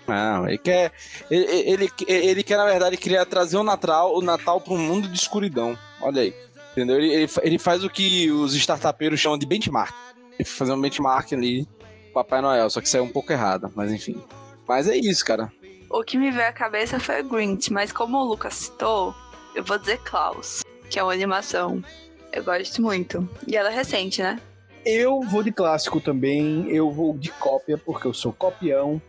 Não, 0.07 0.47
ele 0.47 0.59
quer. 0.59 0.91
Ele, 1.31 1.43
ele, 1.45 1.89
ele 2.07 2.43
quer, 2.43 2.57
na 2.57 2.65
verdade, 2.65 2.95
criar, 2.97 3.25
trazer 3.25 3.57
o 3.57 3.63
Natal, 3.63 4.15
o 4.15 4.21
Natal 4.21 4.61
para 4.61 4.73
um 4.73 4.77
mundo 4.77 5.07
de 5.07 5.17
escuridão. 5.17 5.75
Olha 5.99 6.21
aí. 6.21 6.35
Entendeu? 6.73 6.97
Ele, 6.97 7.11
ele, 7.11 7.31
ele 7.41 7.57
faz 7.57 7.83
o 7.83 7.89
que 7.89 8.29
os 8.29 8.53
startupeiros 8.53 9.19
chamam 9.19 9.39
de 9.39 9.47
benchmark. 9.47 9.91
Ele 10.37 10.47
fazer 10.47 10.73
um 10.73 10.79
benchmark 10.81 11.33
ali 11.33 11.67
Papai 12.15 12.41
Noel, 12.41 12.69
só 12.69 12.79
que 12.79 12.87
saiu 12.87 13.03
um 13.03 13.11
pouco 13.11 13.33
errado, 13.33 13.69
mas 13.75 13.91
enfim. 13.91 14.23
Mas 14.65 14.87
é 14.87 14.95
isso, 14.95 15.25
cara. 15.25 15.51
O 15.89 16.01
que 16.01 16.17
me 16.17 16.31
veio 16.31 16.47
à 16.47 16.53
cabeça 16.53 16.97
foi 16.97 17.21
o 17.21 17.25
Grinch, 17.25 17.73
mas 17.73 17.91
como 17.91 18.17
o 18.17 18.23
Lucas 18.23 18.53
citou, 18.53 19.13
eu 19.53 19.61
vou 19.65 19.77
dizer 19.77 19.99
Klaus, 19.99 20.63
que 20.89 20.97
é 20.97 21.03
uma 21.03 21.11
animação. 21.11 21.83
Eu 22.31 22.41
gosto 22.41 22.81
muito. 22.81 23.29
E 23.45 23.57
ela 23.57 23.69
é 23.69 23.75
recente, 23.75 24.23
né? 24.23 24.39
Eu 24.85 25.19
vou 25.23 25.43
de 25.43 25.51
clássico 25.51 25.99
também, 25.99 26.69
eu 26.69 26.89
vou 26.89 27.17
de 27.17 27.31
cópia, 27.33 27.77
porque 27.77 28.07
eu 28.07 28.13
sou 28.13 28.31
copião. 28.31 29.01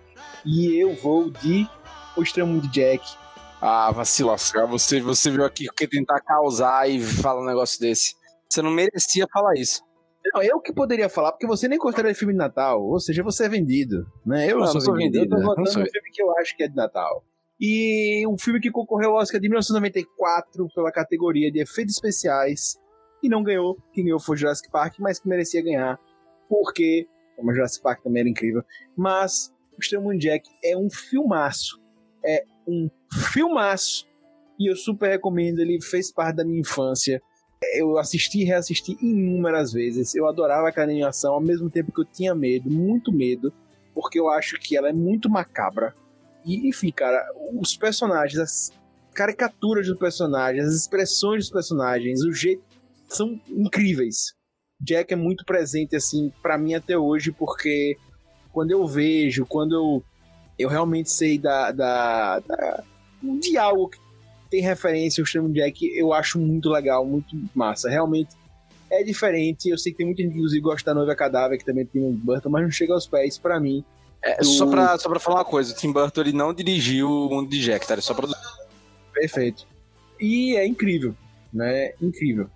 E 0.45 0.75
eu 0.75 0.95
vou 0.97 1.31
de 1.31 1.69
O 2.17 2.47
Mundo 2.47 2.67
de 2.67 2.73
Jack. 2.73 3.05
Ah, 3.61 3.93
vacilo, 3.93 4.31
Oscar. 4.31 4.67
Você, 4.67 5.01
você 5.01 5.31
veio 5.31 5.45
aqui 5.45 5.67
que 5.77 5.87
tentar 5.87 6.21
causar 6.21 6.91
e 6.91 7.01
fala 7.01 7.41
um 7.41 7.47
negócio 7.47 7.79
desse. 7.81 8.15
Você 8.49 8.63
não 8.63 8.71
merecia 8.71 9.27
falar 9.33 9.55
isso. 9.55 9.86
Não, 10.35 10.43
eu 10.43 10.61
que 10.61 10.73
poderia 10.73 11.09
falar, 11.09 11.33
porque 11.33 11.47
você 11.47 11.69
nem 11.69 11.79
considera 11.79 12.15
filme 12.15 12.33
de 12.33 12.39
Natal, 12.39 12.83
ou 12.83 12.99
seja, 12.99 13.23
você 13.23 13.45
é 13.45 13.49
vendido, 13.49 14.07
né? 14.25 14.47
Eu 14.47 14.59
Não, 14.59 14.59
não, 14.59 14.65
não 14.67 14.73
sou, 14.73 14.81
sou 14.81 14.95
vendido, 14.95 15.21
vendido, 15.21 15.37
eu 15.37 15.41
tô 15.41 15.47
votando 15.47 15.71
sou. 15.71 15.83
no 15.83 15.89
filme 15.89 16.11
que 16.11 16.23
eu 16.23 16.37
acho 16.39 16.57
que 16.57 16.63
é 16.65 16.69
de 16.69 16.77
Natal. 16.77 17.25
E 17.61 18.27
um 18.27 18.37
filme 18.39 18.61
que 18.61 18.71
concorreu 18.71 19.13
ao 19.13 19.17
Oscar 19.17 19.41
de 19.41 19.49
1994 19.49 20.69
pela 20.75 20.93
categoria 20.93 21.51
de 21.51 21.61
efeitos 21.61 21.95
especiais, 21.95 22.77
e 23.23 23.29
não 23.29 23.43
ganhou, 23.43 23.79
quem 23.93 24.05
ganhou 24.05 24.21
foi 24.21 24.37
Jurassic 24.37 24.71
Park, 24.71 24.99
mas 24.99 25.19
que 25.19 25.29
merecia 25.29 25.63
ganhar, 25.63 25.99
porque, 26.49 27.07
como 27.37 27.53
Jurassic 27.53 27.83
Park 27.83 28.03
também 28.03 28.21
era 28.21 28.29
incrível, 28.29 28.63
mas 28.97 29.53
O 29.77 30.13
de 30.13 30.19
Jack 30.19 30.49
é 30.65 30.77
um 30.77 30.91
filmaço, 30.91 31.81
é 32.25 32.45
um 32.67 32.91
filmaço 33.33 34.07
e 34.59 34.71
eu 34.71 34.77
super 34.77 35.09
recomendo. 35.11 35.61
Ele 35.61 35.81
fez 35.81 36.13
parte 36.13 36.37
da 36.37 36.45
minha 36.45 36.61
infância. 36.61 37.23
Eu 37.75 37.99
assisti 37.99 38.41
e 38.41 38.45
reassisti 38.45 38.97
inúmeras 39.01 39.73
vezes. 39.73 40.15
Eu 40.15 40.27
adorava 40.27 40.69
aquela 40.69 40.91
animação, 40.91 41.35
ao 41.35 41.41
mesmo 41.41 41.71
tempo 41.71 41.93
que 41.93 42.01
eu 42.01 42.05
tinha 42.05 42.35
medo, 42.35 42.71
muito 42.71 43.13
medo, 43.13 43.53
porque 43.95 44.19
eu 44.19 44.29
acho 44.29 44.59
que 44.59 44.77
ela 44.77 44.89
é 44.89 44.93
muito 44.93 45.29
macabra. 45.31 45.95
E, 46.45 46.69
enfim, 46.69 46.93
cara, 46.93 47.25
os 47.59 47.77
personagens, 47.77 48.39
as 48.39 48.73
caricaturas 49.15 49.87
dos 49.87 49.99
personagens, 49.99 50.67
as 50.67 50.75
expressões 50.75 51.45
dos 51.45 51.51
personagens, 51.51 52.23
o 52.23 52.33
jeito 52.33 52.63
são 53.09 53.41
incríveis. 53.49 54.35
Jack 54.79 55.13
é 55.13 55.17
muito 55.17 55.45
presente, 55.45 55.97
assim, 55.97 56.31
para 56.43 56.59
mim 56.59 56.75
até 56.75 56.97
hoje, 56.99 57.33
porque 57.33 57.97
quando 58.53 58.71
eu 58.71 58.87
vejo, 58.87 59.47
quando 59.47 59.75
eu, 59.75 60.05
eu 60.59 60.69
realmente 60.69 61.11
sei 61.11 61.39
da, 61.39 61.73
da, 61.73 62.41
da 62.41 62.85
de 63.23 63.57
algo 63.57 63.89
que 63.89 63.99
tem 64.57 64.63
referência 64.63 65.21
ao 65.21 65.25
Extremo 65.25 65.53
Jack, 65.53 65.87
eu 65.95 66.13
acho 66.13 66.39
muito 66.39 66.69
legal, 66.71 67.05
muito 67.05 67.37
massa. 67.55 67.91
Realmente 67.91 68.31
é 68.91 69.03
diferente. 69.03 69.69
Eu 69.69 69.77
sei 69.77 69.93
que 69.93 69.99
tem 69.99 70.07
muita 70.07 70.23
gente 70.23 70.33
que 70.33 70.39
inclusive 70.39 70.61
gosta 70.63 70.91
da 70.91 70.95
Noiva 70.95 71.15
Cadáver, 71.15 71.59
que 71.59 71.65
também 71.65 71.85
tem 71.85 72.03
um 72.03 72.13
Burton, 72.13 72.49
mas 72.49 72.63
não 72.63 72.71
chega 72.71 72.95
aos 72.95 73.07
pés 73.07 73.37
para 73.39 73.61
mim. 73.61 73.85
É, 74.23 74.39
do- 74.39 74.45
só, 74.47 74.67
pra, 74.67 74.97
só 74.99 75.09
pra 75.09 75.21
falar 75.21 75.37
uma 75.39 75.45
coisa, 75.45 75.73
o 75.73 75.77
Tim 75.77 75.93
Burton 75.93 76.21
ele 76.23 76.33
não 76.33 76.55
dirigiu 76.55 77.09
o 77.09 77.29
Mundo 77.29 77.51
de 77.51 77.61
Jack, 77.63 77.87
tá? 77.87 77.95
Ele 77.95 78.03
só 78.03 78.15
produziu. 78.15 78.41
Perfeito. 79.13 79.67
E 80.19 80.57
é 80.57 80.67
incrível, 80.67 81.15
né? 81.53 81.93
Incrível. 82.01 82.49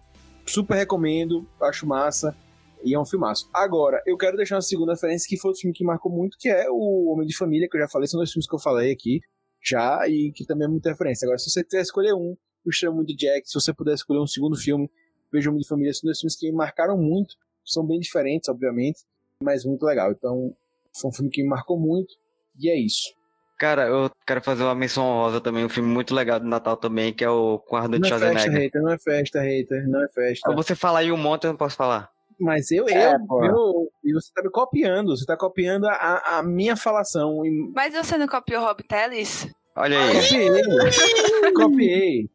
Super 0.47 0.77
recomendo, 0.77 1.47
acho 1.61 1.87
massa. 1.87 2.35
E 2.83 2.95
é 2.95 2.99
um 2.99 3.05
filmaço. 3.05 3.47
Agora, 3.53 4.03
eu 4.07 4.17
quero 4.17 4.39
deixar 4.39 4.55
uma 4.57 4.63
segunda 4.63 4.93
referência 4.95 5.29
que 5.29 5.37
foi 5.37 5.51
o 5.53 5.55
filme 5.55 5.75
que 5.75 5.85
marcou 5.85 6.11
muito, 6.11 6.39
que 6.39 6.49
é 6.49 6.65
o 6.71 7.13
Homem 7.13 7.27
de 7.27 7.37
Família, 7.37 7.69
que 7.69 7.77
eu 7.77 7.81
já 7.83 7.89
falei, 7.89 8.09
são 8.09 8.17
dois 8.19 8.33
filmes 8.33 8.49
que 8.49 8.55
eu 8.55 8.59
falei 8.59 8.91
aqui 8.91 9.21
já, 9.63 10.09
e 10.09 10.33
que 10.33 10.45
também 10.45 10.67
é 10.67 10.71
muita 10.71 10.91
referência. 10.91 11.27
Agora, 11.27 11.39
se 11.39 11.51
você 11.51 11.63
quiser 11.63 11.83
escolher 11.83 12.15
um, 12.15 12.37
o 12.65 12.71
Extremo 12.71 13.05
de 13.05 13.15
Jack, 13.15 13.49
se 13.49 13.55
você 13.55 13.73
puder 13.73 13.95
escolher 13.95 14.21
um 14.21 14.27
segundo 14.27 14.57
filme, 14.57 14.91
veja 15.33 15.49
o 15.49 15.53
Homem 15.53 15.63
de 15.63 15.69
Família, 15.69 15.93
são 15.93 16.07
dois 16.07 16.19
filmes 16.19 16.37
que 16.37 16.51
me 16.51 16.57
marcaram 16.57 16.97
muito, 16.97 17.37
são 17.65 17.87
bem 17.87 18.01
diferentes, 18.01 18.49
obviamente, 18.49 19.01
mas 19.43 19.65
muito 19.65 19.85
legal. 19.85 20.13
Então, 20.13 20.55
foi 20.99 21.11
um 21.11 21.13
filme 21.13 21.31
que 21.31 21.43
me 21.43 21.49
marcou 21.49 21.79
muito, 21.79 22.15
e 22.59 22.69
é 22.69 22.79
isso. 22.79 23.15
Cara, 23.59 23.87
eu 23.87 24.11
quero 24.27 24.41
fazer 24.41 24.63
uma 24.63 24.75
menção 24.75 25.05
honrosa 25.05 25.39
também, 25.39 25.65
um 25.65 25.69
filme 25.69 25.89
muito 25.89 26.15
legal 26.15 26.41
do 26.41 26.47
Natal 26.47 26.79
também, 26.79 27.13
que 27.13 27.23
é 27.23 27.29
o 27.29 27.59
com 27.59 27.77
Arnold 27.77 28.01
Não 28.01 28.07
é 28.09 28.11
festa, 28.11 28.27
Schwarzenegger. 28.27 28.63
hater, 28.63 28.83
não 28.83 28.91
é 28.91 28.99
festa, 28.99 29.41
hater, 29.41 29.89
não 29.89 30.03
é 30.03 30.09
festa. 30.09 30.49
Pra 30.49 30.57
você 30.57 30.75
falar 30.75 31.01
aí 31.01 31.13
um 31.13 31.17
monte, 31.19 31.45
eu 31.45 31.51
não 31.51 31.59
posso 31.59 31.77
falar. 31.77 32.11
Mas 32.41 32.71
eu, 32.71 32.89
É, 32.89 33.15
eu, 33.15 33.45
eu, 33.45 33.89
e 34.05 34.13
você 34.15 34.33
tá 34.35 34.43
me 34.43 34.51
copiando, 34.51 35.17
você 35.17 35.27
tá 35.27 35.37
copiando 35.37 35.87
a, 35.87 36.39
a 36.39 36.43
minha 36.43 36.75
falação. 36.77 37.43
Mas 37.75 37.93
você 37.95 38.17
não 38.17 38.27
copiou 38.27 38.63
Rob 38.65 38.83
Teles? 38.83 39.47
Olha 39.77 39.99
aí. 39.99 40.15
copiei, 40.23 41.53
copiei. 41.55 42.31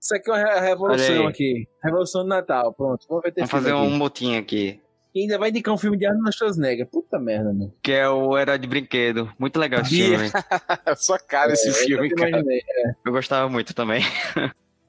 Isso 0.00 0.14
aqui 0.14 0.30
é 0.30 0.34
uma 0.34 0.60
revolução 0.60 1.26
aqui. 1.26 1.66
Revolução 1.82 2.22
do 2.22 2.28
Natal, 2.28 2.72
pronto. 2.74 3.06
Vamos 3.08 3.24
ver 3.24 3.32
ter 3.32 3.40
Vamos 3.40 3.50
fazer 3.50 3.72
aqui. 3.72 3.80
um 3.80 3.90
motim 3.90 4.36
aqui. 4.36 4.80
E 5.14 5.22
ainda 5.22 5.38
vai 5.38 5.48
indicar 5.48 5.72
um 5.72 5.78
filme 5.78 5.96
de 5.96 6.04
Arnold 6.06 6.36
Schwarzenegger. 6.36 6.86
Puta 6.86 7.18
merda, 7.18 7.50
meu. 7.52 7.72
Que 7.82 7.92
é 7.92 8.06
o 8.08 8.36
Herói 8.38 8.58
de 8.58 8.68
Brinquedo. 8.68 9.32
Muito 9.38 9.58
legal 9.58 9.80
esse 9.80 9.96
filme. 9.96 10.30
É 10.84 10.94
sua 10.94 11.18
cara 11.18 11.52
esse 11.54 11.70
É, 11.70 11.72
filme, 11.72 12.10
eu 12.10 12.14
cara. 12.16 12.28
imaginei. 12.28 12.60
Eu 13.04 13.12
gostava 13.12 13.48
muito 13.48 13.74
também. 13.74 14.02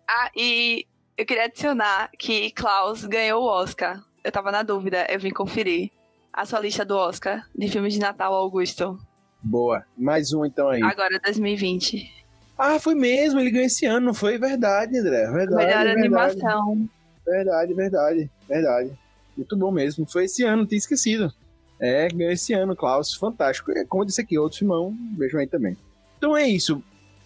Ah, 0.09 0.29
e 0.35 0.85
eu 1.17 1.25
queria 1.25 1.45
adicionar 1.45 2.11
que 2.19 2.51
Klaus 2.51 3.05
ganhou 3.05 3.41
o 3.43 3.47
Oscar. 3.47 4.03
Eu 4.27 4.31
tava 4.33 4.51
na 4.51 4.61
dúvida, 4.61 5.07
eu 5.09 5.17
vim 5.17 5.29
conferir 5.29 5.89
a 6.33 6.45
sua 6.45 6.59
lista 6.59 6.83
do 6.83 6.97
Oscar 6.97 7.47
de 7.55 7.69
filmes 7.69 7.93
de 7.93 7.99
Natal, 8.01 8.33
Augusto. 8.33 8.99
Boa. 9.41 9.85
Mais 9.97 10.33
um 10.33 10.43
então 10.43 10.67
aí. 10.67 10.83
Agora 10.83 11.17
2020. 11.17 12.25
Ah, 12.57 12.77
foi 12.77 12.93
mesmo. 12.93 13.39
Ele 13.39 13.51
ganhou 13.51 13.67
esse 13.67 13.85
ano, 13.85 14.07
não 14.07 14.13
foi? 14.13 14.37
Verdade, 14.37 14.99
André. 14.99 15.31
Verdade. 15.31 15.55
Melhor 15.55 15.85
verdade, 15.85 15.99
animação. 16.01 16.89
Verdade, 17.25 17.73
verdade, 17.73 18.29
verdade. 18.49 18.91
Muito 19.37 19.55
bom 19.55 19.71
mesmo. 19.71 20.05
Foi 20.05 20.25
esse 20.25 20.43
ano, 20.43 20.65
tinha 20.65 20.77
esquecido. 20.77 21.33
É, 21.79 22.09
ganhou 22.09 22.33
esse 22.33 22.51
ano, 22.51 22.75
Klaus. 22.75 23.13
Fantástico. 23.13 23.71
É, 23.71 23.85
como 23.85 24.03
eu 24.03 24.07
disse 24.07 24.19
aqui, 24.19 24.37
outro 24.37 24.59
filmão, 24.59 24.93
vejam 25.17 25.39
aí 25.39 25.47
também. 25.47 25.77
Então 26.17 26.35
é 26.35 26.45
isso. 26.45 26.83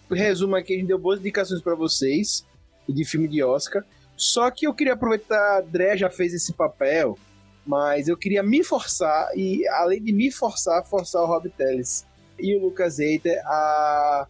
Resumo 0.08 0.54
aqui, 0.54 0.74
a 0.74 0.76
gente 0.76 0.86
deu 0.86 1.00
boas 1.00 1.18
indicações 1.18 1.60
pra 1.60 1.74
vocês 1.74 2.46
de 2.88 3.04
filme 3.04 3.26
de 3.26 3.42
Oscar. 3.42 3.84
Só 4.16 4.50
que 4.50 4.66
eu 4.66 4.74
queria 4.74 4.92
aproveitar, 4.92 5.56
a 5.56 5.60
André 5.60 5.96
já 5.96 6.10
fez 6.10 6.32
esse 6.32 6.52
papel, 6.52 7.18
mas 7.66 8.08
eu 8.08 8.16
queria 8.16 8.42
me 8.42 8.62
forçar, 8.62 9.28
e 9.36 9.66
além 9.68 10.02
de 10.02 10.12
me 10.12 10.30
forçar, 10.30 10.84
forçar 10.84 11.22
o 11.22 11.26
Rob 11.26 11.48
Teles 11.50 12.06
e 12.38 12.56
o 12.56 12.60
Lucas 12.60 12.98
Eiter 12.98 13.40
a 13.46 14.26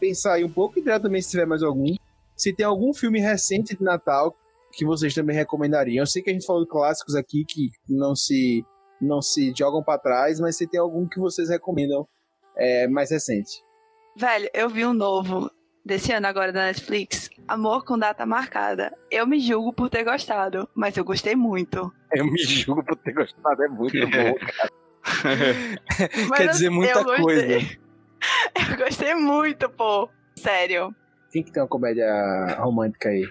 pensar 0.00 0.34
aí 0.34 0.44
um 0.44 0.50
pouco, 0.50 0.78
e 0.78 0.82
André 0.82 0.98
também 0.98 1.22
se 1.22 1.30
tiver 1.30 1.46
mais 1.46 1.62
algum, 1.62 1.94
se 2.36 2.52
tem 2.52 2.66
algum 2.66 2.92
filme 2.92 3.20
recente 3.20 3.76
de 3.76 3.82
Natal 3.82 4.36
que 4.72 4.84
vocês 4.84 5.14
também 5.14 5.36
recomendariam. 5.36 6.02
Eu 6.02 6.06
sei 6.06 6.22
que 6.22 6.30
a 6.30 6.32
gente 6.32 6.46
falou 6.46 6.62
de 6.62 6.68
clássicos 6.68 7.14
aqui 7.14 7.44
que 7.44 7.70
não 7.88 8.16
se 8.16 8.64
não 9.00 9.20
se 9.20 9.52
jogam 9.56 9.82
pra 9.82 9.98
trás, 9.98 10.38
mas 10.38 10.56
se 10.56 10.66
tem 10.66 10.78
algum 10.78 11.08
que 11.08 11.18
vocês 11.18 11.48
recomendam 11.48 12.06
é, 12.56 12.86
mais 12.86 13.10
recente. 13.10 13.62
Velho, 14.16 14.48
eu 14.54 14.68
vi 14.68 14.86
um 14.86 14.92
novo 14.92 15.50
desse 15.84 16.12
ano 16.12 16.26
agora 16.26 16.52
da 16.52 16.66
Netflix, 16.66 17.28
Amor 17.48 17.84
com 17.84 17.98
Data 17.98 18.24
Marcada. 18.24 18.96
Eu 19.10 19.26
me 19.26 19.38
julgo 19.40 19.72
por 19.72 19.90
ter 19.90 20.04
gostado, 20.04 20.68
mas 20.74 20.96
eu 20.96 21.04
gostei 21.04 21.34
muito. 21.36 21.92
Eu 22.12 22.24
me 22.24 22.38
julgo 22.42 22.82
por 22.84 22.96
ter 22.96 23.12
gostado, 23.12 23.62
é 23.62 23.68
muito 23.68 23.98
bom. 24.08 24.34
Mas 26.28 26.38
Quer 26.38 26.48
dizer 26.48 26.70
muita 26.70 27.00
eu 27.00 27.04
gostei. 27.04 27.22
coisa. 27.24 27.82
Eu 28.70 28.76
gostei 28.76 29.14
muito, 29.16 29.68
pô. 29.68 30.08
Sério. 30.36 30.94
Tem 31.32 31.42
que 31.42 31.50
ter 31.50 31.60
uma 31.60 31.66
comédia 31.66 32.06
romântica 32.60 33.08
aí. 33.08 33.28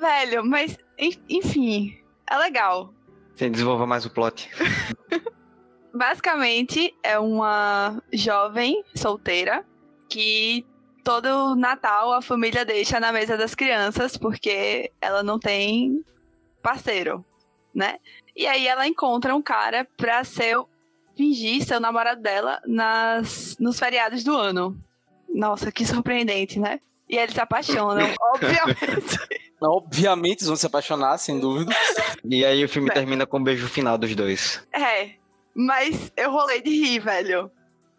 Velho, 0.00 0.44
mas 0.44 0.76
en- 0.98 1.22
enfim, 1.28 1.96
é 2.28 2.36
legal. 2.38 2.92
Você 3.34 3.48
desenvolva 3.50 3.86
mais 3.86 4.04
o 4.06 4.10
plot. 4.10 4.50
Basicamente, 5.94 6.92
é 7.04 7.18
uma 7.18 8.02
jovem 8.12 8.82
solteira 8.94 9.64
que 10.08 10.66
todo 11.02 11.54
Natal 11.54 12.12
a 12.12 12.22
família 12.22 12.64
deixa 12.64 13.00
na 13.00 13.12
mesa 13.12 13.36
das 13.36 13.54
crianças 13.54 14.16
porque 14.16 14.90
ela 15.00 15.22
não 15.22 15.38
tem 15.38 16.04
parceiro, 16.62 17.24
né? 17.74 17.98
E 18.34 18.46
aí 18.46 18.66
ela 18.66 18.86
encontra 18.86 19.34
um 19.34 19.42
cara 19.42 19.86
pra 19.96 20.24
ser 20.24 20.56
fingir 21.16 21.64
ser 21.64 21.76
o 21.76 21.80
namorado 21.80 22.22
dela 22.22 22.60
nas 22.66 23.56
nos 23.58 23.78
feriados 23.78 24.24
do 24.24 24.36
ano. 24.36 24.76
Nossa, 25.28 25.72
que 25.72 25.84
surpreendente, 25.84 26.58
né? 26.58 26.80
E 27.08 27.16
eles 27.16 27.34
se 27.34 27.40
apaixonam, 27.40 28.08
obviamente. 28.34 29.18
Obviamente 29.60 30.38
eles 30.38 30.46
vão 30.46 30.56
se 30.56 30.66
apaixonar, 30.66 31.18
sem 31.18 31.38
dúvida. 31.38 31.74
E 32.24 32.44
aí 32.44 32.64
o 32.64 32.68
filme 32.68 32.90
termina 32.90 33.26
com 33.26 33.38
o 33.38 33.42
beijo 33.42 33.68
final 33.68 33.98
dos 33.98 34.14
dois. 34.14 34.66
É, 34.72 35.10
mas 35.54 36.12
eu 36.16 36.30
rolei 36.30 36.62
de 36.62 36.70
rir, 36.70 37.00
velho. 37.00 37.50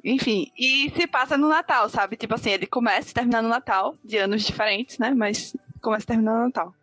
Enfim, 0.04 0.52
e 0.58 0.92
se 0.96 1.08
passa 1.08 1.38
no 1.38 1.48
Natal, 1.48 1.88
sabe? 1.88 2.18
Tipo 2.18 2.36
assim, 2.36 2.50
ele 2.50 2.68
começa 2.68 3.12
e 3.12 3.14
termina 3.14 3.42
no 3.42 3.48
Natal, 3.48 3.96
de 4.04 4.18
anos 4.18 4.44
diferentes, 4.44 4.98
né? 4.98 5.14
Mas 5.16 5.56
começa 5.82 6.04
e 6.04 6.08
termina 6.08 6.34
no 6.34 6.46
Natal. 6.46 6.74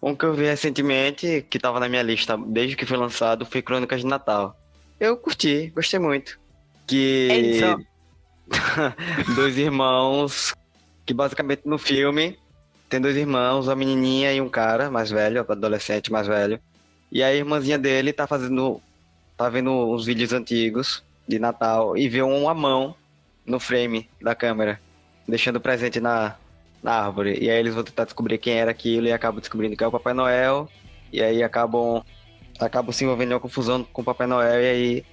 Um 0.00 0.14
que 0.14 0.24
eu 0.24 0.32
vi 0.32 0.44
recentemente, 0.44 1.44
que 1.50 1.58
tava 1.58 1.80
na 1.80 1.88
minha 1.88 2.02
lista 2.02 2.38
desde 2.38 2.76
que 2.76 2.86
foi 2.86 2.96
lançado, 2.96 3.44
foi 3.44 3.60
Crônicas 3.60 4.00
de 4.00 4.06
Natal. 4.06 4.56
Eu 5.00 5.16
curti, 5.16 5.72
gostei 5.74 5.98
muito. 5.98 6.38
Que 6.86 7.60
É 7.62 7.90
dois 9.34 9.58
irmãos, 9.58 10.54
que 11.04 11.12
basicamente 11.12 11.62
no 11.64 11.78
filme 11.78 12.38
tem 12.88 13.00
dois 13.00 13.16
irmãos, 13.16 13.66
uma 13.66 13.76
menininha 13.76 14.32
e 14.32 14.40
um 14.40 14.48
cara 14.48 14.90
mais 14.90 15.10
velho, 15.10 15.44
adolescente 15.48 16.10
mais 16.10 16.26
velho. 16.26 16.60
E 17.10 17.22
a 17.22 17.34
irmãzinha 17.34 17.78
dele 17.78 18.12
tá 18.12 18.26
fazendo, 18.26 18.80
tá 19.36 19.48
vendo 19.48 19.70
uns 19.70 20.06
vídeos 20.06 20.32
antigos 20.32 21.04
de 21.30 21.38
Natal 21.38 21.96
e 21.96 22.08
vê 22.08 22.22
uma 22.22 22.52
mão 22.52 22.94
no 23.46 23.58
frame 23.58 24.08
da 24.20 24.34
câmera, 24.34 24.80
deixando 25.26 25.60
presente 25.60 26.00
na, 26.00 26.36
na 26.82 26.92
árvore. 26.92 27.38
E 27.40 27.50
aí 27.50 27.58
eles 27.58 27.74
vão 27.74 27.84
tentar 27.84 28.04
descobrir 28.04 28.38
quem 28.38 28.54
era 28.54 28.70
aquilo 28.70 29.06
e 29.06 29.12
acabam 29.12 29.40
descobrindo 29.40 29.76
que 29.76 29.84
é 29.84 29.86
o 29.86 29.90
Papai 29.90 30.12
Noel. 30.12 30.68
E 31.12 31.22
aí 31.22 31.42
acabam, 31.42 32.04
acabam 32.58 32.92
se 32.92 33.04
envolvendo 33.04 33.30
em 33.30 33.34
uma 33.34 33.40
confusão 33.40 33.82
com 33.84 34.02
o 34.02 34.04
Papai 34.04 34.26
Noel 34.26 34.60
e 34.60 34.66
aí 34.66 35.04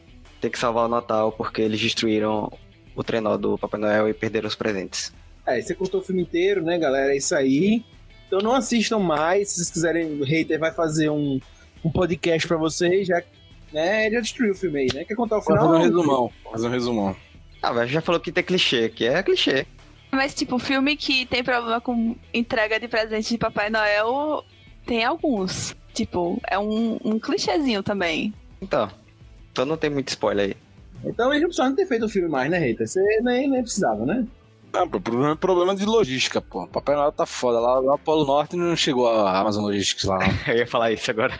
tem 0.41 0.51
que 0.51 0.59
salvar 0.59 0.85
o 0.85 0.89
Natal 0.89 1.31
porque 1.31 1.61
eles 1.61 1.79
destruíram 1.79 2.51
o 2.95 3.03
trenó 3.03 3.37
do 3.37 3.57
Papai 3.57 3.79
Noel 3.79 4.09
e 4.09 4.13
perderam 4.13 4.47
os 4.47 4.55
presentes. 4.55 5.13
É, 5.45 5.61
você 5.61 5.73
contou 5.73 6.01
o 6.01 6.03
filme 6.03 6.21
inteiro, 6.21 6.61
né, 6.61 6.77
galera? 6.77 7.13
É 7.13 7.17
isso 7.17 7.33
aí. 7.33 7.83
Então 8.27 8.39
não 8.39 8.53
assistam 8.53 8.99
mais. 8.99 9.49
Se 9.49 9.55
vocês 9.55 9.71
quiserem, 9.71 10.19
o 10.19 10.23
hater 10.23 10.59
vai 10.59 10.71
fazer 10.71 11.09
um, 11.09 11.39
um 11.83 11.89
podcast 11.89 12.47
pra 12.47 12.57
vocês, 12.57 13.07
já, 13.07 13.23
né? 13.77 14.05
Ele 14.07 14.15
já 14.15 14.21
destruiu 14.21 14.51
o 14.51 14.55
filme 14.55 14.79
aí, 14.79 14.87
né? 14.93 15.03
Quer 15.05 15.15
contar 15.15 15.37
o 15.37 15.41
Vou 15.41 15.55
final? 15.55 15.67
fazer 15.67 15.77
um 15.77 15.81
resumão. 15.81 16.31
Vou 16.43 16.51
fazer 16.51 16.67
um 16.67 16.71
resumão. 16.71 17.15
Ah, 17.61 17.73
mas 17.73 17.89
já 17.89 18.01
falou 18.01 18.19
que 18.19 18.31
tem 18.31 18.43
clichê, 18.43 18.89
que 18.89 19.05
é 19.05 19.21
clichê. 19.21 19.65
Mas, 20.11 20.33
tipo, 20.33 20.57
filme 20.57 20.95
que 20.95 21.25
tem 21.25 21.43
problema 21.43 21.79
com 21.81 22.15
entrega 22.33 22.79
de 22.79 22.87
presente 22.87 23.29
de 23.29 23.37
Papai 23.37 23.69
Noel, 23.69 24.43
tem 24.85 25.03
alguns. 25.03 25.75
Tipo, 25.93 26.39
é 26.47 26.57
um, 26.57 26.99
um 27.03 27.19
clichêzinho 27.19 27.83
também. 27.83 28.33
Então, 28.61 28.89
então 29.51 29.65
não 29.65 29.77
tem 29.77 29.89
muito 29.89 30.09
spoiler 30.09 30.47
aí. 30.49 30.57
Então 31.05 31.29
eles 31.29 31.41
não 31.41 31.49
precisavam 31.49 31.75
ter 31.75 31.85
feito 31.85 32.05
o 32.05 32.09
filme 32.09 32.27
mais, 32.29 32.49
né, 32.49 32.57
hater? 32.57 32.87
Você 32.87 33.01
nem, 33.21 33.49
nem 33.49 33.61
precisava, 33.61 34.05
né? 34.05 34.25
Não, 34.73 34.87
pô, 34.87 34.99
problema, 34.99 35.35
problema 35.35 35.75
de 35.75 35.85
logística, 35.85 36.41
pô. 36.41 36.67
Papai 36.67 36.95
Noel 36.95 37.11
tá 37.11 37.25
foda. 37.25 37.59
Lá, 37.59 37.79
lá 37.79 37.91
no 37.93 37.97
Polo 37.97 38.25
Norte 38.25 38.55
não 38.55 38.75
chegou 38.75 39.07
a 39.07 39.39
Amazon 39.39 39.63
Logistics 39.65 40.05
lá, 40.05 40.19
não. 40.19 40.27
Eu 40.53 40.59
ia 40.59 40.67
falar 40.67 40.91
isso 40.91 41.09
agora. 41.09 41.39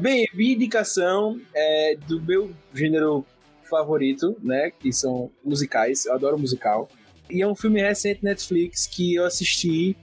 Bem, 0.00 0.28
minha 0.32 0.54
indicação 0.54 1.40
é 1.52 1.96
do 2.06 2.22
meu 2.22 2.54
gênero 2.72 3.26
favorito, 3.68 4.36
né? 4.42 4.70
Que 4.70 4.92
são 4.92 5.30
musicais. 5.44 6.06
Eu 6.06 6.14
adoro 6.14 6.38
musical. 6.38 6.88
E 7.28 7.42
é 7.42 7.46
um 7.46 7.54
filme 7.54 7.80
recente 7.80 8.24
Netflix 8.24 8.86
que 8.86 9.14
eu 9.14 9.24
assisti 9.24 9.96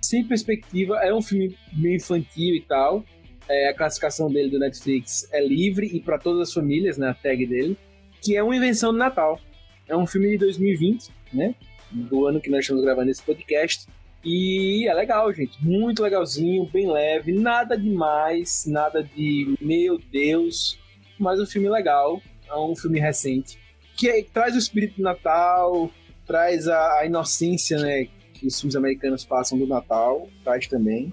sem 0.00 0.24
perspectiva. 0.24 0.96
É 0.98 1.12
um 1.14 1.20
filme 1.20 1.56
meio 1.72 1.96
infantil 1.96 2.54
e 2.54 2.62
tal. 2.62 3.04
É, 3.48 3.68
a 3.68 3.74
classificação 3.74 4.30
dele 4.30 4.50
do 4.50 4.58
Netflix 4.58 5.28
é 5.32 5.44
livre 5.44 5.86
e 5.86 6.00
para 6.00 6.18
todas 6.18 6.48
as 6.48 6.54
famílias, 6.54 6.96
né? 6.96 7.08
A 7.08 7.14
tag 7.14 7.46
dele. 7.46 7.76
Que 8.22 8.36
é 8.36 8.42
uma 8.42 8.56
invenção 8.56 8.90
do 8.90 8.98
Natal. 8.98 9.38
É 9.86 9.96
um 9.96 10.06
filme 10.06 10.30
de 10.30 10.38
2020, 10.38 11.10
né? 11.32 11.54
Do 11.90 12.26
ano 12.26 12.40
que 12.40 12.48
nós 12.48 12.60
estamos 12.60 12.82
gravando 12.82 13.10
esse 13.10 13.22
podcast. 13.22 13.86
E 14.24 14.86
é 14.88 14.94
legal, 14.94 15.32
gente. 15.32 15.62
Muito 15.64 16.02
legalzinho, 16.02 16.66
bem 16.66 16.90
leve. 16.90 17.32
Nada 17.32 17.76
demais, 17.76 18.64
nada 18.66 19.02
de 19.02 19.56
meu 19.60 19.98
Deus. 19.98 20.78
Mas 21.18 21.40
um 21.40 21.46
filme 21.46 21.68
legal. 21.68 22.20
É 22.48 22.54
um 22.54 22.76
filme 22.76 23.00
recente. 23.00 23.58
Que 23.96 24.08
é- 24.08 24.22
traz 24.22 24.54
o 24.54 24.58
espírito 24.58 24.96
do 24.96 25.02
Natal, 25.02 25.90
traz 26.26 26.68
a, 26.68 27.00
a 27.00 27.06
inocência, 27.06 27.78
né? 27.78 28.08
Que 28.34 28.46
os 28.46 28.60
filmes 28.60 28.76
americanos 28.76 29.24
passam 29.24 29.58
do 29.58 29.66
Natal. 29.66 30.28
Traz 30.44 30.66
também. 30.66 31.12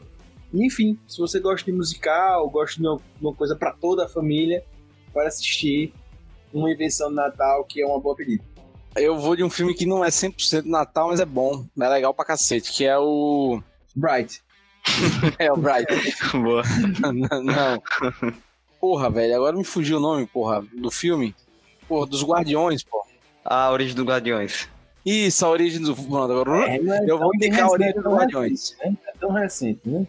Enfim, 0.53 0.97
se 1.07 1.19
você 1.19 1.39
gosta 1.39 1.69
de 1.69 1.75
musical, 1.75 2.49
gosta 2.49 2.81
de 2.81 2.87
uma, 2.87 2.99
uma 3.21 3.33
coisa 3.33 3.55
para 3.55 3.71
toda 3.71 4.05
a 4.05 4.09
família, 4.09 4.63
para 5.13 5.27
assistir 5.27 5.93
uma 6.51 6.71
invenção 6.71 7.09
do 7.09 7.15
Natal 7.15 7.63
que 7.65 7.81
é 7.81 7.85
uma 7.85 7.99
boa 7.99 8.15
pedida. 8.15 8.43
Eu 8.95 9.17
vou 9.17 9.35
de 9.35 9.43
um 9.43 9.49
filme 9.49 9.73
que 9.73 9.85
não 9.85 10.03
é 10.03 10.09
100% 10.09 10.65
Natal, 10.65 11.09
mas 11.09 11.19
é 11.19 11.25
bom. 11.25 11.65
É 11.79 11.87
legal 11.87 12.13
pra 12.13 12.25
cacete, 12.25 12.71
que 12.71 12.85
é 12.85 12.97
o... 12.97 13.61
Bright. 13.95 14.41
É 15.37 15.51
o 15.51 15.57
Bright. 15.57 15.87
Boa. 16.33 16.63
não. 17.43 17.81
Porra, 18.79 19.09
velho, 19.09 19.35
agora 19.35 19.55
me 19.55 19.63
fugiu 19.63 19.97
o 19.97 20.01
nome, 20.01 20.25
porra, 20.25 20.63
do 20.73 20.89
filme. 20.89 21.35
Porra, 21.87 22.07
dos 22.07 22.23
Guardiões, 22.23 22.83
porra. 22.83 23.07
A 23.43 23.71
origem 23.71 23.95
dos 23.95 24.05
Guardiões. 24.05 24.67
Isso, 25.05 25.45
a 25.45 25.49
origem 25.49 25.81
do... 25.81 25.95
Mano, 26.09 26.39
agora... 26.39 26.65
É, 26.75 26.79
não 26.79 26.93
é 26.93 26.99
Eu 27.07 27.17
vou 27.19 27.33
indicar 27.35 27.65
a 27.65 27.71
origem 27.71 27.93
dos 27.93 28.03
não 28.03 28.13
é 28.13 28.19
Guardiões. 28.19 28.71
recente, 28.71 28.85
né? 28.85 28.97
É 29.07 29.11
tão 29.19 29.31
recente, 29.31 29.79
né? 29.85 30.07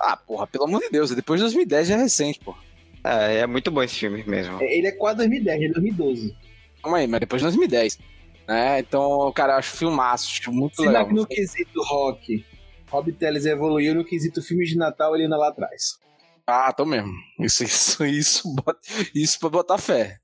Ah, 0.00 0.16
porra, 0.16 0.46
pelo 0.46 0.64
amor 0.64 0.80
de 0.80 0.90
Deus, 0.90 1.12
é 1.12 1.14
depois 1.14 1.38
de 1.38 1.44
2010 1.44 1.88
já 1.88 1.94
é 1.94 1.98
recente, 1.98 2.40
porra. 2.40 2.58
É, 3.04 3.38
é 3.38 3.46
muito 3.46 3.70
bom 3.70 3.82
esse 3.82 3.94
filme 3.96 4.22
mesmo. 4.26 4.60
Ele 4.62 4.86
é 4.86 4.92
quase 4.92 5.18
2010, 5.18 5.56
ele 5.60 5.70
é 5.70 5.72
2012. 5.74 6.36
Calma 6.82 6.98
aí, 6.98 7.06
mas 7.06 7.20
depois 7.20 7.40
de 7.40 7.44
2010. 7.46 7.98
Né? 8.46 8.80
Então, 8.80 9.30
cara, 9.34 9.54
eu 9.54 9.58
acho 9.58 9.76
filmaço, 9.76 10.28
acho 10.30 10.52
muito 10.52 10.76
Será 10.76 10.90
legal. 10.90 11.06
que 11.08 11.14
no 11.14 11.26
quesito 11.26 11.82
rock, 11.82 12.44
Rob 12.90 13.12
Telles 13.12 13.46
evoluiu 13.46 13.94
no 13.94 14.04
quesito 14.04 14.42
filmes 14.42 14.68
de 14.68 14.76
Natal 14.76 15.14
ele 15.14 15.24
anda 15.26 15.36
lá 15.36 15.48
atrás? 15.48 15.98
Ah, 16.46 16.72
tô 16.72 16.84
mesmo. 16.84 17.12
Isso, 17.38 17.62
isso, 17.64 18.04
isso, 18.04 18.54
bota- 18.54 18.80
isso 19.14 19.38
pra 19.38 19.48
botar 19.48 19.78
fé. 19.78 20.18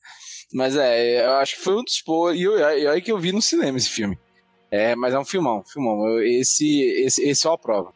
Mas 0.52 0.76
é, 0.76 1.24
eu 1.26 1.32
acho 1.34 1.56
que 1.56 1.62
foi 1.62 1.76
um 1.76 1.84
dos 1.84 2.00
pô. 2.02 2.32
E 2.32 2.42
eu- 2.42 2.58
e 2.58 2.86
olha 2.86 3.00
que 3.00 3.12
eu 3.12 3.18
vi 3.18 3.32
no 3.32 3.40
cinema 3.42 3.76
esse 3.78 3.90
filme. 3.90 4.18
É, 4.70 4.94
mas 4.96 5.14
é 5.14 5.18
um 5.18 5.24
filmão, 5.24 5.62
filmão. 5.64 6.06
Eu- 6.06 6.22
esse, 6.22 6.80
esse, 7.04 7.22
esse 7.22 7.46
eu 7.46 7.52
aprovo. 7.52 7.94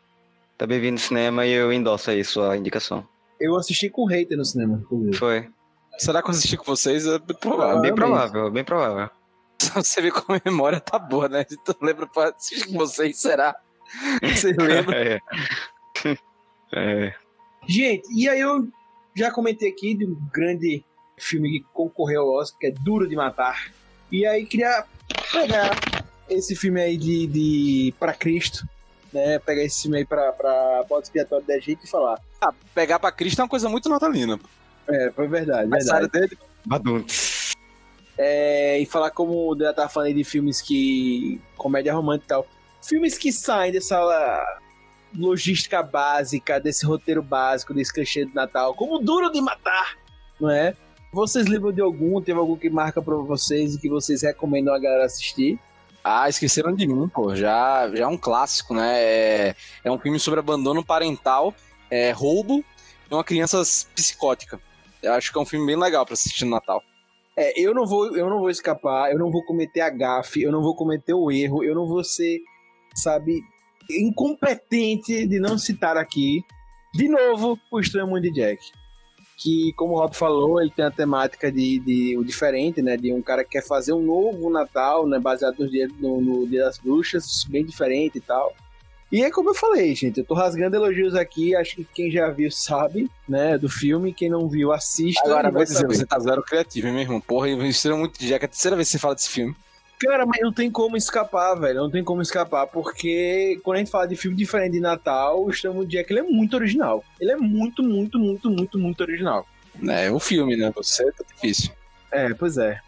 Também 0.57 0.79
vi 0.81 0.91
no 0.91 0.99
cinema 0.99 1.45
e 1.45 1.51
eu 1.51 1.73
endosso 1.73 2.11
aí 2.11 2.23
sua 2.23 2.57
indicação. 2.57 3.07
Eu 3.41 3.57
assisti 3.57 3.91
com 3.91 4.03
o 4.03 4.07
hater 4.07 4.39
no 4.39 4.45
cinema, 4.45 4.79
inclusive. 4.83 5.16
Foi. 5.16 5.49
Será 5.99 6.23
que 6.23 6.29
eu 6.29 6.33
assisti 6.33 6.57
com 6.57 6.64
vocês? 6.64 7.07
É 7.07 7.18
bem 7.18 7.27
Ah, 7.31 7.35
provável. 7.41 7.81
bem 7.83 7.95
provável, 7.95 8.51
bem 8.51 8.64
provável. 8.64 9.11
Você 9.75 10.01
vê 10.01 10.11
como 10.11 10.39
a 10.39 10.43
memória 10.45 10.81
tá 10.81 10.99
boa, 10.99 11.29
né? 11.29 11.45
Tu 11.45 11.77
lembra 11.81 12.07
pra 12.07 12.31
assistir 12.31 12.67
com 12.69 12.79
vocês, 12.79 13.19
será? 13.19 13.55
Você 14.23 14.53
lembra? 14.59 14.97
É. 15.17 15.21
É. 16.75 17.15
Gente, 17.67 18.09
e 18.13 18.29
aí 18.29 18.41
eu 18.41 18.69
já 19.15 19.31
comentei 19.31 19.69
aqui 19.71 19.95
de 19.95 20.07
um 20.07 20.17
grande 20.33 20.85
filme 21.19 21.51
que 21.51 21.67
concorreu 21.73 22.23
ao 22.23 22.35
Oscar, 22.41 22.59
que 22.59 22.67
é 22.67 22.71
Duro 22.71 23.09
de 23.09 23.15
Matar. 23.15 23.71
E 24.11 24.27
aí 24.27 24.45
queria 24.47 24.85
pegar 25.31 25.71
esse 26.29 26.57
filme 26.57 26.81
aí 26.81 26.97
de, 26.97 27.27
de 27.27 27.95
Pra 27.99 28.13
Cristo, 28.15 28.67
né? 29.13 29.39
Pegar 29.39 29.63
esse 29.63 29.83
filme 29.83 29.99
aí 29.99 30.05
pra, 30.05 30.33
pra 30.33 30.85
bota 30.89 31.03
expiatório 31.05 31.47
da 31.47 31.59
gente 31.59 31.85
e 31.85 31.89
falar. 31.89 32.19
Ah, 32.41 32.53
pegar 32.75 32.99
pra 32.99 33.13
Cristo 33.13 33.41
é 33.41 33.45
uma 33.45 33.49
coisa 33.49 33.69
muito 33.69 33.89
natalina. 33.89 34.41
É, 34.89 35.13
foi 35.15 35.29
verdade, 35.29 35.73
A 35.73 35.77
verdade. 35.77 36.09
dele 36.09 36.39
Badum. 36.65 37.05
É, 38.19 38.79
e 38.79 38.87
falar 38.87 39.11
como 39.11 39.51
o 39.51 39.55
Dela 39.55 39.73
tá 39.73 39.89
falando 39.89 40.15
de 40.15 40.25
filmes 40.25 40.61
que. 40.61 41.41
comédia 41.57 41.95
romântica 41.95 42.25
e 42.25 42.29
tal. 42.29 42.47
Filmes 42.83 43.17
que 43.17 43.33
saem 43.33 43.73
dessa 43.73 43.99
logística 45.17 45.83
básica, 45.83 46.59
desse 46.59 46.85
roteiro 46.85 47.23
básico, 47.23 47.75
desse 47.75 47.93
clichê 47.93 48.25
do 48.25 48.35
Natal, 48.35 48.75
como 48.75 48.99
Duro 48.99 49.31
de 49.31 49.41
Matar, 49.41 49.97
não 50.41 50.51
é? 50.51 50.75
Vocês 51.13 51.47
lembram 51.47 51.73
de 51.73 51.81
algum? 51.81 52.21
Teve 52.23 52.39
algum 52.39 52.57
que 52.57 52.71
marca 52.71 53.03
pra 53.03 53.15
vocês 53.17 53.75
e 53.75 53.79
que 53.79 53.89
vocês 53.89 54.23
recomendam 54.23 54.75
a 54.75 54.79
galera 54.79 55.05
assistir? 55.05 55.59
Ah, 56.03 56.29
esqueceram 56.29 56.75
de 56.75 56.87
mim, 56.87 57.09
pô. 57.09 57.37
Já, 57.37 57.89
já 57.95 58.05
é 58.05 58.07
um 58.07 58.17
clássico, 58.17 58.75
né? 58.75 59.01
É, 59.01 59.57
é 59.85 59.91
um 59.91 59.99
filme 59.99 60.19
sobre 60.19 60.41
abandono 60.41 60.85
parental, 60.85 61.55
é, 61.91 62.11
roubo 62.11 62.65
e 63.11 63.15
uma 63.15 63.23
criança 63.23 63.63
psicótica. 63.95 64.59
Eu 65.03 65.13
acho 65.13 65.31
que 65.31 65.39
é 65.39 65.41
um 65.41 65.47
filme 65.47 65.67
bem 65.67 65.77
legal 65.77 66.05
pra 66.07 66.15
assistir 66.15 66.45
no 66.45 66.53
Natal. 66.53 66.83
É, 67.37 67.61
eu 67.61 67.74
não 67.74 67.87
vou, 67.87 68.14
eu 68.16 68.28
não 68.28 68.41
vou 68.41 68.51
escapar, 68.51 69.11
eu 69.11 69.18
não 69.18 69.30
vou 69.30 69.45
cometer 69.45 69.80
a 69.80 69.91
gafe, 69.91 70.43
eu 70.43 70.53
não 70.53 70.61
vou 70.61 70.76
cometer 70.76 71.14
o 71.14 71.30
erro, 71.30 71.64
eu 71.64 71.74
não 71.74 71.87
vou 71.87 72.05
ser, 72.05 72.41
sabe, 72.95 73.41
incompetente 73.91 75.26
de 75.26 75.41
não 75.41 75.57
citar 75.57 75.97
aqui, 75.97 76.43
de 76.95 77.09
novo, 77.09 77.59
o 77.70 77.80
Estranho 77.80 78.07
Mundo 78.07 78.20
de 78.20 78.33
Jack. 78.33 78.62
Que, 79.39 79.72
como 79.76 79.95
o 79.95 79.99
Rob 79.99 80.14
falou, 80.14 80.61
ele 80.61 80.70
tem 80.70 80.85
a 80.85 80.91
temática 80.91 81.51
de, 81.51 81.78
de 81.80 82.16
o 82.18 82.24
diferente, 82.24 82.83
né? 82.83 82.97
De 82.97 83.12
um 83.12 83.22
cara 83.22 83.43
que 83.43 83.51
quer 83.51 83.66
fazer 83.66 83.93
um 83.93 84.03
novo 84.03 84.51
Natal, 84.51 85.07
né? 85.07 85.18
Baseado 85.18 85.59
no 85.59 85.70
dia, 85.70 85.89
no, 85.99 86.20
no 86.20 86.47
dia 86.47 86.64
das 86.64 86.78
bruxas, 86.78 87.45
bem 87.49 87.64
diferente 87.64 88.18
e 88.18 88.20
tal. 88.20 88.55
E 89.13 89.23
é 89.23 89.31
como 89.31 89.51
eu 89.51 89.55
falei, 89.55 89.95
gente, 89.95 90.21
eu 90.21 90.25
tô 90.25 90.33
rasgando 90.33 90.75
elogios 90.75 91.15
aqui, 91.15 91.55
acho 91.55 91.77
que 91.77 91.85
quem 91.85 92.11
já 92.11 92.31
viu 92.31 92.51
sabe, 92.51 93.11
né, 93.29 93.59
do 93.59 93.69
filme, 93.69 94.11
quem 94.11 94.31
não 94.31 94.49
viu, 94.49 94.73
assista. 94.73 95.23
Agora, 95.27 95.51
vou 95.51 95.63
dizer, 95.63 95.81
saber. 95.81 95.97
você 95.97 96.07
tá 96.07 96.19
zero 96.19 96.43
criativo, 96.43 96.87
hein, 96.87 96.95
meu 96.95 97.03
irmão? 97.03 97.21
Porra, 97.21 97.51
investiram 97.51 97.99
muito 97.99 98.19
de 98.19 98.27
Jack. 98.27 98.43
É 98.43 98.47
a 98.47 98.49
terceira 98.49 98.75
vez 98.75 98.89
que 98.89 98.93
você 98.93 98.99
fala 98.99 99.15
desse 99.15 99.29
filme. 99.29 99.55
Cara, 100.01 100.25
mas 100.25 100.41
não 100.41 100.51
tem 100.51 100.71
como 100.71 100.97
escapar, 100.97 101.55
velho. 101.55 101.83
Não 101.83 101.91
tem 101.91 102.03
como 102.03 102.23
escapar, 102.23 102.67
porque 102.67 103.61
quando 103.63 103.77
a 103.77 103.79
gente 103.81 103.91
fala 103.91 104.09
de 104.09 104.17
filme 104.17 104.35
diferente 104.35 104.73
de 104.73 104.81
Natal, 104.81 105.45
o 105.45 105.51
Estamos 105.51 105.87
Jack 105.87 106.11
ele 106.11 106.21
é 106.21 106.25
muito 106.25 106.57
original. 106.57 107.05
Ele 107.21 107.33
é 107.33 107.37
muito, 107.37 107.83
muito, 107.83 108.19
muito, 108.19 108.51
muito, 108.51 108.79
muito 108.79 109.01
original. 109.03 109.47
É, 109.89 110.11
o 110.11 110.19
filme, 110.19 110.57
né? 110.57 110.73
Você 110.75 111.05
tá 111.13 111.23
difícil. 111.35 111.71
É, 112.11 112.33
pois 112.33 112.57
é. 112.57 112.81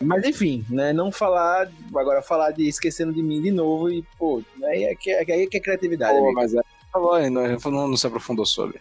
Mas 0.00 0.24
enfim, 0.24 0.64
né? 0.70 0.92
Não 0.92 1.10
falar. 1.10 1.68
Agora 1.94 2.22
falar 2.22 2.52
de 2.52 2.68
esquecendo 2.68 3.12
de 3.12 3.22
mim 3.22 3.42
de 3.42 3.50
novo 3.50 3.90
e, 3.90 4.04
pô, 4.18 4.42
aí 4.64 4.84
é 4.84 4.94
que, 4.94 5.10
aí 5.10 5.42
é, 5.42 5.46
que 5.46 5.56
é 5.56 5.60
criatividade. 5.60 6.12
Pô, 6.12 6.24
amigo. 6.24 6.34
mas 6.34 6.54
é. 6.54 6.60
Falou 6.92 7.14
ainda, 7.14 7.58
não, 7.64 7.88
não 7.88 7.96
se 7.96 8.06
aprofundou 8.06 8.46
sobre. 8.46 8.80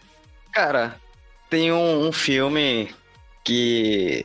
Cara, 0.54 1.00
tem 1.50 1.72
um, 1.72 2.08
um 2.08 2.12
filme 2.12 2.90
que 3.44 4.24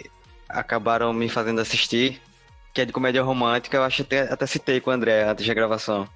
acabaram 0.48 1.12
me 1.12 1.28
fazendo 1.28 1.60
assistir, 1.60 2.20
que 2.72 2.80
é 2.80 2.84
de 2.84 2.92
comédia 2.92 3.22
romântica, 3.22 3.76
eu 3.76 3.82
acho 3.82 4.04
que 4.04 4.14
até, 4.14 4.32
até 4.32 4.46
citei 4.46 4.80
com 4.80 4.90
o 4.90 4.92
André 4.92 5.24
antes 5.24 5.46
da 5.46 5.54
gravação, 5.54 6.08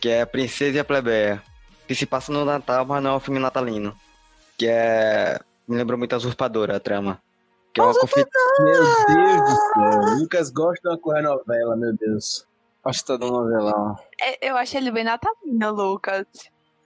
que 0.00 0.08
é 0.08 0.22
A 0.22 0.26
Princesa 0.26 0.76
e 0.76 0.80
a 0.80 0.84
Plebeia, 0.84 1.42
que 1.86 1.94
se 1.94 2.06
passa 2.06 2.32
no 2.32 2.44
Natal, 2.44 2.84
mas 2.86 3.02
não 3.02 3.12
é 3.12 3.16
um 3.16 3.20
filme 3.20 3.40
natalino, 3.40 3.96
que 4.56 4.66
é... 4.66 5.38
me 5.66 5.76
lembrou 5.76 5.98
muito 5.98 6.12
a 6.12 6.16
Usurpadora, 6.16 6.76
a 6.76 6.80
trama. 6.80 7.20
Que 7.72 7.80
é 7.80 7.84
uma 7.84 7.94
confi... 7.94 8.24
Meu 8.60 8.82
Deus 8.82 9.40
do 9.42 9.56
céu. 9.56 10.18
Lucas 10.18 10.50
gosta 10.50 10.80
de 10.82 10.88
uma 10.88 10.98
correr 10.98 11.22
novela, 11.22 11.76
meu 11.76 11.92
Deus. 11.96 12.46
Acho 12.84 13.00
que 13.00 13.06
tá 13.06 13.16
dando 13.16 13.32
novelão. 13.32 13.96
É, 14.20 14.48
eu 14.50 14.56
acho 14.56 14.76
ele 14.76 14.90
bem 14.90 15.04
natalino, 15.04 15.70
Lucas. 15.72 16.26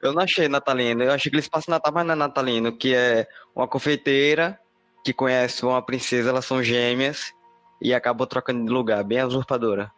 Eu 0.02 0.12
não 0.12 0.22
achei 0.22 0.48
natalino, 0.48 1.02
eu 1.02 1.12
achei 1.12 1.30
que 1.30 1.36
eles 1.36 1.48
passam 1.48 1.72
Natal, 1.72 1.90
mas 1.92 2.04
não 2.04 2.12
é 2.12 2.16
natalino, 2.16 2.76
que 2.76 2.94
é 2.94 3.26
uma 3.54 3.66
confeiteira 3.66 4.60
que 5.02 5.14
conhece 5.14 5.64
uma 5.64 5.80
princesa, 5.80 6.28
elas 6.28 6.44
são 6.44 6.62
gêmeas, 6.62 7.32
e 7.80 7.94
acabam 7.94 8.26
trocando 8.26 8.64
de 8.66 8.70
lugar, 8.70 9.02
bem 9.02 9.22
usurpadora. 9.24 9.90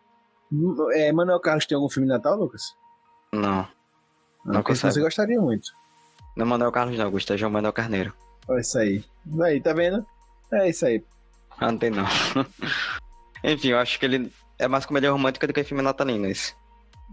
É, 0.93 1.11
Manuel 1.12 1.41
Carlos 1.41 1.66
tem 1.66 1.74
algum 1.74 1.89
filme 1.89 2.07
de 2.07 2.14
Natal, 2.14 2.37
Lucas? 2.37 2.76
Não, 3.32 3.66
Não 4.45 4.62
você 4.62 5.01
gostaria 5.01 5.41
muito. 5.41 5.72
não 6.37 6.47
é 6.47 6.49
Manuel 6.49 6.70
Carlos 6.70 6.97
não, 6.97 7.05
Augusto, 7.07 7.32
é 7.32 7.37
João 7.37 7.51
Manuel 7.51 7.72
Carneiro. 7.72 8.14
Olha 8.47 8.61
isso 8.61 8.78
aí. 8.78 9.05
Aí, 9.43 9.61
tá 9.61 9.72
vendo? 9.72 10.07
É 10.53 10.68
isso 10.68 10.86
aí. 10.86 11.03
Ah, 11.59 11.70
não 11.70 11.78
tem 11.78 11.90
não. 11.90 12.05
Enfim, 13.42 13.68
eu 13.68 13.78
acho 13.78 13.99
que 13.99 14.05
ele 14.05 14.30
é 14.59 14.68
mais 14.68 14.86
comédia 14.86 15.11
romântica 15.11 15.47
do 15.47 15.53
que 15.53 15.64
filme 15.64 15.82
natalino, 15.82 16.26
esse. 16.26 16.55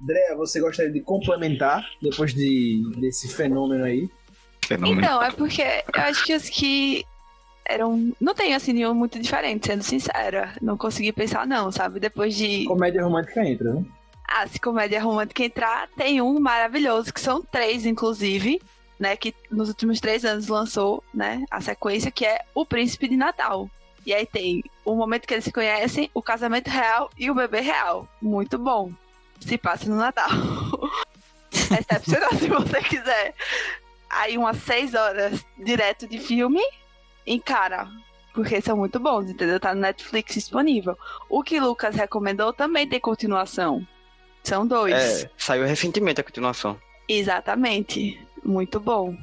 André, 0.01 0.35
você 0.35 0.59
gostaria 0.59 0.91
de 0.91 1.01
complementar 1.01 1.85
depois 2.01 2.33
de, 2.33 2.81
desse 2.97 3.27
fenômeno 3.27 3.83
aí? 3.83 4.09
Fenômeno. 4.65 5.01
Então, 5.01 5.21
é 5.21 5.31
porque 5.31 5.61
eu 5.61 6.01
acho 6.01 6.25
que 6.25 6.35
os 6.35 6.49
que 6.49 7.05
eram. 7.65 8.13
Não 8.19 8.33
tem 8.33 8.55
assim 8.55 8.73
nenhum 8.73 8.93
muito 8.93 9.19
diferente, 9.19 9.67
sendo 9.67 9.83
sincera. 9.83 10.53
Não 10.61 10.77
consegui 10.77 11.11
pensar, 11.11 11.45
não, 11.45 11.71
sabe? 11.71 11.99
Depois 11.99 12.35
de. 12.35 12.65
Comédia 12.65 13.03
romântica 13.03 13.45
entra, 13.45 13.73
né? 13.73 13.85
Ah, 14.27 14.47
se 14.47 14.59
comédia 14.59 15.01
romântica 15.01 15.43
entrar, 15.43 15.87
tem 15.95 16.21
um 16.21 16.39
maravilhoso, 16.39 17.13
que 17.13 17.21
são 17.21 17.43
três, 17.43 17.85
inclusive, 17.85 18.59
né? 19.03 19.17
Que 19.17 19.35
nos 19.51 19.67
últimos 19.67 19.99
três 19.99 20.23
anos 20.23 20.47
lançou, 20.47 21.03
né? 21.13 21.43
A 21.51 21.59
sequência, 21.59 22.09
que 22.09 22.25
é 22.25 22.39
O 22.55 22.65
Príncipe 22.65 23.09
de 23.09 23.17
Natal. 23.17 23.69
E 24.05 24.13
aí 24.13 24.25
tem 24.25 24.63
o 24.85 24.95
momento 24.95 25.27
que 25.27 25.33
eles 25.33 25.43
se 25.43 25.51
conhecem, 25.51 26.09
o 26.13 26.21
casamento 26.21 26.69
real 26.69 27.09
e 27.17 27.29
o 27.29 27.35
bebê 27.35 27.59
real. 27.59 28.07
Muito 28.21 28.57
bom. 28.57 28.91
Se 29.41 29.57
passa 29.57 29.89
no 29.89 29.97
Natal. 29.97 30.29
Excepcional 31.51 32.33
se 32.35 32.47
você 32.47 32.81
quiser. 32.81 33.35
Aí 34.09 34.37
umas 34.37 34.57
seis 34.57 34.93
horas 34.93 35.45
direto 35.57 36.07
de 36.07 36.17
filme, 36.17 36.61
encara. 37.27 37.89
Porque 38.33 38.61
são 38.61 38.77
muito 38.77 38.99
bons, 38.99 39.29
entendeu? 39.29 39.59
Tá 39.59 39.75
no 39.75 39.81
Netflix 39.81 40.33
disponível. 40.33 40.97
O 41.29 41.43
que 41.43 41.59
Lucas 41.59 41.95
recomendou 41.95 42.53
também 42.53 42.87
tem 42.87 42.99
continuação. 42.99 43.85
São 44.43 44.65
dois. 44.65 44.93
É, 44.93 45.29
saiu 45.37 45.65
recentemente 45.65 46.21
a 46.21 46.23
continuação. 46.23 46.79
Exatamente. 47.07 48.19
Muito 48.43 48.79
bom. 48.79 49.15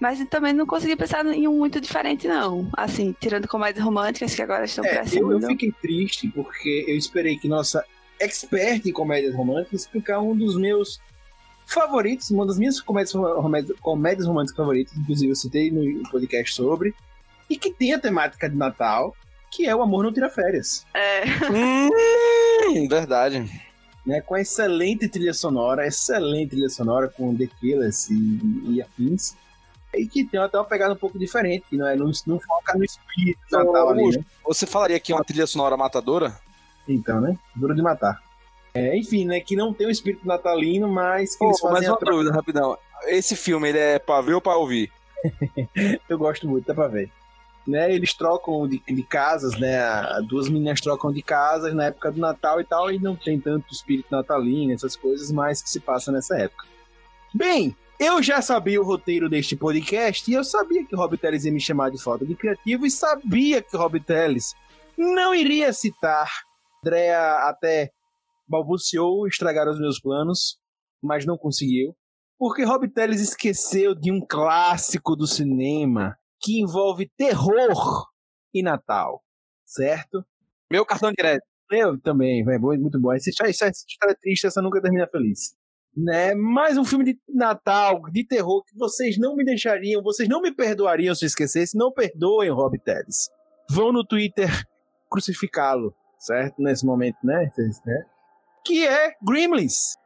Mas 0.00 0.18
também 0.30 0.52
não 0.54 0.64
consegui 0.66 0.96
pensar 0.96 1.26
em 1.26 1.46
um 1.46 1.58
muito 1.58 1.78
diferente, 1.80 2.26
não. 2.26 2.70
Assim, 2.76 3.14
tirando 3.20 3.46
comédias 3.46 3.84
românticas 3.84 4.34
que 4.34 4.40
agora 4.42 4.64
estão 4.64 4.84
É, 4.84 4.88
eu, 4.88 4.94
crescendo. 5.00 5.32
eu 5.32 5.40
fiquei 5.42 5.72
triste 5.72 6.28
porque 6.28 6.84
eu 6.88 6.96
esperei 6.96 7.36
que 7.36 7.46
nossa 7.48 7.84
expert 8.18 8.86
em 8.86 8.92
comédias 8.92 9.34
românticas 9.34 9.82
explicar 9.82 10.20
um 10.20 10.34
dos 10.34 10.56
meus 10.56 10.98
favoritos, 11.66 12.30
uma 12.30 12.46
das 12.46 12.58
minhas 12.58 12.80
comédias, 12.80 13.12
romé- 13.14 13.64
comédias 13.80 14.26
românticas 14.26 14.56
favoritas, 14.56 14.96
inclusive 14.96 15.30
eu 15.32 15.36
citei 15.36 15.70
no 15.70 16.02
podcast 16.10 16.54
sobre, 16.54 16.94
e 17.48 17.56
que 17.56 17.70
tem 17.72 17.92
a 17.94 17.98
temática 17.98 18.48
de 18.48 18.56
Natal, 18.56 19.14
que 19.52 19.66
é 19.66 19.76
o 19.76 19.82
Amor 19.82 20.02
Não 20.02 20.12
Tira 20.12 20.30
Férias. 20.30 20.84
É, 20.94 21.22
Hum, 21.50 22.88
verdade. 22.88 23.44
Né, 24.04 24.20
com 24.22 24.34
a 24.34 24.40
excelente 24.40 25.08
trilha 25.08 25.34
sonora, 25.34 25.86
excelente 25.86 26.50
trilha 26.50 26.70
sonora 26.70 27.06
com 27.08 27.36
The 27.36 27.46
Killers 27.46 28.08
e, 28.10 28.40
e 28.66 28.82
afins. 28.82 29.36
E 29.92 30.06
que 30.06 30.24
tem 30.24 30.40
até 30.40 30.56
uma 30.56 30.64
pegada 30.64 30.94
um 30.94 30.96
pouco 30.96 31.18
diferente, 31.18 31.66
que 31.68 31.76
não, 31.76 31.86
é, 31.86 31.96
não, 31.96 32.10
não 32.26 32.40
foca 32.40 32.78
no 32.78 32.84
espírito 32.84 33.40
do 33.50 33.58
Natal 33.58 33.90
ali, 33.90 34.08
né? 34.16 34.24
Você 34.46 34.66
falaria 34.66 35.00
que 35.00 35.12
é 35.12 35.14
uma 35.14 35.24
trilha 35.24 35.46
sonora 35.46 35.76
matadora? 35.76 36.34
Então, 36.88 37.20
né? 37.20 37.36
Duro 37.54 37.74
de 37.74 37.82
matar. 37.82 38.22
É, 38.72 38.96
enfim, 38.96 39.24
né? 39.24 39.40
Que 39.40 39.56
não 39.56 39.74
tem 39.74 39.86
o 39.86 39.90
espírito 39.90 40.26
natalino, 40.26 40.88
mas 40.88 41.32
que 41.32 41.38
Pô, 41.38 41.46
eles 41.46 41.60
fazem 41.60 41.88
a 41.88 41.92
uma 41.92 41.98
dúvida, 41.98 42.32
rapidão. 42.32 42.78
Esse 43.06 43.34
filme, 43.34 43.68
ele 43.68 43.78
é 43.78 43.98
pra 43.98 44.20
ver 44.20 44.34
ou 44.34 44.40
pra 44.40 44.56
ouvir? 44.56 44.92
Eu 46.08 46.18
gosto 46.18 46.48
muito, 46.48 46.66
dá 46.66 46.74
pra 46.74 46.88
ver. 46.88 47.10
Né, 47.70 47.94
eles 47.94 48.12
trocam 48.12 48.66
de, 48.66 48.82
de 48.84 49.02
casas, 49.04 49.56
né? 49.56 49.78
Duas 50.28 50.48
meninas 50.48 50.80
trocam 50.80 51.12
de 51.12 51.22
casas 51.22 51.72
na 51.72 51.84
época 51.84 52.10
do 52.10 52.18
Natal 52.18 52.60
e 52.60 52.64
tal, 52.64 52.90
e 52.90 52.98
não 52.98 53.14
tem 53.14 53.38
tanto 53.38 53.72
espírito 53.72 54.08
natalino, 54.10 54.72
essas 54.72 54.96
coisas, 54.96 55.30
mas 55.30 55.62
que 55.62 55.70
se 55.70 55.78
passa 55.78 56.10
nessa 56.10 56.36
época. 56.36 56.66
Bem, 57.32 57.76
eu 58.00 58.20
já 58.20 58.42
sabia 58.42 58.80
o 58.80 58.84
roteiro 58.84 59.28
deste 59.28 59.54
podcast 59.54 60.28
e 60.28 60.34
eu 60.34 60.42
sabia 60.42 60.84
que 60.84 60.96
Rob 60.96 61.16
Teles 61.16 61.44
ia 61.44 61.52
me 61.52 61.60
chamar 61.60 61.90
de 61.90 62.02
falta 62.02 62.26
de 62.26 62.34
criativo 62.34 62.84
e 62.84 62.90
sabia 62.90 63.62
que 63.62 63.76
Rob 63.76 64.00
Teles 64.00 64.52
não 64.98 65.32
iria 65.32 65.72
citar. 65.72 66.28
Andrea 66.82 67.46
até 67.46 67.92
balbuciou 68.48 69.28
estragar 69.28 69.68
os 69.68 69.78
meus 69.78 70.00
planos, 70.00 70.58
mas 71.00 71.24
não 71.24 71.38
conseguiu. 71.38 71.94
Porque 72.36 72.64
Rob 72.64 72.88
Teles 72.88 73.20
esqueceu 73.20 73.94
de 73.94 74.10
um 74.10 74.20
clássico 74.20 75.14
do 75.14 75.26
cinema 75.26 76.16
que 76.40 76.60
envolve 76.60 77.10
terror 77.16 78.06
e 78.54 78.62
Natal, 78.62 79.22
certo? 79.64 80.24
Meu 80.70 80.84
cartão 80.86 81.12
direto. 81.12 81.44
Eu 81.70 82.00
também, 82.00 82.42
vai 82.44 82.58
bom, 82.58 82.76
muito 82.76 83.00
bom. 83.00 83.12
Essa 83.12 83.30
história, 83.30 83.52
é 83.52 84.14
triste, 84.14 84.46
essa 84.46 84.60
nunca 84.60 84.82
termina 84.82 85.06
feliz. 85.06 85.54
Né? 85.96 86.34
Mais 86.34 86.78
um 86.78 86.84
filme 86.84 87.04
de 87.04 87.18
Natal, 87.28 88.00
de 88.10 88.26
terror, 88.26 88.64
que 88.64 88.76
vocês 88.76 89.18
não 89.18 89.36
me 89.36 89.44
deixariam, 89.44 90.02
vocês 90.02 90.28
não 90.28 90.40
me 90.40 90.52
perdoariam 90.52 91.14
se 91.14 91.24
eu 91.24 91.28
esquecesse. 91.28 91.76
Não 91.76 91.92
perdoem 91.92 92.50
o 92.50 92.54
Rob 92.54 92.78
Teles. 92.78 93.28
Vão 93.70 93.92
no 93.92 94.04
Twitter 94.04 94.48
crucificá-lo, 95.08 95.94
certo? 96.18 96.60
Nesse 96.60 96.84
momento, 96.84 97.18
né? 97.22 97.50
Né? 97.56 98.04
Que 98.64 98.86
é 98.86 99.14
Gremlins. 99.22 99.96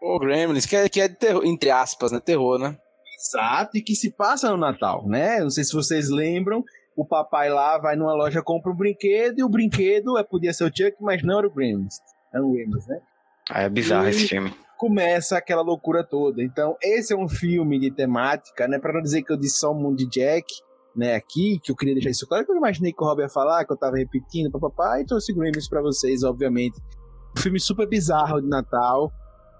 O 0.00 0.18
Gremlins, 0.18 0.66
que 0.66 0.76
é, 0.76 0.88
que 0.88 1.00
é 1.00 1.08
de 1.08 1.16
terror, 1.16 1.44
entre 1.44 1.70
aspas, 1.70 2.12
né? 2.12 2.20
Terror, 2.20 2.58
né? 2.58 2.76
Exato, 3.18 3.76
e 3.76 3.82
que 3.82 3.94
se 3.96 4.10
passa 4.12 4.50
no 4.50 4.56
Natal, 4.56 5.06
né? 5.08 5.40
Não 5.40 5.50
sei 5.50 5.64
se 5.64 5.72
vocês 5.72 6.08
lembram, 6.08 6.62
o 6.96 7.04
papai 7.04 7.50
lá 7.50 7.76
vai 7.78 7.96
numa 7.96 8.14
loja, 8.14 8.40
compra 8.42 8.70
um 8.70 8.76
brinquedo, 8.76 9.38
e 9.40 9.42
o 9.42 9.48
brinquedo 9.48 10.16
é, 10.16 10.22
podia 10.22 10.52
ser 10.52 10.64
o 10.64 10.68
Chuck, 10.68 10.94
mas 11.00 11.22
não 11.22 11.38
era 11.38 11.46
o 11.46 11.52
Gremlins. 11.52 11.96
Era 12.32 12.44
o 12.44 12.52
Gremlins, 12.52 12.86
né? 12.86 13.00
Ah, 13.50 13.62
é 13.62 13.68
bizarro 13.68 14.06
E- 14.06 14.10
esse 14.10 14.28
filme. 14.28 14.54
Começa 14.76 15.36
aquela 15.36 15.62
loucura 15.62 16.04
toda. 16.04 16.40
Então, 16.40 16.76
esse 16.80 17.12
é 17.12 17.16
um 17.16 17.28
filme 17.28 17.80
de 17.80 17.90
temática, 17.90 18.68
né? 18.68 18.78
Pra 18.78 18.92
não 18.92 19.02
dizer 19.02 19.22
que 19.22 19.32
eu 19.32 19.36
disse 19.36 19.58
só 19.58 19.72
o 19.72 19.74
mundo 19.74 19.96
de 19.96 20.06
Jack, 20.08 20.46
né? 20.94 21.16
Aqui, 21.16 21.58
que 21.60 21.72
eu 21.72 21.76
queria 21.76 21.94
deixar 21.94 22.10
isso 22.10 22.28
claro, 22.28 22.46
que 22.46 22.52
eu 22.52 22.56
imaginei 22.56 22.92
que 22.92 23.02
o 23.02 23.06
Rob 23.06 23.20
ia 23.20 23.28
falar, 23.28 23.64
que 23.64 23.72
eu 23.72 23.76
tava 23.76 23.96
repetindo, 23.96 24.52
papapá, 24.52 25.00
e 25.00 25.04
trouxe 25.04 25.34
Gremlins 25.34 25.68
pra 25.68 25.82
vocês, 25.82 26.22
obviamente. 26.22 26.78
Um 27.36 27.40
filme 27.40 27.58
super 27.58 27.88
bizarro 27.88 28.40
de 28.40 28.48
Natal. 28.48 29.10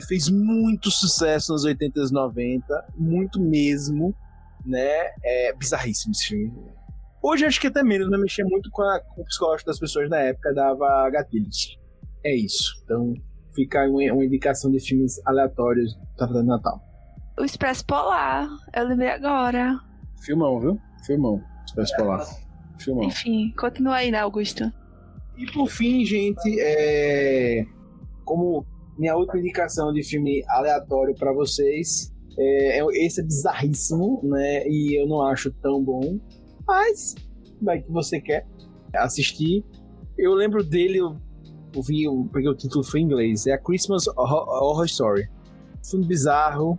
Fez 0.06 0.28
muito 0.28 0.90
sucesso 0.90 1.52
nos 1.52 1.64
80 1.64 1.98
e 1.98 2.02
nos 2.02 2.12
90, 2.12 2.86
muito 2.96 3.40
mesmo, 3.40 4.14
né? 4.64 5.12
É 5.22 5.52
bizarríssimo 5.54 6.12
esse 6.12 6.26
filme. 6.26 6.52
Hoje 7.22 7.44
acho 7.44 7.60
que 7.60 7.66
até 7.66 7.82
menos, 7.82 8.08
mas 8.08 8.20
mexia 8.20 8.44
muito 8.44 8.70
com, 8.70 8.82
a, 8.82 9.00
com 9.00 9.22
o 9.22 9.24
psicológico 9.24 9.68
das 9.68 9.78
pessoas 9.78 10.08
na 10.08 10.18
época, 10.18 10.54
dava 10.54 11.10
gatilhos. 11.10 11.78
É 12.24 12.34
isso. 12.34 12.80
Então, 12.84 13.12
fica 13.54 13.80
aí 13.80 13.88
uma, 13.88 14.14
uma 14.14 14.24
indicação 14.24 14.70
de 14.70 14.78
filmes 14.78 15.20
aleatórios 15.26 15.94
de 15.94 16.42
Natal. 16.44 16.80
o 17.38 17.44
Expresso 17.44 17.84
Polar, 17.84 18.48
eu 18.74 18.86
lembrei 18.86 19.10
agora. 19.10 19.80
Filmão, 20.24 20.60
viu? 20.60 20.80
Filmão. 21.04 21.42
Expresso 21.66 21.96
Polar. 21.96 22.26
Filmão. 22.78 23.04
Enfim, 23.04 23.52
continua 23.58 23.96
aí, 23.96 24.10
né, 24.10 24.20
Augusto? 24.20 24.72
E 25.36 25.46
por 25.52 25.68
fim, 25.68 26.04
gente, 26.04 26.60
é... 26.60 27.64
como 28.24 28.64
minha 28.98 29.16
última 29.16 29.38
indicação 29.38 29.92
de 29.92 30.02
filme 30.02 30.42
aleatório 30.48 31.14
pra 31.14 31.32
vocês, 31.32 32.12
é... 32.38 32.80
é- 32.80 33.06
esse 33.06 33.20
é 33.20 33.24
bizarríssimo, 33.24 34.20
né? 34.24 34.66
E 34.66 35.00
eu 35.00 35.06
não 35.06 35.22
acho 35.22 35.50
tão 35.62 35.82
bom, 35.82 36.18
mas 36.66 37.14
vai 37.62 37.80
que 37.80 37.90
você 37.90 38.20
quer 38.20 38.46
assistir. 38.94 39.64
Eu 40.16 40.34
lembro 40.34 40.64
dele, 40.64 40.98
eu, 40.98 41.16
eu 41.74 41.82
vi, 41.82 42.04
eu 42.04 42.28
peguei 42.32 42.50
o 42.50 42.54
título 42.54 42.82
foi 42.84 43.00
em 43.00 43.04
inglês, 43.04 43.46
é 43.46 43.52
a 43.52 43.58
Christmas 43.58 44.06
Horror, 44.08 44.48
Horror 44.48 44.84
Story. 44.86 45.28
Filme 45.88 46.04
bizarro, 46.06 46.78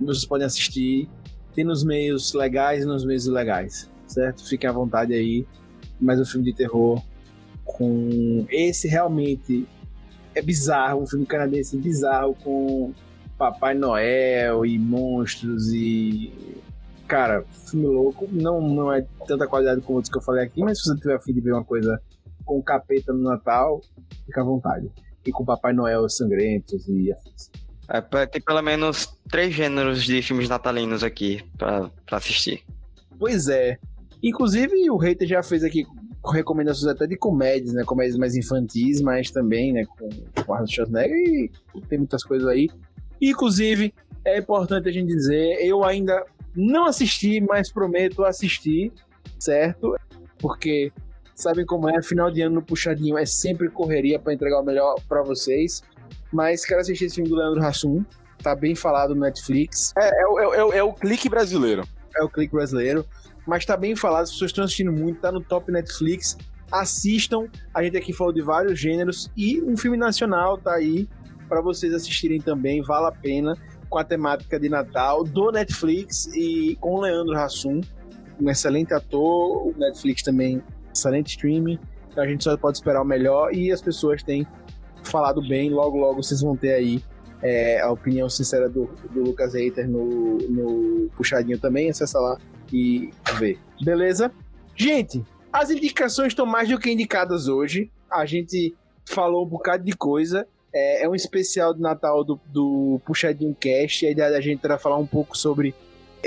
vocês 0.00 0.26
podem 0.26 0.46
assistir, 0.46 1.08
tem 1.54 1.64
nos 1.64 1.82
meios 1.82 2.34
legais 2.34 2.84
e 2.84 2.86
nos 2.86 3.04
meios 3.04 3.26
ilegais, 3.26 3.90
certo? 4.06 4.46
Fiquem 4.46 4.68
à 4.68 4.72
vontade 4.72 5.14
aí, 5.14 5.46
mais 6.00 6.20
um 6.20 6.24
filme 6.24 6.44
de 6.44 6.54
terror 6.54 7.02
com 7.64 8.44
esse 8.50 8.86
realmente 8.86 9.66
é 10.34 10.42
bizarro, 10.42 11.02
um 11.02 11.06
filme 11.06 11.26
canadense 11.26 11.76
bizarro 11.76 12.34
com 12.42 12.92
Papai 13.38 13.74
Noel 13.74 14.64
e 14.64 14.78
monstros 14.78 15.72
e 15.72 16.32
cara, 17.06 17.44
filme 17.70 17.86
louco, 17.86 18.28
não 18.30 18.60
não 18.60 18.92
é 18.92 19.06
tanta 19.26 19.46
qualidade 19.46 19.80
como 19.82 19.96
outros 19.96 20.10
que 20.10 20.18
eu 20.18 20.22
falei 20.22 20.44
aqui, 20.44 20.60
mas 20.60 20.78
se 20.78 20.88
você 20.88 21.00
tiver 21.00 21.14
a 21.14 21.20
fim 21.20 21.32
de 21.32 21.40
ver 21.40 21.52
uma 21.52 21.64
coisa 21.64 22.00
com 22.44 22.62
capeta 22.62 23.12
no 23.12 23.22
Natal, 23.22 23.80
fica 24.26 24.40
à 24.40 24.44
vontade. 24.44 24.90
E 25.26 25.32
com 25.32 25.44
Papai 25.44 25.72
Noel 25.72 26.08
sangrentos 26.08 26.86
e 26.86 27.10
afins. 27.10 27.50
É, 27.88 28.26
tem 28.26 28.40
pelo 28.40 28.62
menos 28.62 29.18
três 29.30 29.52
gêneros 29.54 30.04
de 30.04 30.22
filmes 30.22 30.48
natalinos 30.48 31.02
aqui 31.02 31.42
pra, 31.56 31.90
pra 32.06 32.18
assistir. 32.18 32.62
Pois 33.18 33.48
é. 33.48 33.78
Inclusive, 34.22 34.90
o 34.90 34.96
Hater 34.96 35.28
já 35.28 35.42
fez 35.42 35.62
aqui 35.62 35.84
recomendações 36.32 36.86
até 36.94 37.06
de 37.06 37.16
comédias, 37.16 37.74
né? 37.74 37.82
Comédias 37.84 38.16
mais 38.16 38.34
infantis, 38.36 39.00
mas 39.00 39.30
também, 39.30 39.72
né? 39.72 39.84
Com, 39.84 40.08
com 40.44 40.52
Arnold 40.52 40.72
Schwarzenegger 40.74 41.16
e 41.16 41.50
tem 41.88 41.98
muitas 41.98 42.22
coisas 42.24 42.46
aí. 42.48 42.68
Inclusive, 43.20 43.92
é 44.24 44.38
importante 44.38 44.88
a 44.88 44.92
gente 44.92 45.06
dizer, 45.08 45.58
eu 45.64 45.84
ainda 45.84 46.24
não 46.54 46.86
assisti, 46.86 47.40
mas 47.40 47.70
prometo 47.72 48.24
assistir, 48.24 48.92
certo? 49.38 49.94
Porque 50.38 50.92
sabem 51.34 51.64
como 51.66 51.88
é, 51.88 52.02
final 52.02 52.30
de 52.30 52.42
ano 52.42 52.56
no 52.56 52.62
Puxadinho 52.62 53.18
é 53.18 53.26
sempre 53.26 53.68
correria 53.68 54.18
para 54.18 54.32
entregar 54.34 54.60
o 54.60 54.64
melhor 54.64 54.94
para 55.08 55.22
vocês. 55.22 55.82
Mas 56.32 56.64
quero 56.64 56.80
assistir 56.80 57.06
esse 57.06 57.16
filme 57.16 57.28
do 57.30 57.36
Leandro 57.36 57.62
Hassum, 57.64 58.04
tá 58.42 58.54
bem 58.54 58.74
falado 58.74 59.14
no 59.14 59.20
Netflix 59.22 59.92
É, 59.96 60.22
é, 60.22 60.26
o- 60.26 60.38
é, 60.38 60.46
o- 60.48 60.54
é 60.54 60.64
o- 60.64 60.72
é 60.74 60.82
o 60.82 60.92
clique 60.92 61.28
brasileiro. 61.28 61.84
é 62.16 62.22
o 62.22 62.28
clique 62.28 62.52
brasileiro, 62.54 63.04
mas 63.46 63.64
tá 63.64 63.76
bem 63.76 63.94
falado, 63.94 64.24
as 64.24 64.32
pessoas 64.32 64.50
estão 64.50 64.64
assistindo 64.64 64.92
muito, 64.92 65.20
tá 65.20 65.30
no 65.30 65.40
top 65.40 65.70
Netflix. 65.70 66.36
Assistam, 66.72 67.46
a 67.72 67.82
gente 67.82 67.96
aqui 67.96 68.12
falou 68.12 68.32
de 68.32 68.42
vários 68.42 68.78
gêneros 68.78 69.30
e 69.36 69.62
um 69.62 69.76
filme 69.76 69.96
nacional 69.96 70.58
tá 70.58 70.74
aí 70.74 71.08
para 71.48 71.60
vocês 71.60 71.92
assistirem 71.92 72.40
também, 72.40 72.82
vale 72.82 73.06
a 73.06 73.12
pena, 73.12 73.56
com 73.88 73.98
a 73.98 74.04
temática 74.04 74.58
de 74.58 74.68
Natal 74.68 75.22
do 75.22 75.52
Netflix 75.52 76.26
e 76.34 76.76
com 76.80 77.00
Leandro 77.00 77.36
Hassum, 77.36 77.80
um 78.40 78.50
excelente 78.50 78.92
ator, 78.94 79.68
o 79.68 79.74
Netflix 79.76 80.22
também 80.22 80.62
excelente 80.92 81.30
streaming, 81.30 81.78
então 82.10 82.24
a 82.24 82.28
gente 82.28 82.44
só 82.44 82.56
pode 82.56 82.78
esperar 82.78 83.02
o 83.02 83.04
melhor 83.04 83.52
e 83.52 83.70
as 83.70 83.82
pessoas 83.82 84.22
têm 84.22 84.46
falado 85.02 85.46
bem. 85.46 85.70
Logo, 85.70 85.98
logo 85.98 86.22
vocês 86.22 86.40
vão 86.40 86.56
ter 86.56 86.72
aí 86.72 87.02
é, 87.42 87.80
a 87.80 87.90
opinião 87.90 88.28
sincera 88.28 88.68
do, 88.68 88.88
do 89.10 89.22
Lucas 89.22 89.54
Reiter 89.54 89.88
no, 89.88 90.38
no 90.38 91.10
Puxadinho 91.16 91.58
também. 91.58 91.90
Acessa 91.90 92.18
lá 92.20 92.38
e 92.72 93.10
vê. 93.38 93.58
Beleza? 93.82 94.32
Gente, 94.76 95.24
as 95.52 95.70
indicações 95.70 96.28
estão 96.28 96.46
mais 96.46 96.68
do 96.68 96.78
que 96.78 96.90
indicadas 96.90 97.48
hoje. 97.48 97.90
A 98.10 98.24
gente 98.26 98.74
falou 99.04 99.44
um 99.44 99.48
bocado 99.48 99.84
de 99.84 99.92
coisa. 99.92 100.46
É, 100.72 101.04
é 101.04 101.08
um 101.08 101.14
especial 101.14 101.72
de 101.72 101.80
Natal 101.80 102.24
do, 102.24 102.40
do 102.46 103.00
Puxadinho 103.04 103.54
Cast. 103.54 104.06
A 104.06 104.10
ideia 104.10 104.30
da 104.30 104.40
gente 104.40 104.64
era 104.64 104.78
falar 104.78 104.96
um 104.96 105.06
pouco 105.06 105.36
sobre 105.36 105.74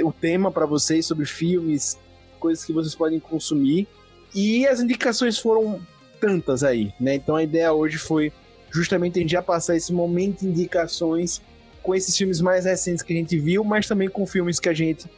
o 0.02 0.14
tema 0.14 0.52
para 0.52 0.66
vocês, 0.66 1.06
sobre 1.06 1.26
filmes, 1.26 1.98
coisas 2.40 2.64
que 2.64 2.72
vocês 2.72 2.96
podem 2.96 3.20
consumir. 3.20 3.88
E 4.34 4.68
as 4.68 4.80
indicações 4.80 5.38
foram 5.38 5.82
tantas 6.20 6.64
aí, 6.64 6.94
né? 7.00 7.16
Então 7.16 7.36
a 7.36 7.44
ideia 7.44 7.74
hoje 7.74 7.98
foi 7.98 8.32
justamente 8.72 9.20
a 9.20 9.22
gente 9.22 9.32
já 9.32 9.42
passar 9.42 9.76
esse 9.76 9.94
momento 9.94 10.42
de 10.42 10.48
indicações 10.48 11.42
com 11.82 11.96
esses 11.96 12.16
filmes 12.16 12.42
mais 12.42 12.66
recentes 12.66 13.02
que 13.02 13.14
a 13.14 13.16
gente 13.16 13.38
viu, 13.38 13.64
mas 13.64 13.88
também 13.88 14.10
com 14.10 14.26
filmes 14.26 14.60
que 14.60 14.70
a 14.70 14.74
gente 14.74 15.10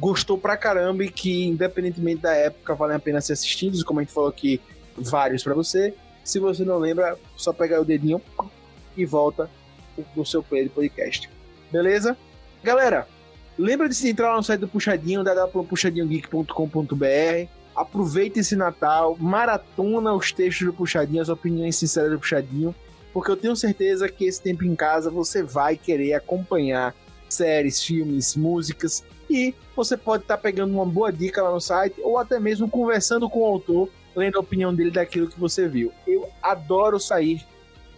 gostou 0.00 0.38
pra 0.38 0.56
caramba 0.56 1.04
e 1.04 1.10
que, 1.10 1.46
independentemente 1.46 2.22
da 2.22 2.32
época, 2.32 2.74
valem 2.74 2.96
a 2.96 3.00
pena 3.00 3.20
ser 3.20 3.34
assistidos, 3.34 3.82
como 3.82 4.00
a 4.00 4.02
gente 4.02 4.12
falou 4.12 4.30
aqui, 4.30 4.60
vários 4.96 5.44
para 5.44 5.54
você. 5.54 5.94
Se 6.24 6.38
você 6.38 6.64
não 6.64 6.78
lembra, 6.78 7.18
só 7.36 7.52
pegar 7.52 7.78
o 7.80 7.84
dedinho 7.84 8.20
e 8.96 9.04
volta 9.04 9.50
no 10.16 10.24
seu 10.24 10.42
play 10.42 10.64
de 10.64 10.70
podcast. 10.70 11.28
Beleza? 11.70 12.16
Galera, 12.64 13.06
lembra 13.58 13.86
de 13.88 13.94
se 13.94 14.08
entrar 14.08 14.34
no 14.34 14.42
site 14.42 14.60
do 14.60 14.68
Puxadinho, 14.68 15.22
www.puxadinhogeek.com.br. 15.22 17.48
Aproveita 17.76 18.40
esse 18.40 18.56
Natal, 18.56 19.16
maratona 19.18 20.14
os 20.14 20.32
textos 20.32 20.66
do 20.66 20.72
Puxadinho, 20.72 21.22
as 21.22 21.28
opiniões 21.28 21.76
sinceras 21.76 22.10
do 22.10 22.18
Puxadinho, 22.18 22.74
porque 23.12 23.30
eu 23.30 23.36
tenho 23.36 23.54
certeza 23.54 24.08
que 24.08 24.24
esse 24.24 24.42
tempo 24.42 24.64
em 24.64 24.74
casa 24.74 25.10
você 25.10 25.42
vai 25.42 25.76
querer 25.76 26.14
acompanhar 26.14 26.94
séries, 27.28 27.82
filmes, 27.82 28.34
músicas 28.34 29.04
e 29.30 29.54
você 29.76 29.96
pode 29.96 30.24
estar 30.24 30.36
tá 30.36 30.42
pegando 30.42 30.74
uma 30.74 30.84
boa 30.84 31.12
dica 31.12 31.40
lá 31.40 31.52
no 31.52 31.60
site 31.60 32.00
ou 32.02 32.18
até 32.18 32.40
mesmo 32.40 32.68
conversando 32.68 33.30
com 33.30 33.40
o 33.40 33.44
autor, 33.44 33.88
lendo 34.14 34.36
a 34.36 34.40
opinião 34.40 34.74
dele 34.74 34.90
daquilo 34.90 35.28
que 35.28 35.38
você 35.38 35.68
viu. 35.68 35.92
Eu 36.06 36.28
adoro 36.42 36.98
sair 36.98 37.46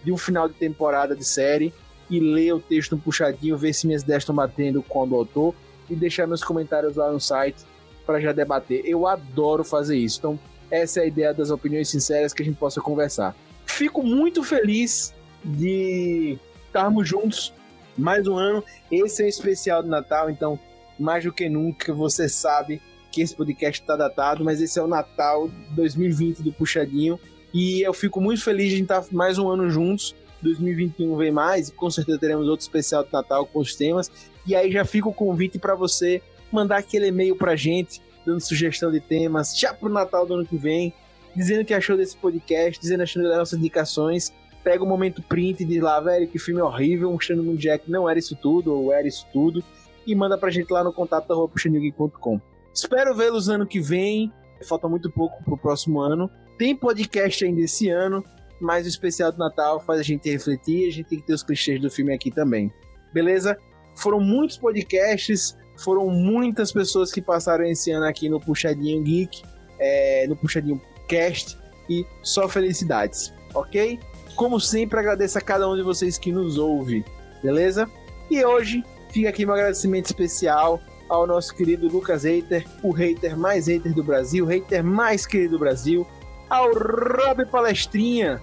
de 0.05 0.13
um 0.13 0.19
final 0.19 0.47
de 0.47 0.55
temporada 0.55 1.17
de 1.17 1.25
série 1.25 1.73
e 2.11 2.21
ler 2.21 2.53
o 2.53 2.61
texto 2.61 2.95
um 2.97 2.99
puxadinho, 2.99 3.57
ver 3.57 3.73
se 3.73 3.87
minhas 3.87 4.03
ideias 4.03 4.23
estão 4.23 4.35
batendo 4.35 4.83
com 4.83 5.03
o 5.03 5.07
do 5.07 5.17
autor 5.17 5.55
e 5.89 5.97
deixar 5.97 6.27
meus 6.27 6.45
comentários 6.45 6.97
lá 6.97 7.11
no 7.11 7.19
site 7.19 7.65
para 8.05 8.21
já 8.21 8.33
debater. 8.33 8.83
Eu 8.85 9.07
adoro 9.07 9.65
fazer 9.65 9.97
isso. 9.97 10.19
Então, 10.19 10.39
essa 10.71 11.01
é 11.01 11.05
a 11.05 11.07
ideia 11.07 11.33
das 11.33 11.51
opiniões 11.51 11.89
sinceras 11.89 12.35
que 12.35 12.43
a 12.43 12.45
gente 12.45 12.57
possa 12.57 12.81
conversar. 12.81 13.35
Fico 13.65 14.03
muito 14.03 14.45
feliz 14.45 15.15
de 15.43 16.39
estarmos 16.67 17.09
juntos 17.09 17.55
mais 17.97 18.27
um 18.27 18.37
ano. 18.37 18.63
Esse 18.91 19.23
é 19.23 19.27
o 19.27 19.29
especial 19.29 19.83
de 19.83 19.89
Natal, 19.89 20.29
então, 20.29 20.59
mais 20.99 21.25
do 21.25 21.33
que 21.33 21.49
nunca, 21.49 21.93
você 21.93 22.29
sabe 22.29 22.81
que 23.11 23.21
esse 23.21 23.37
podcast 23.37 23.81
está 23.81 23.95
datado, 23.95 24.43
mas 24.43 24.61
esse 24.61 24.79
é 24.79 24.83
o 24.83 24.87
Natal 24.87 25.51
2020 25.73 26.43
do 26.43 26.53
Puxadinho. 26.53 27.21
E 27.53 27.83
eu 27.83 27.93
fico 27.93 28.21
muito 28.21 28.43
feliz 28.43 28.71
de 28.71 28.81
estar 28.83 29.05
mais 29.13 29.39
um 29.39 29.49
ano 29.49 29.69
juntos. 29.69 30.15
2021 30.41 31.17
vem 31.17 31.31
mais 31.31 31.69
e 31.69 31.73
com 31.73 31.89
certeza 31.91 32.19
teremos 32.19 32.49
outro 32.49 32.65
especial 32.65 33.05
de 33.05 33.13
Natal 33.13 33.47
com 33.47 33.61
os 33.61 33.77
temas. 33.77 34.11
E 34.47 34.57
aí 34.57 34.73
já 34.73 34.85
fica 34.85 35.09
o 35.09 35.15
convite 35.15 35.59
para 35.59 35.75
você 35.75 36.23
mandar 36.51 36.79
aquele 36.79 37.09
e-mail 37.09 37.37
pra 37.37 37.55
gente, 37.55 38.01
dando 38.27 38.41
sugestão 38.41 38.91
de 38.91 39.01
temas, 39.01 39.57
já 39.57 39.73
pro 39.73 39.89
Natal 39.89 40.27
do 40.27 40.35
ano 40.35 40.47
que 40.47 40.57
vem, 40.57 40.93
dizendo 41.37 41.63
o 41.63 41.65
que 41.65 41.75
achou 41.75 41.97
desse 41.97 42.17
podcast, 42.17 42.81
dizendo 42.81 43.03
achou 43.03 43.23
das 43.23 43.37
nossas 43.37 43.59
indicações. 43.59 44.33
Pega 44.65 44.83
o 44.83 44.87
um 44.87 44.89
momento 44.89 45.23
print 45.23 45.63
e 45.63 45.67
diz 45.67 45.83
lá, 45.83 46.01
velho, 46.01 46.29
que 46.29 46.39
filme 46.39 46.61
horrível, 46.61 47.11
mostrando 47.11 47.43
no 47.43 47.57
Jack 47.57 47.91
não 47.91 48.09
era 48.09 48.19
isso 48.19 48.37
tudo, 48.37 48.73
ou 48.73 48.93
era 48.93 49.07
isso 49.07 49.27
tudo, 49.33 49.63
e 50.07 50.15
manda 50.15 50.37
pra 50.39 50.51
gente 50.51 50.71
lá 50.73 50.83
no 50.83 50.93
contato 50.93 51.49
puxanilgeek.com. 51.49 52.41
Espero 52.73 53.15
vê-los 53.15 53.49
ano 53.49 53.67
que 53.67 53.81
vem, 53.81 54.33
falta 54.67 54.89
muito 54.89 55.11
pouco 55.11 55.43
pro 55.45 55.57
próximo 55.57 56.01
ano. 56.01 56.31
Tem 56.59 56.75
podcast 56.75 57.45
ainda 57.45 57.61
esse 57.61 57.89
ano, 57.89 58.25
mas 58.61 58.87
o 58.87 58.89
especial 58.89 59.33
do 59.33 59.39
Natal 59.39 59.81
faz 59.81 60.01
a 60.01 60.03
gente 60.03 60.31
refletir, 60.31 60.89
a 60.89 60.93
gente 60.93 61.09
tem 61.09 61.21
que 61.21 61.27
ter 61.27 61.35
os 61.35 61.43
clichês 61.43 61.81
do 61.81 61.91
filme 61.91 62.15
aqui 62.15 62.31
também. 62.31 62.73
Beleza? 63.13 63.59
Foram 63.97 64.21
muitos 64.21 64.57
podcasts, 64.57 65.57
foram 65.77 66.09
muitas 66.09 66.73
pessoas 66.73 67.13
que 67.13 67.21
passaram 67.21 67.65
esse 67.65 67.91
ano 67.91 68.07
aqui 68.07 68.29
no 68.29 68.41
Puxadinho 68.41 69.03
Geek, 69.03 69.43
é, 69.79 70.27
no 70.29 70.37
Puxadinho 70.37 70.81
Cast, 71.09 71.59
e 71.91 72.07
só 72.23 72.49
felicidades, 72.49 73.35
ok? 73.53 73.99
Como 74.37 74.59
sempre, 74.61 74.99
agradeço 74.99 75.37
a 75.37 75.41
cada 75.41 75.69
um 75.69 75.77
de 75.77 75.83
vocês 75.83 76.17
que 76.17 76.33
nos 76.33 76.57
ouve, 76.57 77.05
beleza? 77.43 77.91
E 78.31 78.43
hoje 78.45 78.83
fica 79.13 79.29
aqui 79.29 79.45
meu 79.45 79.55
agradecimento 79.55 80.07
especial 80.07 80.81
ao 81.09 81.27
nosso 81.27 81.55
querido 81.55 81.89
Lucas 81.89 82.25
Hater, 82.25 82.67
o 82.83 82.91
hater 82.91 83.37
mais 83.37 83.67
hater 83.67 83.93
do 83.93 84.03
Brasil, 84.03 84.45
o 84.45 84.49
hater 84.49 84.83
mais 84.83 85.27
querido 85.27 85.53
do 85.53 85.59
Brasil, 85.59 86.07
ao 86.49 86.73
Rob 86.73 87.45
Palestrinha, 87.47 88.41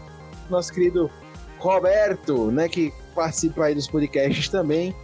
nosso 0.49 0.71
querido 0.71 1.09
Roberto, 1.57 2.51
né, 2.51 2.69
que 2.69 2.93
participa 3.15 3.65
aí 3.65 3.75
dos 3.75 3.87
podcasts 3.87 4.47
também, 4.49 4.95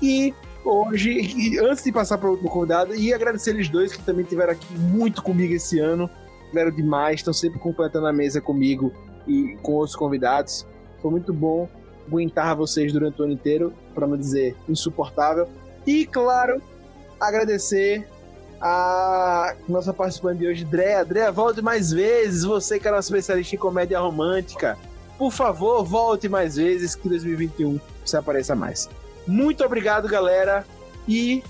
e 0.00 0.34
hoje, 0.64 1.10
e 1.10 1.58
antes 1.58 1.84
de 1.84 1.92
passar 1.92 2.16
para 2.16 2.30
o 2.30 2.38
convidado, 2.38 2.94
e 2.94 3.12
agradecer 3.12 3.50
eles 3.50 3.68
dois 3.68 3.92
que 3.92 4.02
também 4.02 4.22
estiveram 4.22 4.52
aqui 4.52 4.74
muito 4.74 5.22
comigo 5.22 5.52
esse 5.52 5.78
ano, 5.78 6.08
tiveram 6.48 6.70
demais, 6.70 7.20
estão 7.20 7.34
sempre 7.34 7.58
completando 7.58 8.06
a 8.06 8.12
mesa 8.12 8.40
comigo 8.40 8.92
e 9.26 9.56
com 9.62 9.72
outros 9.72 9.94
convidados. 9.94 10.66
Foi 11.00 11.10
muito 11.10 11.32
bom 11.32 11.68
aguentar 12.10 12.56
vocês 12.56 12.92
durante 12.92 13.20
o 13.20 13.24
ano 13.24 13.32
inteiro, 13.32 13.72
para 13.94 14.06
não 14.06 14.16
dizer 14.16 14.56
insuportável. 14.68 15.48
E, 15.86 16.04
claro, 16.04 16.60
agradecer 17.20 18.06
a 18.60 19.54
nossa 19.68 19.94
participante 19.94 20.40
de 20.40 20.48
hoje, 20.48 20.64
Drea. 20.64 21.04
Drea, 21.04 21.30
volte 21.30 21.62
mais 21.62 21.92
vezes. 21.92 22.44
Você 22.44 22.78
que 22.78 22.88
é 22.88 22.90
nosso 22.90 23.08
especialista 23.08 23.54
em 23.54 23.58
comédia 23.58 24.00
romântica. 24.00 24.76
Por 25.16 25.30
favor, 25.30 25.84
volte 25.84 26.28
mais 26.28 26.56
vezes 26.56 26.94
que 26.94 27.08
2021 27.08 27.78
você 28.04 28.16
apareça 28.16 28.54
mais. 28.54 28.88
Muito 29.26 29.64
obrigado, 29.64 30.08
galera. 30.08 30.66
E 31.06 31.42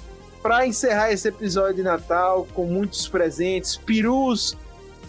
para 0.42 0.66
encerrar 0.66 1.12
esse 1.12 1.28
episódio 1.28 1.76
de 1.76 1.82
Natal 1.82 2.46
com 2.54 2.64
muitos 2.66 3.08
presentes, 3.08 3.76
perus, 3.76 4.56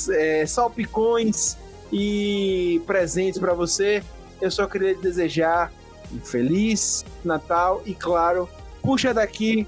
é, 0.10 0.46
salpicões 0.46 1.58
e 1.92 2.82
presentes 2.86 3.40
para 3.40 3.54
você, 3.54 4.04
eu 4.42 4.52
só 4.52 4.66
queria 4.66 4.96
desejar 4.96 5.72
um 6.12 6.20
feliz 6.20 7.06
Natal 7.24 7.82
e, 7.86 7.94
claro, 7.94 8.50
puxa 8.82 9.14
daqui, 9.14 9.68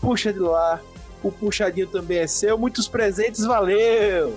puxa 0.00 0.32
de 0.32 0.40
lá. 0.40 0.80
O 1.22 1.30
puxadinho 1.30 1.86
também 1.86 2.18
é 2.18 2.26
seu. 2.26 2.58
Muitos 2.58 2.88
presentes, 2.88 3.44
valeu! 3.44 4.36